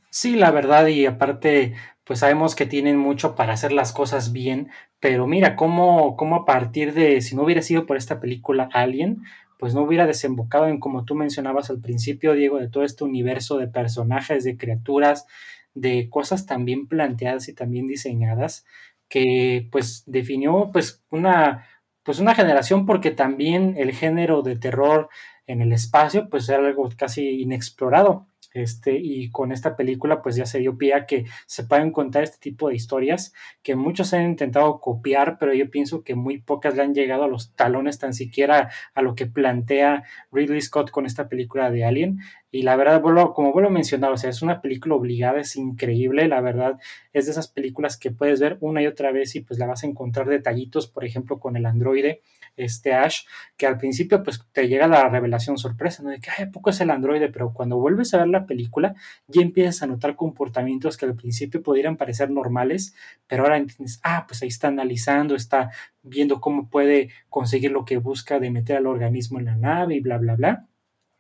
Sí, 0.09 0.35
la 0.35 0.51
verdad, 0.51 0.87
y 0.87 1.05
aparte, 1.05 1.73
pues 2.03 2.19
sabemos 2.19 2.55
que 2.55 2.65
tienen 2.65 2.97
mucho 2.97 3.35
para 3.35 3.53
hacer 3.53 3.71
las 3.71 3.91
cosas 3.91 4.31
bien, 4.31 4.69
pero 4.99 5.27
mira, 5.27 5.55
cómo, 5.55 6.15
cómo 6.15 6.35
a 6.37 6.45
partir 6.45 6.93
de, 6.93 7.21
si 7.21 7.35
no 7.35 7.43
hubiera 7.43 7.61
sido 7.61 7.85
por 7.85 7.97
esta 7.97 8.19
película 8.19 8.69
Alien, 8.73 9.23
pues 9.57 9.73
no 9.73 9.81
hubiera 9.81 10.05
desembocado 10.05 10.67
en, 10.67 10.79
como 10.79 11.05
tú 11.05 11.15
mencionabas 11.15 11.69
al 11.69 11.81
principio, 11.81 12.33
Diego, 12.33 12.59
de 12.59 12.69
todo 12.69 12.83
este 12.83 13.03
universo 13.03 13.57
de 13.57 13.67
personajes, 13.67 14.43
de 14.43 14.57
criaturas, 14.57 15.25
de 15.73 16.09
cosas 16.09 16.45
también 16.45 16.87
planteadas 16.87 17.47
y 17.49 17.53
también 17.53 17.87
diseñadas, 17.87 18.65
que 19.09 19.67
pues 19.71 20.03
definió 20.05 20.69
pues 20.71 21.03
una, 21.09 21.65
pues 22.03 22.19
una 22.19 22.35
generación 22.35 22.85
porque 22.85 23.11
también 23.11 23.75
el 23.77 23.91
género 23.93 24.43
de 24.43 24.55
terror 24.57 25.09
en 25.47 25.61
el 25.61 25.73
espacio 25.73 26.29
pues 26.29 26.47
era 26.49 26.65
algo 26.67 26.87
casi 26.97 27.41
inexplorado 27.41 28.27
este, 28.53 28.97
y 28.97 29.29
con 29.29 29.51
esta 29.51 29.75
película 29.75 30.21
pues 30.21 30.35
ya 30.35 30.45
se 30.45 30.59
dio 30.59 30.77
pie 30.77 30.93
a 30.93 31.05
que 31.05 31.25
se 31.45 31.63
puedan 31.63 31.91
contar 31.91 32.23
este 32.23 32.37
tipo 32.39 32.69
de 32.69 32.75
historias 32.75 33.33
que 33.61 33.75
muchos 33.75 34.13
han 34.13 34.23
intentado 34.23 34.79
copiar, 34.79 35.37
pero 35.39 35.53
yo 35.53 35.69
pienso 35.69 36.03
que 36.03 36.15
muy 36.15 36.39
pocas 36.39 36.75
le 36.75 36.83
han 36.83 36.93
llegado 36.93 37.23
a 37.23 37.27
los 37.27 37.53
talones 37.55 37.99
tan 37.99 38.13
siquiera 38.13 38.69
a 38.93 39.01
lo 39.01 39.15
que 39.15 39.25
plantea 39.25 40.03
Ridley 40.31 40.61
Scott 40.61 40.91
con 40.91 41.05
esta 41.05 41.27
película 41.27 41.71
de 41.71 41.85
Alien. 41.85 42.19
Y 42.51 42.61
la 42.61 42.75
verdad, 42.75 43.01
como 43.01 43.51
vuelvo 43.51 43.69
a 43.69 43.71
mencionar, 43.71 44.11
o 44.11 44.17
sea, 44.17 44.29
es 44.29 44.43
una 44.43 44.61
película 44.61 44.93
obligada, 44.93 45.39
es 45.39 45.55
increíble, 45.55 46.27
la 46.27 46.39
verdad, 46.39 46.79
es 47.11 47.25
de 47.25 47.31
esas 47.31 47.47
películas 47.47 47.97
que 47.97 48.11
puedes 48.11 48.39
ver 48.39 48.57
una 48.59 48.83
y 48.83 48.85
otra 48.85 49.11
vez 49.11 49.35
y 49.35 49.41
pues 49.41 49.57
la 49.57 49.65
vas 49.65 49.83
a 49.83 49.87
encontrar 49.87 50.27
detallitos, 50.27 50.87
por 50.87 51.03
ejemplo, 51.03 51.39
con 51.39 51.57
el 51.57 51.65
androide, 51.65 52.21
este 52.55 52.93
Ash, 52.93 53.21
que 53.57 53.67
al 53.67 53.77
principio 53.77 54.23
pues 54.23 54.45
te 54.51 54.67
llega 54.67 54.87
la 54.87 55.09
revelación 55.09 55.57
sorpresa, 55.57 56.03
¿no? 56.03 56.09
De 56.09 56.19
que, 56.19 56.29
ay, 56.37 56.47
poco 56.47 56.69
es 56.69 56.81
el 56.81 56.91
androide? 56.91 57.29
Pero 57.29 57.53
cuando 57.53 57.77
vuelves 57.77 58.13
a 58.13 58.19
ver 58.19 58.27
la 58.27 58.45
película, 58.45 58.95
ya 59.27 59.41
empiezas 59.41 59.81
a 59.83 59.87
notar 59.87 60.15
comportamientos 60.15 60.97
que 60.97 61.05
al 61.05 61.15
principio 61.15 61.61
pudieran 61.63 61.97
parecer 61.97 62.29
normales, 62.29 62.95
pero 63.27 63.43
ahora 63.43 63.57
entiendes, 63.57 63.99
ah, 64.03 64.25
pues 64.27 64.41
ahí 64.43 64.49
está 64.49 64.67
analizando, 64.67 65.35
está 65.35 65.71
viendo 66.01 66.41
cómo 66.41 66.69
puede 66.69 67.09
conseguir 67.29 67.71
lo 67.71 67.85
que 67.85 67.97
busca 67.97 68.39
de 68.39 68.51
meter 68.51 68.77
al 68.77 68.87
organismo 68.87 69.39
en 69.39 69.45
la 69.45 69.55
nave 69.55 69.95
y 69.95 69.99
bla, 70.01 70.17
bla, 70.17 70.35
bla. 70.35 70.67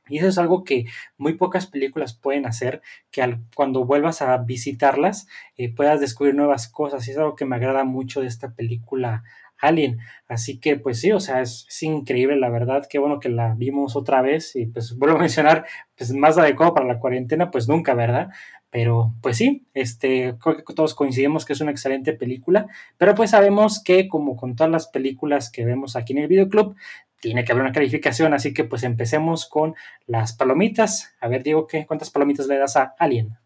Y 0.09 0.17
eso 0.17 0.27
es 0.27 0.37
algo 0.37 0.65
que 0.65 0.85
muy 1.17 1.33
pocas 1.35 1.65
películas 1.65 2.13
pueden 2.13 2.45
hacer, 2.45 2.81
que 3.09 3.39
cuando 3.55 3.85
vuelvas 3.85 4.21
a 4.21 4.37
visitarlas 4.37 5.27
eh, 5.55 5.73
puedas 5.73 6.01
descubrir 6.01 6.35
nuevas 6.35 6.67
cosas. 6.67 7.07
Y 7.07 7.11
es 7.11 7.17
algo 7.17 7.35
que 7.35 7.45
me 7.45 7.55
agrada 7.55 7.85
mucho 7.85 8.19
de 8.21 8.27
esta 8.27 8.53
película 8.53 9.23
Alien. 9.63 9.99
Así 10.27 10.59
que 10.59 10.77
pues 10.77 10.99
sí, 10.99 11.11
o 11.11 11.19
sea, 11.19 11.41
es, 11.41 11.67
increíble, 11.81 12.35
la 12.37 12.49
verdad. 12.49 12.85
Qué 12.89 12.99
bueno 12.99 13.19
que 13.19 13.29
la 13.29 13.55
vimos 13.55 13.95
otra 13.95 14.21
vez 14.21 14.55
y 14.55 14.65
pues 14.65 14.97
vuelvo 14.97 15.17
a 15.17 15.21
mencionar, 15.21 15.65
pues 15.97 16.13
más 16.13 16.37
adecuado 16.37 16.73
para 16.73 16.85
la 16.85 16.99
cuarentena, 16.99 17.51
pues 17.51 17.67
nunca, 17.67 17.93
¿verdad? 17.93 18.29
Pero 18.69 19.13
pues 19.21 19.37
sí, 19.37 19.67
este, 19.73 20.35
creo 20.39 20.63
que 20.63 20.73
todos 20.73 20.95
coincidimos 20.95 21.45
que 21.45 21.53
es 21.53 21.61
una 21.61 21.71
excelente 21.71 22.13
película, 22.13 22.67
pero 22.97 23.15
pues 23.15 23.29
sabemos 23.31 23.81
que 23.83 24.07
como 24.07 24.35
con 24.35 24.55
todas 24.55 24.71
las 24.71 24.87
películas 24.87 25.51
que 25.51 25.65
vemos 25.65 25.95
aquí 25.95 26.13
en 26.13 26.19
el 26.19 26.27
videoclub, 26.27 26.75
tiene 27.23 27.45
que 27.45 27.53
haber 27.53 27.63
una 27.63 27.71
calificación, 27.71 28.33
así 28.33 28.53
que 28.53 28.65
pues 28.65 28.83
empecemos 28.83 29.47
con 29.47 29.75
las 30.07 30.33
palomitas. 30.33 31.15
A 31.21 31.29
ver, 31.29 31.41
Diego, 31.41 31.67
¿qué, 31.67 31.85
¿cuántas 31.85 32.11
palomitas 32.11 32.47
le 32.47 32.57
das 32.57 32.75
a 32.75 32.95
Alien? 32.99 33.37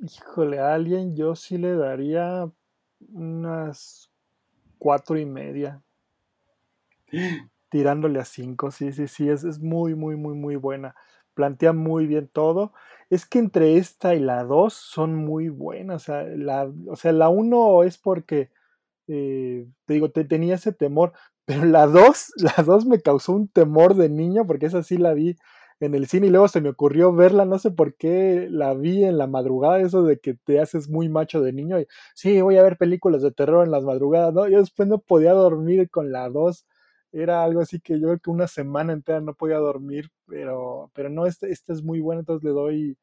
Híjole, 0.00 0.58
a 0.58 0.72
Alien 0.72 1.14
yo 1.14 1.34
sí 1.34 1.58
le 1.58 1.74
daría 1.74 2.50
unas 3.12 4.07
cuatro 4.78 5.18
y 5.18 5.26
media. 5.26 5.82
Tirándole 7.70 8.18
a 8.20 8.24
cinco, 8.24 8.70
sí, 8.70 8.92
sí, 8.92 9.08
sí, 9.08 9.28
es, 9.28 9.44
es 9.44 9.58
muy, 9.60 9.94
muy, 9.94 10.16
muy, 10.16 10.34
muy 10.34 10.56
buena. 10.56 10.94
Plantea 11.34 11.72
muy 11.72 12.06
bien 12.06 12.28
todo. 12.28 12.72
Es 13.10 13.26
que 13.26 13.38
entre 13.38 13.76
esta 13.76 14.14
y 14.14 14.20
la 14.20 14.44
dos 14.44 14.74
son 14.74 15.14
muy 15.14 15.48
buenas. 15.50 16.02
O 16.02 16.04
sea, 16.06 16.22
la, 16.24 16.70
o 16.88 16.96
sea, 16.96 17.12
la 17.12 17.28
uno 17.28 17.82
es 17.82 17.98
porque, 17.98 18.50
eh, 19.08 19.66
te 19.86 19.94
digo, 19.94 20.10
te, 20.10 20.24
tenía 20.24 20.56
ese 20.56 20.72
temor, 20.72 21.12
pero 21.44 21.64
la 21.66 21.86
2, 21.86 22.32
la 22.58 22.62
2 22.64 22.86
me 22.86 23.00
causó 23.00 23.32
un 23.32 23.48
temor 23.48 23.94
de 23.94 24.08
niño 24.08 24.46
porque 24.46 24.66
esa 24.66 24.82
sí 24.82 24.98
la 24.98 25.14
vi 25.14 25.36
en 25.80 25.94
el 25.94 26.06
cine 26.08 26.26
y 26.26 26.30
luego 26.30 26.48
se 26.48 26.60
me 26.60 26.70
ocurrió 26.70 27.12
verla, 27.12 27.44
no 27.44 27.58
sé 27.58 27.70
por 27.70 27.94
qué 27.96 28.48
la 28.50 28.74
vi 28.74 29.04
en 29.04 29.18
la 29.18 29.26
madrugada, 29.26 29.80
eso 29.80 30.02
de 30.02 30.18
que 30.18 30.34
te 30.34 30.60
haces 30.60 30.88
muy 30.88 31.08
macho 31.08 31.40
de 31.40 31.52
niño 31.52 31.80
y 31.80 31.86
sí, 32.14 32.40
voy 32.40 32.56
a 32.56 32.62
ver 32.62 32.76
películas 32.78 33.22
de 33.22 33.30
terror 33.32 33.64
en 33.64 33.70
las 33.70 33.84
madrugadas, 33.84 34.34
¿no? 34.34 34.48
Yo 34.48 34.58
después 34.58 34.88
no 34.88 34.98
podía 34.98 35.32
dormir 35.32 35.88
con 35.90 36.10
la 36.12 36.28
2, 36.28 36.66
era 37.12 37.44
algo 37.44 37.60
así 37.60 37.80
que 37.80 37.94
yo 38.00 38.08
creo 38.08 38.18
que 38.18 38.30
una 38.30 38.48
semana 38.48 38.92
entera 38.92 39.20
no 39.20 39.34
podía 39.34 39.58
dormir, 39.58 40.10
pero, 40.26 40.90
pero 40.94 41.08
no, 41.10 41.26
este, 41.26 41.50
este 41.50 41.72
es 41.72 41.82
muy 41.82 42.00
bueno, 42.00 42.20
entonces 42.20 42.44
le 42.44 42.50
doy, 42.50 42.98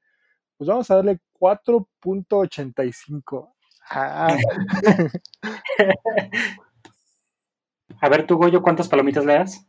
pues 0.57 0.67
vamos 0.69 0.89
a 0.91 0.95
darle 0.95 1.19
4.85. 1.39 3.53
Ah. 3.89 4.35
A 8.01 8.09
ver, 8.09 8.25
tú, 8.27 8.37
Goyo, 8.37 8.61
¿cuántas 8.61 8.89
palomitas 8.89 9.25
le 9.25 9.33
das? 9.33 9.65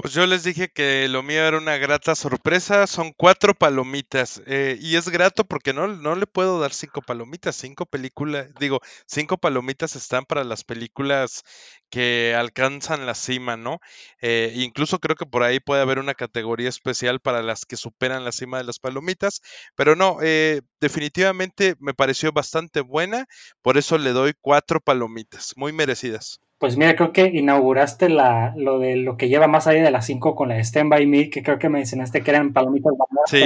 Pues 0.00 0.14
yo 0.14 0.26
les 0.26 0.44
dije 0.44 0.68
que 0.68 1.08
lo 1.08 1.24
mío 1.24 1.42
era 1.44 1.58
una 1.58 1.76
grata 1.76 2.14
sorpresa. 2.14 2.86
Son 2.86 3.12
cuatro 3.16 3.52
palomitas. 3.54 4.40
Eh, 4.46 4.78
y 4.80 4.94
es 4.96 5.08
grato 5.08 5.44
porque 5.44 5.72
no, 5.72 5.88
no 5.88 6.14
le 6.14 6.26
puedo 6.26 6.60
dar 6.60 6.72
cinco 6.72 7.02
palomitas. 7.02 7.56
Cinco 7.56 7.84
películas, 7.84 8.46
digo, 8.60 8.80
cinco 9.06 9.38
palomitas 9.38 9.96
están 9.96 10.24
para 10.24 10.44
las 10.44 10.62
películas 10.64 11.42
que 11.90 12.34
alcanzan 12.36 13.06
la 13.06 13.14
cima, 13.14 13.56
¿no? 13.56 13.80
Eh, 14.20 14.52
incluso 14.56 15.00
creo 15.00 15.16
que 15.16 15.26
por 15.26 15.42
ahí 15.42 15.58
puede 15.58 15.82
haber 15.82 15.98
una 15.98 16.14
categoría 16.14 16.68
especial 16.68 17.18
para 17.20 17.42
las 17.42 17.66
que 17.66 17.76
superan 17.76 18.24
la 18.24 18.32
cima 18.32 18.58
de 18.58 18.64
las 18.64 18.78
palomitas. 18.78 19.42
Pero 19.74 19.96
no, 19.96 20.18
eh, 20.22 20.62
definitivamente 20.80 21.74
me 21.80 21.92
pareció 21.94 22.30
bastante 22.32 22.82
buena. 22.82 23.26
Por 23.62 23.76
eso 23.78 23.98
le 23.98 24.12
doy 24.12 24.32
cuatro 24.40 24.80
palomitas, 24.80 25.54
muy 25.56 25.72
merecidas. 25.72 26.40
Pues 26.58 26.76
mira, 26.76 26.96
creo 26.96 27.12
que 27.12 27.26
inauguraste 27.26 28.08
la, 28.08 28.52
lo 28.56 28.80
de 28.80 28.96
lo 28.96 29.16
que 29.16 29.28
lleva 29.28 29.46
más 29.46 29.68
allá 29.68 29.82
de 29.82 29.90
las 29.92 30.06
5 30.06 30.34
con 30.34 30.48
la 30.48 30.56
de 30.56 30.64
Stand 30.64 30.90
By 30.90 31.06
Me, 31.06 31.30
que 31.30 31.42
creo 31.42 31.58
que 31.58 31.68
mencionaste 31.68 32.22
que 32.22 32.30
eran 32.30 32.52
palomitas 32.52 32.92
sí. 33.26 33.40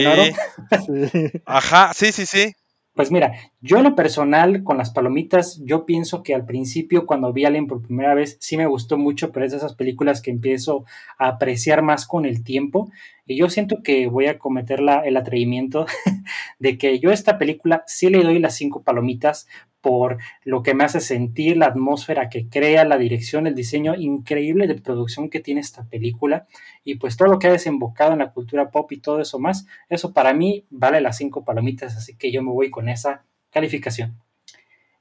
Ajá, 1.44 1.92
sí, 1.94 2.10
sí, 2.10 2.24
sí. 2.24 2.54
Pues 2.94 3.10
mira, 3.10 3.32
yo 3.62 3.78
en 3.78 3.84
lo 3.84 3.94
personal 3.94 4.64
con 4.64 4.76
las 4.76 4.90
palomitas, 4.90 5.62
yo 5.64 5.86
pienso 5.86 6.22
que 6.22 6.34
al 6.34 6.44
principio 6.44 7.06
cuando 7.06 7.32
vi 7.32 7.46
Alien 7.46 7.66
por 7.66 7.80
primera 7.82 8.14
vez 8.14 8.36
sí 8.38 8.58
me 8.58 8.66
gustó 8.66 8.98
mucho, 8.98 9.32
pero 9.32 9.46
es 9.46 9.52
de 9.52 9.58
esas 9.58 9.74
películas 9.74 10.20
que 10.20 10.30
empiezo 10.30 10.84
a 11.16 11.28
apreciar 11.28 11.80
más 11.80 12.06
con 12.06 12.26
el 12.26 12.44
tiempo 12.44 12.90
y 13.24 13.38
yo 13.38 13.48
siento 13.48 13.82
que 13.82 14.08
voy 14.08 14.26
a 14.26 14.38
cometer 14.38 14.80
la, 14.80 15.00
el 15.00 15.16
atrevimiento 15.16 15.86
de 16.58 16.76
que 16.76 16.98
yo 16.98 17.10
a 17.10 17.14
esta 17.14 17.38
película 17.38 17.82
sí 17.86 18.10
le 18.10 18.22
doy 18.22 18.38
las 18.38 18.56
cinco 18.56 18.82
palomitas 18.82 19.46
por 19.82 20.18
lo 20.44 20.62
que 20.62 20.74
me 20.74 20.84
hace 20.84 21.00
sentir, 21.00 21.58
la 21.58 21.66
atmósfera 21.66 22.30
que 22.30 22.48
crea, 22.48 22.84
la 22.84 22.96
dirección, 22.96 23.46
el 23.46 23.54
diseño 23.54 23.94
increíble 23.94 24.66
de 24.66 24.76
producción 24.76 25.28
que 25.28 25.40
tiene 25.40 25.60
esta 25.60 25.84
película 25.84 26.46
y 26.84 26.94
pues 26.94 27.16
todo 27.16 27.28
lo 27.28 27.38
que 27.38 27.48
ha 27.48 27.52
desembocado 27.52 28.12
en 28.12 28.20
la 28.20 28.32
cultura 28.32 28.70
pop 28.70 28.90
y 28.92 28.98
todo 28.98 29.20
eso 29.20 29.38
más, 29.38 29.66
eso 29.90 30.14
para 30.14 30.32
mí 30.32 30.64
vale 30.70 31.00
las 31.00 31.18
cinco 31.18 31.44
palomitas, 31.44 31.96
así 31.96 32.14
que 32.16 32.32
yo 32.32 32.42
me 32.42 32.52
voy 32.52 32.70
con 32.70 32.88
esa 32.88 33.24
calificación. 33.50 34.16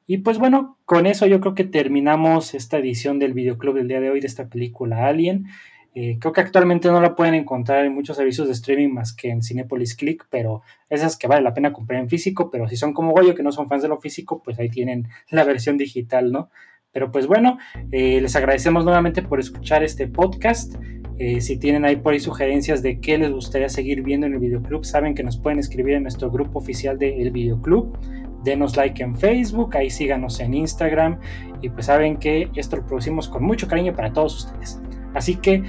Y 0.07 0.17
pues 0.17 0.39
bueno, 0.39 0.77
con 0.83 1.05
eso 1.05 1.25
yo 1.25 1.39
creo 1.39 1.55
que 1.55 1.63
terminamos 1.63 2.53
esta 2.53 2.77
edición 2.77 3.19
del 3.19 3.33
videoclub 3.33 3.75
del 3.75 3.87
día 3.87 4.01
de 4.01 4.09
hoy 4.09 4.19
de 4.19 4.27
esta 4.27 4.49
película 4.49 5.07
Alien. 5.07 5.45
Eh, 5.93 6.17
creo 6.19 6.31
que 6.31 6.41
actualmente 6.41 6.87
no 6.87 7.01
la 7.01 7.15
pueden 7.15 7.33
encontrar 7.33 7.85
en 7.85 7.93
muchos 7.93 8.15
servicios 8.15 8.47
de 8.47 8.53
streaming 8.53 8.93
más 8.93 9.13
que 9.13 9.29
en 9.29 9.41
Cinepolis 9.41 9.95
Click, 9.95 10.25
pero 10.29 10.61
esas 10.89 11.17
que 11.17 11.27
vale 11.27 11.41
la 11.41 11.53
pena 11.53 11.73
comprar 11.73 11.99
en 11.99 12.07
físico, 12.07 12.49
pero 12.49 12.67
si 12.69 12.77
son 12.77 12.93
como 12.93 13.11
Goyo 13.11 13.35
que 13.35 13.43
no 13.43 13.51
son 13.51 13.67
fans 13.67 13.81
de 13.81 13.89
lo 13.89 13.99
físico, 13.99 14.41
pues 14.41 14.57
ahí 14.59 14.69
tienen 14.69 15.07
la 15.29 15.43
versión 15.43 15.77
digital, 15.77 16.31
¿no? 16.31 16.49
Pero 16.93 17.11
pues 17.11 17.27
bueno, 17.27 17.57
eh, 17.91 18.19
les 18.21 18.35
agradecemos 18.35 18.83
nuevamente 18.83 19.21
por 19.21 19.39
escuchar 19.39 19.83
este 19.83 20.07
podcast. 20.07 20.75
Eh, 21.19 21.39
si 21.39 21.57
tienen 21.57 21.85
ahí 21.85 21.97
por 21.97 22.13
ahí 22.13 22.19
sugerencias 22.19 22.81
de 22.81 22.99
qué 22.99 23.17
les 23.17 23.31
gustaría 23.31 23.69
seguir 23.69 24.01
viendo 24.01 24.27
en 24.27 24.33
el 24.33 24.39
videoclub, 24.39 24.83
saben 24.83 25.13
que 25.13 25.23
nos 25.23 25.37
pueden 25.37 25.59
escribir 25.59 25.93
en 25.93 26.03
nuestro 26.03 26.29
grupo 26.31 26.59
oficial 26.59 26.97
del 26.97 27.21
El 27.21 27.31
Videoclub. 27.31 27.97
Denos 28.43 28.75
like 28.75 29.01
en 29.03 29.15
Facebook, 29.15 29.77
ahí 29.77 29.89
síganos 29.89 30.39
en 30.39 30.53
Instagram 30.53 31.19
y 31.61 31.69
pues 31.69 31.85
saben 31.85 32.17
que 32.17 32.49
esto 32.55 32.77
lo 32.77 32.85
producimos 32.85 33.29
con 33.29 33.43
mucho 33.43 33.67
cariño 33.67 33.93
para 33.93 34.11
todos 34.11 34.45
ustedes. 34.45 34.81
Así 35.13 35.35
que 35.35 35.63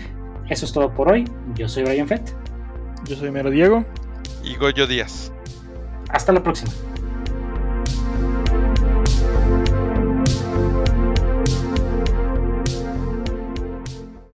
eso 0.49 0.67
es 0.67 0.73
todo 0.73 0.93
por 0.93 1.11
hoy. 1.11 1.25
Yo 1.55 1.69
soy 1.69 1.85
Brian 1.85 2.09
Fett. 2.09 2.35
Yo 3.05 3.17
soy 3.17 3.31
Mero 3.31 3.51
Diego. 3.51 3.85
Y 4.45 4.57
Goyo 4.57 4.87
Díaz. 4.87 5.33
Hasta 6.09 6.33
la 6.33 6.43
próxima. 6.43 6.73